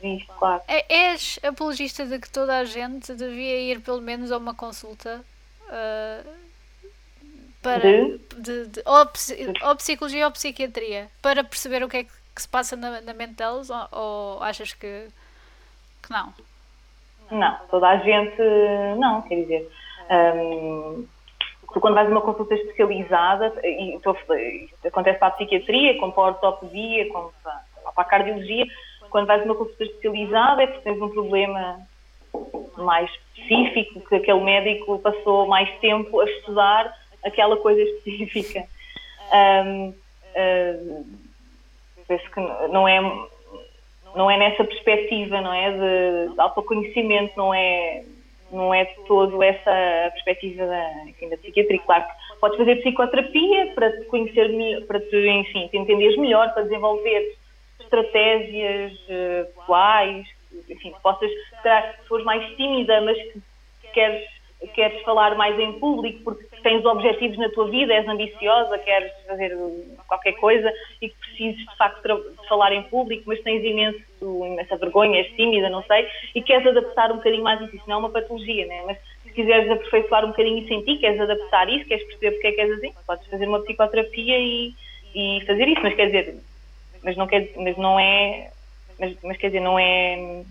24. 0.00 0.64
É, 0.68 0.84
és 1.10 1.38
apologista 1.42 2.06
de 2.06 2.18
que 2.18 2.30
toda 2.30 2.58
a 2.58 2.64
gente 2.64 3.14
devia 3.14 3.60
ir 3.60 3.80
pelo 3.80 4.00
menos 4.00 4.30
a 4.32 4.38
uma 4.38 4.54
consulta 4.54 5.24
uh, 5.64 6.30
para, 7.62 7.80
de? 7.80 8.18
De, 8.36 8.66
de, 8.66 8.82
ou, 8.84 9.68
ou, 9.68 9.76
psicologia 9.76 10.26
ou 10.26 10.32
psiquiatria 10.32 11.08
para 11.20 11.42
perceber 11.42 11.82
o 11.82 11.88
que 11.88 11.98
é 11.98 12.04
que, 12.04 12.12
que 12.34 12.42
se 12.42 12.48
passa 12.48 12.76
na, 12.76 13.00
na 13.00 13.14
mente 13.14 13.34
deles 13.34 13.70
ou, 13.70 13.88
ou 13.92 14.42
achas 14.42 14.72
que, 14.72 15.08
que 16.02 16.10
não? 16.10 16.32
Não, 17.30 17.58
toda 17.70 17.88
a 17.88 17.96
gente 17.98 18.40
não, 18.98 19.22
quer 19.22 19.36
dizer. 19.42 19.70
Um, 20.10 21.06
tu 21.76 21.80
quando 21.80 21.94
vais 21.94 22.08
a 22.08 22.10
uma 22.10 22.22
consulta 22.22 22.54
especializada, 22.54 23.52
e 23.62 23.98
acontece 24.84 25.18
para 25.18 25.28
a 25.28 25.30
psiquiatria, 25.32 25.98
como 25.98 26.12
para 26.12 26.22
a 26.22 26.26
ortopedia, 26.28 27.12
como 27.12 27.32
para, 27.42 27.62
para 27.94 28.02
a 28.02 28.04
cardiologia, 28.04 28.64
quando 29.16 29.28
vais 29.28 29.40
a 29.40 29.44
uma 29.46 29.54
consulta 29.54 29.82
especializada 29.82 30.62
é 30.62 30.66
porque 30.66 30.82
tens 30.82 31.00
um 31.00 31.08
problema 31.08 31.80
mais 32.76 33.10
específico, 33.34 34.06
que 34.06 34.16
aquele 34.16 34.40
médico 34.40 34.98
passou 34.98 35.46
mais 35.46 35.70
tempo 35.78 36.20
a 36.20 36.26
estudar 36.26 36.94
aquela 37.24 37.56
coisa 37.56 37.80
específica. 37.80 38.64
Um, 39.32 39.88
uh, 39.88 41.06
penso 42.06 42.30
que 42.30 42.40
não 42.68 42.86
é 42.86 43.00
não 44.14 44.30
é 44.30 44.36
nessa 44.36 44.64
perspectiva, 44.64 45.40
não 45.40 45.52
é 45.54 45.70
de, 45.70 46.34
de 46.34 46.40
autoconhecimento, 46.40 47.32
não 47.38 47.54
é 47.54 48.04
não 48.52 48.74
é 48.74 48.84
de 48.84 48.96
todo 49.06 49.42
essa 49.42 50.10
perspectiva 50.12 50.66
da, 50.66 51.04
enfim, 51.06 51.30
da 51.30 51.38
psiquiatria. 51.38 51.80
Claro 51.86 52.04
que 52.04 52.38
podes 52.38 52.58
fazer 52.58 52.76
psicoterapia 52.82 53.72
para 53.74 53.92
te 53.92 54.04
conhecer 54.08 54.50
melhor, 54.50 54.82
para 54.82 55.00
te, 55.00 55.16
enfim, 55.26 55.68
te 55.68 55.78
entenderes 55.78 56.18
melhor, 56.18 56.52
para 56.52 56.64
desenvolver 56.64 57.34
estratégias 57.86 58.92
uh, 59.08 60.24
enfim, 60.68 60.92
que 60.92 61.00
possas, 61.02 61.30
se 61.30 62.08
fores 62.08 62.24
mais 62.24 62.44
tímida, 62.56 63.00
mas 63.00 63.16
que 63.16 63.88
queres 63.92 64.36
queres 64.74 65.02
falar 65.02 65.36
mais 65.36 65.58
em 65.58 65.78
público 65.78 66.22
porque 66.24 66.46
tens 66.62 66.84
objetivos 66.84 67.36
na 67.38 67.48
tua 67.50 67.68
vida, 67.68 67.92
és 67.92 68.08
ambiciosa, 68.08 68.78
queres 68.78 69.12
fazer 69.26 69.56
qualquer 70.08 70.32
coisa 70.32 70.72
e 71.00 71.08
que 71.08 71.14
precises 71.18 71.58
de 71.58 71.76
facto 71.76 72.02
de 72.02 72.48
falar 72.48 72.72
em 72.72 72.82
público, 72.84 73.24
mas 73.26 73.40
tens 73.42 73.62
imenso, 73.62 74.00
imensa 74.22 74.76
vergonha, 74.76 75.18
és 75.18 75.28
tímida, 75.34 75.68
não 75.68 75.82
sei, 75.84 76.08
e 76.34 76.42
queres 76.42 76.66
adaptar 76.66 77.12
um 77.12 77.16
bocadinho 77.16 77.44
mais. 77.44 77.60
Isso 77.72 77.84
não 77.86 77.96
é 77.96 77.98
uma 77.98 78.10
patologia, 78.10 78.66
né? 78.66 78.82
mas 78.86 78.98
se 79.22 79.30
quiseres 79.32 79.70
aperfeiçoar 79.70 80.24
um 80.24 80.28
bocadinho 80.28 80.58
isso 80.58 80.72
em 80.72 80.82
ti, 80.82 80.96
queres 80.96 81.20
adaptar 81.20 81.68
isso, 81.68 81.86
queres 81.86 82.04
perceber 82.06 82.32
porque 82.32 82.46
é 82.48 82.52
que 82.52 82.60
és 82.62 82.72
assim, 82.72 82.92
podes 83.06 83.26
fazer 83.26 83.46
uma 83.46 83.60
psicoterapia 83.60 84.38
e, 84.38 84.74
e 85.14 85.44
fazer 85.46 85.68
isso, 85.68 85.82
mas 85.82 85.94
quer 85.94 86.06
dizer, 86.06 86.36
mas 87.02 87.16
não, 87.16 87.26
quer, 87.26 87.50
mas 87.56 87.76
não 87.76 87.98
é, 87.98 88.50
mas, 88.98 89.16
mas 89.22 89.36
quer 89.36 89.48
dizer, 89.48 89.60
não 89.60 89.78
é, 89.78 90.44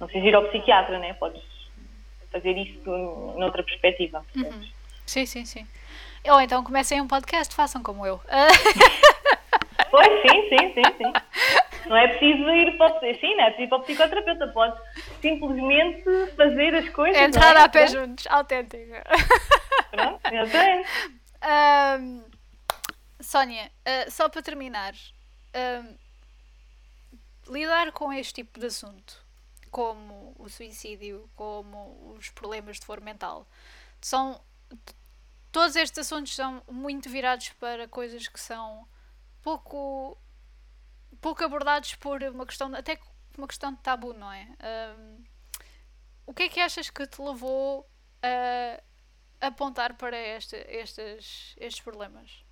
não 0.00 0.06
precisas 0.06 0.28
ir 0.28 0.34
ao 0.34 0.44
psiquiatra, 0.44 0.98
né? 0.98 1.14
Podes 1.14 1.42
fazer 2.30 2.56
isso 2.56 2.90
noutra 3.38 3.62
perspectiva. 3.62 4.24
Uhum. 4.34 4.68
Sim, 5.06 5.26
sim, 5.26 5.44
sim. 5.44 5.66
Ou 6.26 6.40
então 6.40 6.64
comecem 6.64 7.00
um 7.00 7.06
podcast, 7.06 7.54
façam 7.54 7.82
como 7.82 8.06
eu. 8.06 8.20
Pois, 9.90 10.08
sim, 10.22 10.48
sim, 10.48 10.74
sim, 10.74 10.82
sim. 10.98 11.12
Não 11.88 11.96
é 11.96 12.08
preciso 12.08 12.50
ir 12.50 12.76
para 12.76 12.96
o, 12.96 13.00
sim, 13.00 13.36
não 13.36 13.44
é 13.44 13.50
preciso 13.50 13.62
ir 13.62 13.68
para 13.68 13.78
o 13.78 13.82
psicoterapeuta, 13.82 14.48
pode 14.48 14.76
simplesmente 15.20 16.02
fazer 16.36 16.74
as 16.74 16.88
coisas. 16.88 17.22
Entrar 17.22 17.54
é? 17.54 17.60
a 17.60 17.68
pé 17.68 17.86
juntos, 17.86 18.26
autêntica. 18.28 19.04
Pronto, 19.92 20.20
eu 20.32 20.46
sei. 20.46 20.84
Um, 22.00 22.24
Sónia, 23.20 23.70
uh, 23.86 24.10
só 24.10 24.28
para 24.28 24.42
terminar, 24.42 24.94
lidar 27.48 27.92
com 27.92 28.12
este 28.12 28.34
tipo 28.34 28.58
de 28.58 28.66
assunto 28.66 29.24
como 29.70 30.36
o 30.38 30.48
suicídio, 30.48 31.28
como 31.34 32.14
os 32.16 32.30
problemas 32.30 32.78
de 32.78 32.86
foro 32.86 33.02
mental. 33.02 33.44
São 34.00 34.40
todos 35.50 35.74
estes 35.74 35.98
assuntos 35.98 36.32
são 36.32 36.62
muito 36.70 37.08
virados 37.08 37.48
para 37.60 37.88
coisas 37.88 38.28
que 38.28 38.38
são 38.38 38.86
pouco 39.42 40.16
pouco 41.20 41.44
abordados 41.44 41.96
por 41.96 42.22
uma 42.22 42.46
questão 42.46 42.72
até 42.74 43.00
uma 43.36 43.48
questão 43.48 43.72
de 43.72 43.80
tabu, 43.80 44.12
não 44.12 44.30
é? 44.30 44.48
Um, 44.96 45.24
o 46.26 46.32
que 46.32 46.44
é 46.44 46.48
que 46.48 46.60
achas 46.60 46.88
que 46.88 47.04
te 47.04 47.20
levou 47.20 47.84
a 48.22 49.46
apontar 49.48 49.94
para 49.94 50.16
este, 50.16 50.56
estes, 50.68 51.56
estes 51.58 51.80
problemas? 51.82 52.43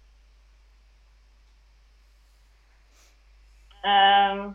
Um, 3.84 4.54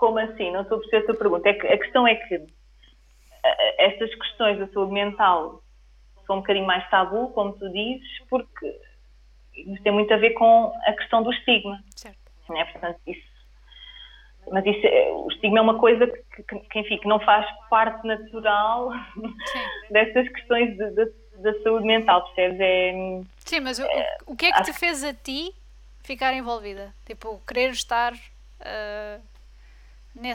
como 0.00 0.18
assim? 0.18 0.50
Não 0.50 0.62
estou 0.62 0.78
a 0.78 0.80
perceber 0.80 1.02
a 1.02 1.06
tua 1.06 1.16
pergunta. 1.16 1.48
É 1.48 1.54
que, 1.54 1.66
a 1.66 1.78
questão 1.78 2.06
é 2.06 2.14
que 2.14 2.34
eh, 3.44 3.84
estas 3.86 4.14
questões 4.14 4.58
da 4.58 4.66
saúde 4.68 4.92
mental 4.92 5.62
são 6.26 6.36
um 6.36 6.40
bocadinho 6.40 6.66
mais 6.66 6.88
tabu, 6.88 7.28
como 7.28 7.52
tu 7.52 7.70
dizes, 7.70 8.08
porque 8.28 8.80
isso 9.54 9.82
tem 9.82 9.92
muito 9.92 10.12
a 10.12 10.16
ver 10.16 10.30
com 10.30 10.72
a 10.86 10.92
questão 10.92 11.22
do 11.22 11.32
estigma. 11.32 11.82
Certo. 11.94 12.18
É? 12.56 12.64
Portanto, 12.64 12.98
isso, 13.06 13.30
mas 14.50 14.64
isso, 14.66 14.84
é, 14.84 15.12
o 15.12 15.28
estigma 15.30 15.58
é 15.58 15.62
uma 15.62 15.78
coisa 15.78 16.06
que, 16.06 16.42
que, 16.42 16.58
que, 16.58 16.78
enfim, 16.80 16.98
que 16.98 17.06
não 17.06 17.20
faz 17.20 17.46
parte 17.68 18.04
natural 18.06 18.90
destas 19.90 20.28
questões 20.30 20.76
de, 20.76 20.90
de, 20.90 21.12
da 21.38 21.62
saúde 21.62 21.86
mental, 21.86 22.24
percebes? 22.24 22.58
É, 22.60 22.92
Sim, 23.38 23.60
mas 23.60 23.78
o, 23.78 23.82
é, 23.82 24.16
o 24.26 24.34
que 24.34 24.46
é 24.46 24.52
que 24.52 24.62
te 24.64 24.72
fez 24.72 25.04
a 25.04 25.12
ti 25.12 25.54
ficar 26.10 26.34
envolvida? 26.34 26.92
Tipo, 27.06 27.40
querer 27.46 27.70
estar 27.70 28.12
uh, 28.12 29.22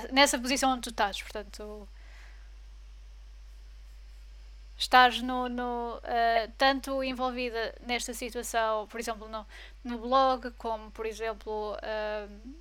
nessa 0.10 0.40
posição 0.40 0.72
onde 0.72 0.84
tu 0.84 0.90
estás, 0.90 1.22
portanto. 1.22 1.86
estás 4.78 5.22
no, 5.22 5.50
no 5.50 5.98
uh, 5.98 6.52
tanto 6.58 7.04
envolvida 7.04 7.76
nesta 7.86 8.14
situação, 8.14 8.88
por 8.88 9.02
exemplo, 9.02 9.28
no, 9.28 9.46
no 9.84 9.98
blog, 9.98 10.50
como 10.52 10.92
por 10.92 11.06
exemplo 11.06 11.74
uh, 11.74 12.56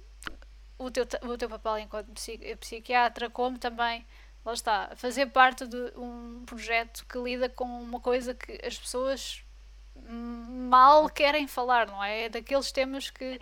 o, 0.77 0.91
teu, 0.91 1.07
o 1.23 1.39
teu 1.39 1.49
papel 1.49 1.79
enquanto 1.79 2.13
psiquiatra, 2.59 3.31
como 3.31 3.59
também, 3.59 4.05
lá 4.45 4.55
está, 4.55 4.91
fazer 4.97 5.27
parte 5.27 5.69
de 5.69 5.93
um 5.97 6.43
projeto 6.45 7.07
que 7.07 7.19
lida 7.19 7.49
com 7.49 7.65
uma 7.65 8.01
coisa 8.01 8.35
que 8.35 8.61
as 8.67 8.77
pessoas 8.77 9.44
mal 10.09 11.09
querem 11.09 11.47
falar, 11.47 11.87
não 11.87 12.03
é? 12.03 12.25
É 12.25 12.29
daqueles 12.29 12.73
temas 12.73 13.11
que, 13.11 13.39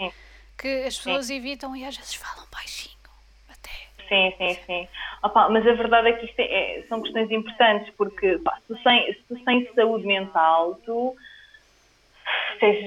que 0.58 0.84
as 0.84 0.96
pessoas 0.96 1.26
sim. 1.26 1.36
evitam 1.36 1.74
e 1.74 1.84
às 1.84 1.96
vezes 1.96 2.14
falam 2.14 2.46
baixinho. 2.52 2.96
Até. 3.48 3.70
Sim, 4.08 4.34
sim, 4.36 4.60
sim. 4.66 4.88
Opa, 5.22 5.48
mas 5.48 5.66
a 5.66 5.72
verdade 5.72 6.08
é 6.08 6.12
que 6.12 6.26
isto 6.26 6.38
é, 6.40 6.78
é, 6.78 6.82
são 6.88 7.00
questões 7.00 7.30
importantes, 7.30 7.92
porque 7.96 8.38
pá, 8.38 8.56
se, 8.56 8.74
tu 8.74 8.82
sem, 8.82 9.12
se 9.12 9.22
tu 9.28 9.44
sem 9.44 9.72
saúde 9.74 10.06
mental, 10.06 10.78
tu 10.84 11.16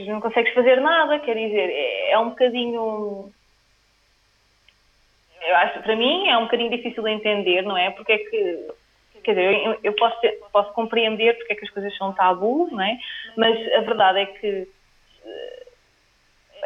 não 0.07 0.21
consegues 0.21 0.53
fazer 0.53 0.79
nada, 0.79 1.19
quer 1.19 1.35
dizer, 1.35 1.69
é, 1.69 2.11
é 2.11 2.19
um 2.19 2.29
bocadinho. 2.29 3.31
Eu 5.41 5.55
acho, 5.57 5.79
para 5.81 5.95
mim 5.95 6.27
é 6.27 6.37
um 6.37 6.45
bocadinho 6.45 6.71
difícil 6.71 7.03
de 7.03 7.11
entender, 7.11 7.61
não 7.61 7.77
é? 7.77 7.91
Porque 7.91 8.13
é 8.13 8.17
que 8.17 8.67
quer 9.25 9.33
dizer, 9.33 9.65
eu, 9.65 9.79
eu 9.83 9.93
posso, 9.93 10.19
ter, 10.21 10.39
posso 10.51 10.71
compreender 10.73 11.35
porque 11.37 11.53
é 11.53 11.55
que 11.55 11.65
as 11.65 11.71
coisas 11.71 11.95
são 11.97 12.13
tabu, 12.13 12.69
não 12.71 12.81
é? 12.81 12.97
Mas 13.35 13.57
a 13.73 13.81
verdade 13.81 14.19
é 14.19 14.25
que 14.27 14.67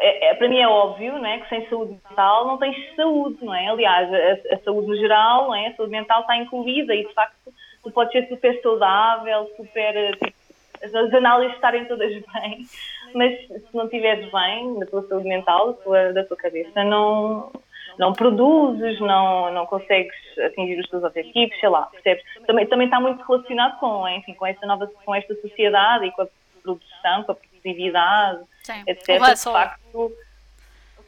é, 0.00 0.30
é, 0.30 0.34
para 0.34 0.48
mim 0.48 0.58
é 0.58 0.66
óbvio, 0.66 1.18
não 1.18 1.26
é, 1.26 1.38
que 1.38 1.48
sem 1.48 1.68
saúde 1.68 1.92
mental 1.92 2.46
não 2.46 2.58
tens 2.58 2.76
saúde, 2.96 3.44
não 3.44 3.54
é? 3.54 3.66
Aliás, 3.68 4.08
a, 4.12 4.54
a, 4.54 4.58
saúde 4.58 4.88
no 4.88 4.96
geral, 4.96 5.48
não 5.48 5.54
é? 5.54 5.68
A 5.68 5.74
saúde 5.74 5.92
mental 5.92 6.22
está 6.22 6.36
incluída 6.36 6.94
e 6.94 7.06
de 7.06 7.12
facto 7.12 7.52
tu 7.82 7.90
podes 7.90 8.12
ser 8.12 8.26
super 8.28 8.60
saudável, 8.62 9.50
super 9.56 10.16
tipo, 10.16 10.40
as 10.82 10.94
análises 10.94 11.54
estarem 11.54 11.84
todas 11.84 12.12
bem, 12.32 12.66
mas 13.14 13.38
se 13.46 13.74
não 13.74 13.84
estiveres 13.84 14.30
bem 14.32 14.78
na 14.78 14.86
tua 14.86 15.06
saúde 15.06 15.28
mental, 15.28 15.72
da 15.72 15.82
tua, 15.82 16.12
da 16.12 16.24
tua 16.24 16.36
cabeça, 16.36 16.82
não 16.82 17.52
não 18.00 18.14
produzes, 18.14 18.98
não, 18.98 19.52
não 19.52 19.66
consegues 19.66 20.16
atingir 20.38 20.80
os 20.80 20.88
teus 20.88 21.04
objetivos, 21.04 21.60
sei 21.60 21.68
lá, 21.68 21.82
percebes? 21.82 22.24
Também, 22.46 22.66
também 22.66 22.86
está 22.86 22.98
muito 22.98 23.22
relacionado 23.22 23.78
com, 23.78 24.08
enfim, 24.08 24.32
com 24.32 24.46
esta 24.46 24.66
nova, 24.66 24.90
com 25.04 25.14
esta 25.14 25.34
sociedade 25.34 26.06
e 26.06 26.10
com 26.12 26.22
a 26.22 26.28
produção, 26.62 27.24
com 27.24 27.32
a 27.32 27.34
produtividade, 27.34 28.40
Sim. 28.62 28.82
etc. 28.86 29.20
O 29.20 29.22
hustle. 29.22 29.52
De 29.52 29.58
facto, 29.58 30.12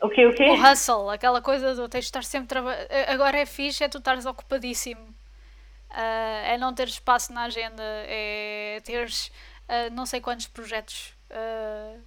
o 0.03 0.09
quê, 0.11 0.27
o 0.27 0.35
quê? 0.35 0.51
O 0.51 0.53
hustle, 0.53 1.09
aquela 1.09 1.41
coisa 1.41 1.75
do 1.75 1.89
tens 1.89 2.03
de 2.03 2.09
estar 2.09 2.25
sempre 2.25 2.49
trabalhando. 2.49 2.87
Agora 3.09 3.39
é 3.39 3.47
fixe, 3.47 3.83
é 3.83 3.89
tu 3.89 3.97
estares 3.97 4.27
ocupadíssimo. 4.27 5.01
Uh, 5.01 6.45
é 6.45 6.59
não 6.59 6.75
ter 6.75 6.89
espaço 6.89 7.33
na 7.33 7.45
agenda, 7.45 7.83
é 7.83 8.81
teres 8.85 9.29
uh, 9.29 9.93
não 9.93 10.05
sei 10.05 10.21
quantos 10.21 10.47
projetos. 10.47 11.15
Uh, 11.31 12.03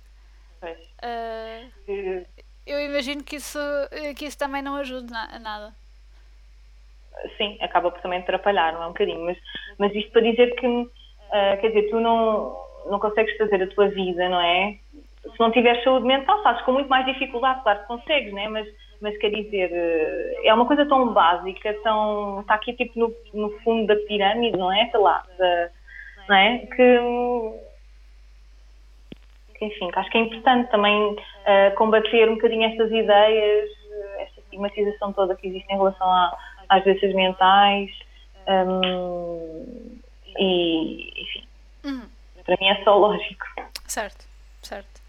eu 2.66 2.80
imagino 2.80 3.24
que 3.24 3.36
isso, 3.38 3.60
que 4.18 4.26
isso 4.26 4.38
também 4.38 4.62
não 4.62 4.76
ajude 4.76 5.14
a 5.14 5.40
nada. 5.40 5.74
Sim, 7.38 7.58
acaba 7.62 7.92
por 7.92 8.02
também 8.02 8.20
atrapalhar, 8.20 8.74
não 8.74 8.84
é 8.84 8.86
um 8.88 8.90
bocadinho, 8.90 9.26
mas, 9.26 9.38
mas 9.78 9.94
isto 9.96 10.12
para 10.12 10.22
dizer 10.22 10.56
que, 10.56 10.68
uh, 10.68 10.92
quer 11.62 11.70
dizer, 11.70 11.90
tu 11.90 12.00
não, 12.00 12.58
não 12.88 13.00
consegues 13.00 13.36
fazer 13.38 13.64
a 13.64 13.68
tua 13.68 13.88
vida, 13.88 14.28
não 14.30 14.40
é? 14.40 14.78
Se 15.22 15.40
não 15.40 15.52
tiveres 15.52 15.84
saúde 15.84 16.06
mental, 16.06 16.44
fazes 16.44 16.62
com 16.64 16.74
muito 16.74 16.90
mais 16.90 17.06
dificuldade, 17.06 17.64
claro 17.64 17.80
que 17.80 17.88
consegues, 17.88 18.34
né? 18.34 18.48
mas, 18.48 18.68
mas 19.02 19.18
quer 19.18 19.30
dizer, 19.30 19.72
é 20.44 20.54
uma 20.54 20.66
coisa 20.66 20.86
tão 20.86 21.14
básica, 21.14 21.74
tão, 21.84 22.42
está 22.42 22.56
aqui 22.56 22.74
tipo 22.74 23.00
no, 23.00 23.16
no 23.34 23.50
fundo 23.60 23.88
da 23.88 23.96
pirâmide, 24.08 24.58
não 24.58 24.72
é? 24.72 24.88
Sei 24.90 25.00
lá, 25.00 25.24
da, 25.38 25.70
não 26.30 26.36
é? 26.36 26.58
Que 26.60 27.00
enfim, 29.62 29.90
acho 29.96 30.10
que 30.10 30.18
é 30.18 30.22
importante 30.22 30.70
também 30.72 31.14
uh, 31.14 31.76
combater 31.76 32.30
um 32.30 32.36
bocadinho 32.36 32.66
estas 32.66 32.92
ideias, 32.92 33.70
eh, 33.92 34.24
esta 34.24 34.42
estigmatização 34.42 35.14
toda 35.14 35.36
que 35.36 35.48
existe 35.48 35.72
em 35.72 35.78
relação 35.78 36.08
a, 36.08 36.38
às 36.70 36.84
doenças 36.84 37.14
mentais. 37.14 37.92
Um, 38.48 40.00
e, 40.38 41.22
enfim, 41.22 41.48
uhum. 41.86 42.10
para 42.44 42.58
mim 42.60 42.68
é 42.68 42.84
só 42.84 42.96
lógico. 42.98 43.46
Certo, 43.88 44.26
certo. 44.62 45.02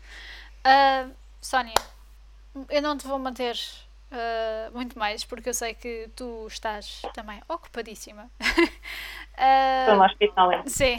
Uh, 0.64 1.12
Sónia, 1.40 1.74
eu 2.70 2.82
não 2.82 2.97
te 2.97 3.06
vou 3.06 3.18
manter 3.18 3.56
uh, 4.12 4.77
muito 4.77 4.98
mais 4.98 5.24
porque 5.24 5.48
eu 5.48 5.55
sei 5.55 5.74
que 5.74 6.09
tu 6.16 6.47
estás 6.47 7.02
também 7.14 7.40
ocupadíssima. 7.48 8.24
uh, 8.40 9.81
Estou 9.81 9.97
no 9.97 10.05
hospital, 10.05 10.52
é? 10.52 10.62
Sim. 10.66 10.97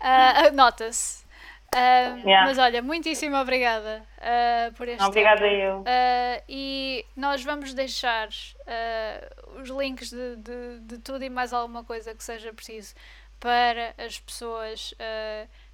uh, 0.00 0.52
Nota-se. 0.54 1.21
Uh, 1.74 2.28
yeah. 2.28 2.46
Mas 2.46 2.58
olha, 2.58 2.82
muitíssimo 2.82 3.34
obrigada 3.36 4.04
uh, 4.18 4.74
por 4.74 4.86
este 4.86 5.02
Obrigada 5.02 5.46
eu. 5.46 5.80
Uh, 5.80 6.42
e 6.46 7.06
nós 7.16 7.42
vamos 7.42 7.72
deixar 7.72 8.28
os 8.28 9.68
links 9.70 10.10
de, 10.10 10.36
de, 10.36 10.80
de, 10.80 10.98
tudo 10.98 11.24
e 11.24 11.30
mais 11.30 11.52
alguma 11.52 11.82
coisa 11.82 12.14
que 12.14 12.22
seja 12.22 12.52
preciso 12.52 12.94
para 13.40 13.94
as 13.98 14.20
pessoas 14.20 14.94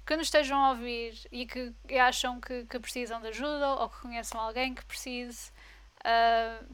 que 0.05 0.15
nos 0.15 0.27
estejam 0.27 0.57
a 0.57 0.69
ouvir 0.71 1.13
e 1.31 1.45
que 1.45 1.73
acham 1.99 2.39
que, 2.39 2.65
que 2.65 2.79
precisam 2.79 3.21
de 3.21 3.27
ajuda 3.27 3.75
ou 3.75 3.89
que 3.89 4.01
conheçam 4.01 4.41
alguém 4.41 4.73
que 4.73 4.83
precise, 4.85 5.51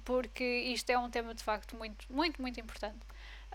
porque 0.06 0.44
isto 0.44 0.90
é 0.90 0.98
um 0.98 1.10
tema 1.10 1.34
de 1.34 1.44
facto 1.44 1.76
muito, 1.76 2.06
muito, 2.10 2.42
muito 2.42 2.60
importante. 2.60 3.00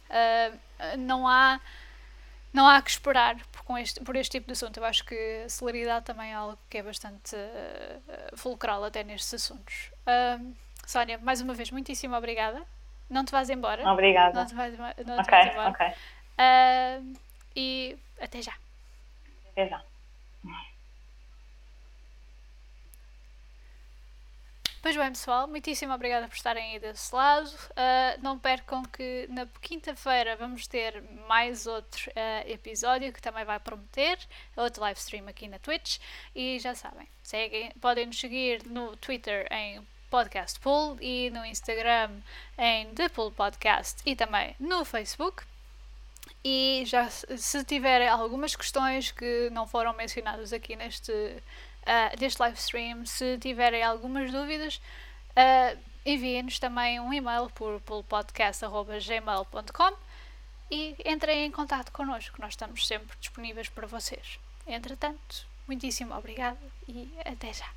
uh, 0.08 0.58
não 0.98 1.26
há 1.28 1.60
não 2.52 2.66
há 2.66 2.82
que 2.82 2.90
esperar 2.90 3.36
por, 3.52 3.62
com 3.62 3.78
este, 3.78 4.00
por 4.00 4.16
este 4.16 4.32
tipo 4.32 4.46
de 4.46 4.52
assunto. 4.52 4.78
Eu 4.78 4.84
acho 4.84 5.04
que 5.04 5.42
a 5.44 5.48
celeridade 5.48 6.04
também 6.04 6.32
é 6.32 6.34
algo 6.34 6.58
que 6.68 6.78
é 6.78 6.82
bastante 6.82 7.36
uh, 7.36 8.36
fulcral 8.36 8.82
até 8.84 9.04
nestes 9.04 9.32
assuntos. 9.34 9.90
Uh, 10.02 10.52
Sónia, 10.86 11.18
mais 11.18 11.40
uma 11.40 11.54
vez, 11.54 11.70
muitíssimo 11.70 12.16
obrigada. 12.16 12.62
Não 13.08 13.24
te 13.24 13.32
vais 13.32 13.50
embora. 13.50 13.88
Obrigada. 13.90 14.38
Não 14.38 14.46
te 14.46 14.54
vais, 14.54 14.76
não 14.78 14.92
te 14.94 15.02
okay, 15.02 15.24
vais 15.24 15.52
embora. 15.52 15.70
Okay. 15.70 15.88
Uh, 16.38 17.16
e 17.54 17.98
até 18.20 18.42
já. 18.42 18.54
Até 19.50 19.68
já. 19.68 19.82
Pois 24.82 24.96
bem, 24.96 25.10
pessoal, 25.10 25.46
muitíssimo 25.46 25.92
obrigada 25.92 26.26
por 26.26 26.34
estarem 26.34 26.72
aí 26.72 26.78
desse 26.78 27.14
lado. 27.14 27.50
Uh, 27.50 28.22
não 28.22 28.38
percam 28.38 28.82
que 28.82 29.26
na 29.28 29.46
quinta-feira 29.60 30.36
vamos 30.36 30.66
ter 30.66 31.02
mais 31.28 31.66
outro 31.66 32.10
uh, 32.12 32.50
episódio 32.50 33.12
que 33.12 33.20
também 33.20 33.44
vai 33.44 33.60
prometer, 33.60 34.18
outro 34.56 34.80
live 34.80 34.98
stream 34.98 35.28
aqui 35.28 35.48
na 35.48 35.58
Twitch. 35.58 35.98
E 36.34 36.58
já 36.60 36.74
sabem, 36.74 37.06
seguem, 37.22 37.70
podem 37.72 38.06
nos 38.06 38.18
seguir 38.18 38.64
no 38.64 38.96
Twitter 38.96 39.46
em 39.52 39.86
Podcast 40.08 40.58
Pool 40.60 40.96
e 40.98 41.28
no 41.28 41.44
Instagram 41.44 42.10
em 42.56 42.86
The 42.94 43.10
Pool 43.10 43.32
Podcast 43.32 44.00
e 44.06 44.16
também 44.16 44.56
no 44.58 44.82
Facebook. 44.86 45.44
E 46.42 46.84
já 46.86 47.06
se 47.10 47.64
tiverem 47.64 48.08
algumas 48.08 48.56
questões 48.56 49.10
que 49.10 49.50
não 49.50 49.66
foram 49.66 49.92
mencionadas 49.92 50.54
aqui 50.54 50.74
neste, 50.74 51.12
uh, 51.82 52.16
deste 52.16 52.40
live 52.40 52.56
stream, 52.58 53.04
se 53.06 53.38
tiverem 53.38 53.82
algumas 53.82 54.32
dúvidas, 54.32 54.80
uh, 55.30 55.78
enviem-nos 56.04 56.58
também 56.58 57.00
um 57.00 57.10
e-mail 57.12 57.48
por 57.50 57.80
poolpodcast.gmail.com 57.80 59.92
e 60.70 60.96
entrem 61.04 61.46
em 61.46 61.50
contato 61.50 61.92
connosco, 61.92 62.40
nós 62.40 62.52
estamos 62.52 62.86
sempre 62.86 63.16
disponíveis 63.18 63.68
para 63.68 63.86
vocês. 63.86 64.38
Entretanto, 64.66 65.46
muitíssimo 65.66 66.14
obrigada 66.14 66.58
e 66.88 67.12
até 67.24 67.52
já. 67.52 67.68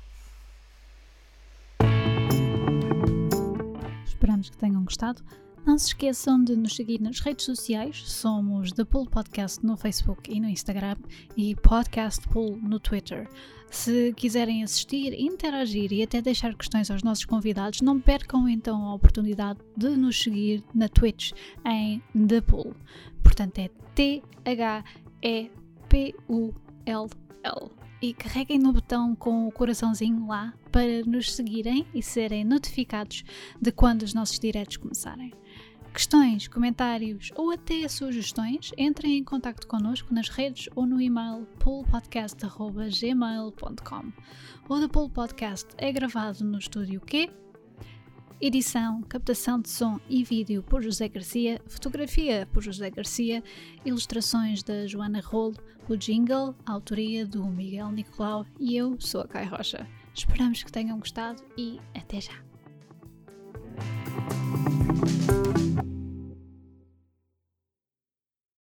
Esperamos 4.06 4.48
que 4.48 4.56
tenham 4.56 4.82
gostado. 4.84 5.22
Não 5.64 5.78
se 5.78 5.86
esqueçam 5.86 6.44
de 6.44 6.54
nos 6.54 6.76
seguir 6.76 7.00
nas 7.00 7.20
redes 7.20 7.46
sociais. 7.46 8.02
Somos 8.04 8.70
The 8.70 8.84
Pool 8.84 9.06
Podcast 9.06 9.64
no 9.64 9.78
Facebook 9.78 10.30
e 10.30 10.38
no 10.38 10.46
Instagram 10.46 10.96
e 11.34 11.56
Podcast 11.56 12.28
Pool 12.28 12.58
no 12.62 12.78
Twitter. 12.78 13.26
Se 13.70 14.12
quiserem 14.12 14.62
assistir, 14.62 15.18
interagir 15.18 15.90
e 15.90 16.02
até 16.02 16.20
deixar 16.20 16.54
questões 16.54 16.90
aos 16.90 17.02
nossos 17.02 17.24
convidados, 17.24 17.80
não 17.80 17.98
percam 17.98 18.46
então 18.46 18.84
a 18.84 18.94
oportunidade 18.94 19.58
de 19.74 19.88
nos 19.96 20.22
seguir 20.22 20.62
na 20.74 20.86
Twitch 20.86 21.32
em 21.64 22.02
The 22.28 22.42
Pool. 22.42 22.76
Portanto, 23.22 23.58
é 23.58 23.70
T-H-E-P-U-L-L 23.94 24.84
e 28.02 28.12
carreguem 28.12 28.58
no 28.58 28.70
botão 28.70 29.16
com 29.16 29.48
o 29.48 29.52
coraçãozinho 29.52 30.26
lá 30.26 30.52
para 30.70 31.02
nos 31.06 31.32
seguirem 31.32 31.86
e 31.94 32.02
serem 32.02 32.44
notificados 32.44 33.24
de 33.58 33.72
quando 33.72 34.02
os 34.02 34.12
nossos 34.12 34.38
diretos 34.38 34.76
começarem. 34.76 35.32
Questões, 35.94 36.48
comentários 36.48 37.30
ou 37.36 37.52
até 37.52 37.86
sugestões, 37.86 38.72
entrem 38.76 39.18
em 39.18 39.24
contato 39.24 39.68
connosco 39.68 40.12
nas 40.12 40.28
redes 40.28 40.68
ou 40.74 40.84
no 40.84 41.00
e-mail 41.00 41.46
poolpodcast.gmail.com. 41.60 44.12
O 44.68 44.80
The 44.80 44.88
Pool 44.88 45.08
Podcast 45.08 45.68
é 45.78 45.92
gravado 45.92 46.44
no 46.44 46.58
estúdio 46.58 47.00
Q 47.00 47.30
Edição, 48.40 49.00
captação 49.02 49.60
de 49.60 49.70
som 49.70 50.00
e 50.08 50.24
vídeo 50.24 50.62
por 50.62 50.82
José 50.82 51.08
Garcia, 51.08 51.60
fotografia 51.66 52.48
por 52.52 52.62
José 52.62 52.90
Garcia, 52.90 53.42
ilustrações 53.84 54.62
da 54.62 54.86
Joana 54.86 55.20
Rolo, 55.20 55.56
o 55.88 55.96
jingle, 55.96 56.54
a 56.66 56.72
autoria 56.72 57.24
do 57.24 57.46
Miguel 57.46 57.92
Nicolau 57.92 58.44
e 58.58 58.76
eu 58.76 59.00
sou 59.00 59.20
a 59.20 59.28
Kai 59.28 59.44
Rocha. 59.44 59.86
Esperamos 60.12 60.62
que 60.62 60.72
tenham 60.72 60.98
gostado 60.98 61.42
e 61.56 61.80
até 61.94 62.20
já! 62.20 62.34